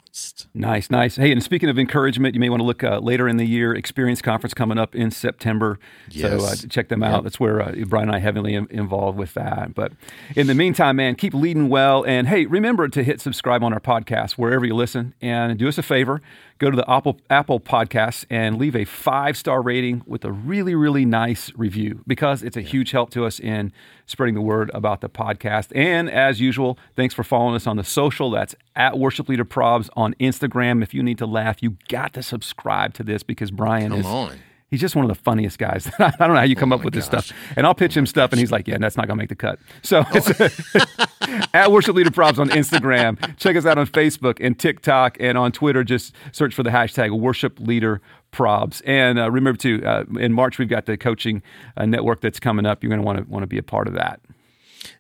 Nice, 0.53 0.89
nice. 0.89 1.15
Hey, 1.15 1.31
and 1.31 1.41
speaking 1.41 1.69
of 1.69 1.79
encouragement, 1.79 2.35
you 2.35 2.41
may 2.41 2.49
want 2.49 2.59
to 2.59 2.65
look 2.65 2.83
uh, 2.83 2.99
later 2.99 3.29
in 3.29 3.37
the 3.37 3.45
year. 3.45 3.73
Experience 3.73 4.21
conference 4.21 4.53
coming 4.53 4.77
up 4.77 4.93
in 4.93 5.09
September. 5.09 5.79
So 6.09 6.43
uh, 6.43 6.55
check 6.69 6.89
them 6.89 7.01
out. 7.01 7.15
Yep. 7.15 7.23
That's 7.23 7.39
where 7.39 7.61
uh, 7.61 7.73
Brian 7.87 8.09
and 8.09 8.15
I 8.15 8.19
heavily 8.19 8.53
in- 8.53 8.67
involved 8.69 9.17
with 9.17 9.33
that. 9.35 9.73
But 9.73 9.93
in 10.35 10.47
the 10.47 10.55
meantime, 10.55 10.97
man, 10.97 11.15
keep 11.15 11.33
leading 11.33 11.69
well. 11.69 12.03
And 12.03 12.27
hey, 12.27 12.45
remember 12.45 12.89
to 12.89 13.03
hit 13.03 13.21
subscribe 13.21 13.63
on 13.63 13.71
our 13.71 13.79
podcast 13.79 14.33
wherever 14.33 14.65
you 14.65 14.75
listen. 14.75 15.13
And 15.21 15.57
do 15.57 15.67
us 15.67 15.77
a 15.77 15.83
favor, 15.83 16.21
go 16.57 16.69
to 16.69 16.75
the 16.75 16.89
Apple 16.89 17.19
Apple 17.29 17.59
Podcasts 17.59 18.25
and 18.29 18.57
leave 18.57 18.75
a 18.75 18.85
five 18.85 19.37
star 19.37 19.61
rating 19.61 20.03
with 20.05 20.25
a 20.25 20.31
really 20.31 20.75
really 20.75 21.05
nice 21.05 21.51
review 21.55 22.03
because 22.05 22.43
it's 22.43 22.57
a 22.57 22.61
huge 22.61 22.91
help 22.91 23.11
to 23.11 23.25
us 23.25 23.39
in 23.39 23.71
spreading 24.05 24.35
the 24.35 24.41
word 24.41 24.69
about 24.73 25.01
the 25.01 25.09
podcast. 25.09 25.71
And 25.73 26.09
as 26.09 26.41
usual, 26.41 26.77
thanks 26.95 27.13
for 27.13 27.23
following 27.23 27.55
us 27.55 27.65
on 27.65 27.77
the 27.77 27.83
social. 27.83 28.29
That's 28.29 28.53
at 28.75 28.99
Worship 28.99 29.29
Leader 29.29 29.45
Probs 29.45 29.89
on 30.01 30.13
Instagram. 30.15 30.83
If 30.83 30.93
you 30.93 31.03
need 31.03 31.17
to 31.19 31.25
laugh, 31.25 31.61
you 31.61 31.77
got 31.89 32.13
to 32.13 32.23
subscribe 32.23 32.93
to 32.95 33.03
this 33.03 33.23
because 33.23 33.51
Brian 33.51 33.91
Come 33.91 33.99
is 33.99 34.05
on. 34.05 34.39
He's 34.71 34.79
just 34.79 34.95
one 34.95 35.03
of 35.03 35.09
the 35.09 35.21
funniest 35.21 35.59
guys. 35.59 35.91
I 35.99 36.11
don't 36.11 36.29
know 36.29 36.35
how 36.35 36.43
you 36.43 36.55
come 36.55 36.71
up 36.71 36.79
my 36.79 36.85
with 36.85 36.93
this 36.93 37.05
stuff. 37.05 37.33
And 37.57 37.67
I'll 37.67 37.75
pitch 37.75 37.95
him 37.95 38.05
stuff, 38.05 38.31
and 38.31 38.39
he's 38.39 38.53
like, 38.53 38.69
"Yeah, 38.69 38.77
that's 38.79 38.95
not 38.95 39.05
gonna 39.05 39.17
make 39.17 39.27
the 39.27 39.35
cut." 39.35 39.59
So 39.81 40.05
it's 40.13 41.49
at 41.53 41.73
Worship 41.73 41.93
Leader 41.93 42.09
Probs 42.09 42.39
on 42.39 42.49
Instagram. 42.49 43.37
Check 43.37 43.57
us 43.57 43.65
out 43.65 43.77
on 43.77 43.85
Facebook 43.85 44.37
and 44.39 44.57
TikTok, 44.57 45.17
and 45.19 45.37
on 45.37 45.51
Twitter. 45.51 45.83
Just 45.83 46.15
search 46.31 46.55
for 46.55 46.63
the 46.63 46.69
hashtag 46.69 47.11
Worship 47.11 47.59
Leader 47.59 48.01
Probs. 48.31 48.81
And 48.85 49.19
uh, 49.19 49.29
remember 49.29 49.57
too, 49.57 49.83
uh, 49.85 50.05
in 50.17 50.31
March 50.31 50.57
we've 50.57 50.69
got 50.69 50.85
the 50.85 50.95
coaching 50.95 51.43
uh, 51.75 51.85
network 51.85 52.21
that's 52.21 52.39
coming 52.39 52.65
up. 52.65 52.81
You're 52.81 52.91
gonna 52.91 53.03
want 53.03 53.17
to 53.17 53.25
want 53.25 53.43
to 53.43 53.47
be 53.47 53.57
a 53.57 53.63
part 53.63 53.89
of 53.89 53.93
that. 53.95 54.21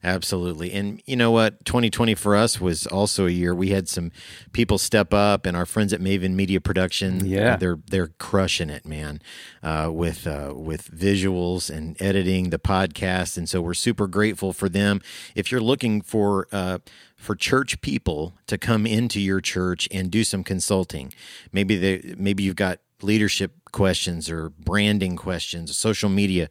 Absolutely. 0.03 0.71
And 0.73 1.01
you 1.05 1.15
know 1.15 1.31
what? 1.31 1.63
2020 1.65 2.15
for 2.15 2.35
us 2.35 2.59
was 2.61 2.85
also 2.87 3.25
a 3.27 3.31
year 3.31 3.53
we 3.55 3.69
had 3.69 3.87
some 3.87 4.11
people 4.51 4.77
step 4.77 5.13
up 5.13 5.45
and 5.45 5.55
our 5.57 5.65
friends 5.65 5.93
at 5.93 5.99
Maven 5.99 6.33
Media 6.33 6.61
Production, 6.61 7.25
Yeah. 7.25 7.53
uh, 7.53 7.57
they're 7.57 7.79
they're 7.89 8.07
crushing 8.19 8.69
it, 8.69 8.85
man. 8.85 9.21
Uh, 9.63 9.89
with 9.91 10.27
uh, 10.27 10.53
with 10.55 10.89
visuals 10.91 11.69
and 11.69 11.99
editing 12.01 12.49
the 12.49 12.59
podcast 12.59 13.37
and 13.37 13.47
so 13.49 13.61
we're 13.61 13.73
super 13.73 14.07
grateful 14.07 14.53
for 14.53 14.69
them. 14.69 15.01
If 15.35 15.51
you're 15.51 15.61
looking 15.61 16.01
for 16.01 16.47
uh, 16.51 16.79
for 17.15 17.35
church 17.35 17.81
people 17.81 18.33
to 18.47 18.57
come 18.57 18.85
into 18.85 19.19
your 19.19 19.41
church 19.41 19.87
and 19.91 20.09
do 20.11 20.23
some 20.23 20.43
consulting, 20.43 21.13
maybe 21.51 21.75
they 21.75 22.15
maybe 22.17 22.43
you've 22.43 22.55
got 22.55 22.79
leadership 23.01 23.53
questions 23.71 24.29
or 24.29 24.49
branding 24.49 25.15
questions, 25.15 25.77
social 25.77 26.09
media, 26.09 26.49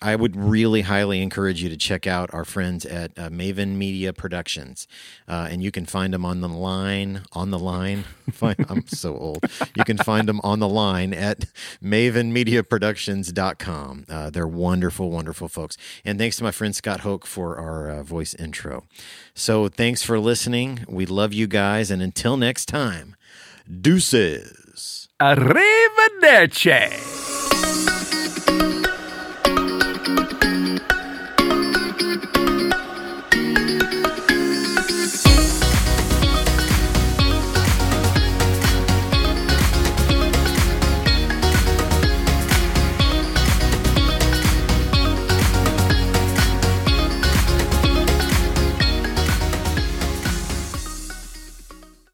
I 0.00 0.16
would 0.16 0.34
really 0.34 0.80
highly 0.82 1.22
encourage 1.22 1.62
you 1.62 1.68
to 1.68 1.76
check 1.76 2.06
out 2.06 2.32
our 2.32 2.44
friends 2.44 2.86
at 2.86 3.10
uh, 3.18 3.28
Maven 3.28 3.76
Media 3.76 4.12
Productions, 4.12 4.86
uh, 5.28 5.48
and 5.50 5.60
you 5.62 5.70
can 5.70 5.86
find 5.86 6.14
them 6.14 6.24
on 6.24 6.40
the 6.40 6.48
line. 6.48 7.22
On 7.32 7.50
the 7.50 7.58
line, 7.58 8.04
find, 8.32 8.56
I'm 8.68 8.86
so 8.86 9.16
old. 9.16 9.44
You 9.76 9.84
can 9.84 9.98
find 9.98 10.28
them 10.28 10.40
on 10.42 10.60
the 10.60 10.68
line 10.68 11.12
at 11.12 11.46
MavenMediaProductions.com. 11.82 14.04
Uh, 14.08 14.30
they're 14.30 14.48
wonderful, 14.48 15.10
wonderful 15.10 15.48
folks. 15.48 15.76
And 16.04 16.18
thanks 16.18 16.36
to 16.38 16.44
my 16.44 16.50
friend 16.50 16.74
Scott 16.74 17.00
Hoke 17.00 17.26
for 17.26 17.58
our 17.58 17.90
uh, 17.90 18.02
voice 18.02 18.34
intro. 18.34 18.84
So 19.34 19.68
thanks 19.68 20.02
for 20.02 20.18
listening. 20.18 20.86
We 20.88 21.04
love 21.06 21.34
you 21.34 21.46
guys, 21.46 21.90
and 21.90 22.00
until 22.00 22.36
next 22.36 22.66
time, 22.66 23.16
deuces. 23.80 24.63
Arrivederci. 25.24 26.80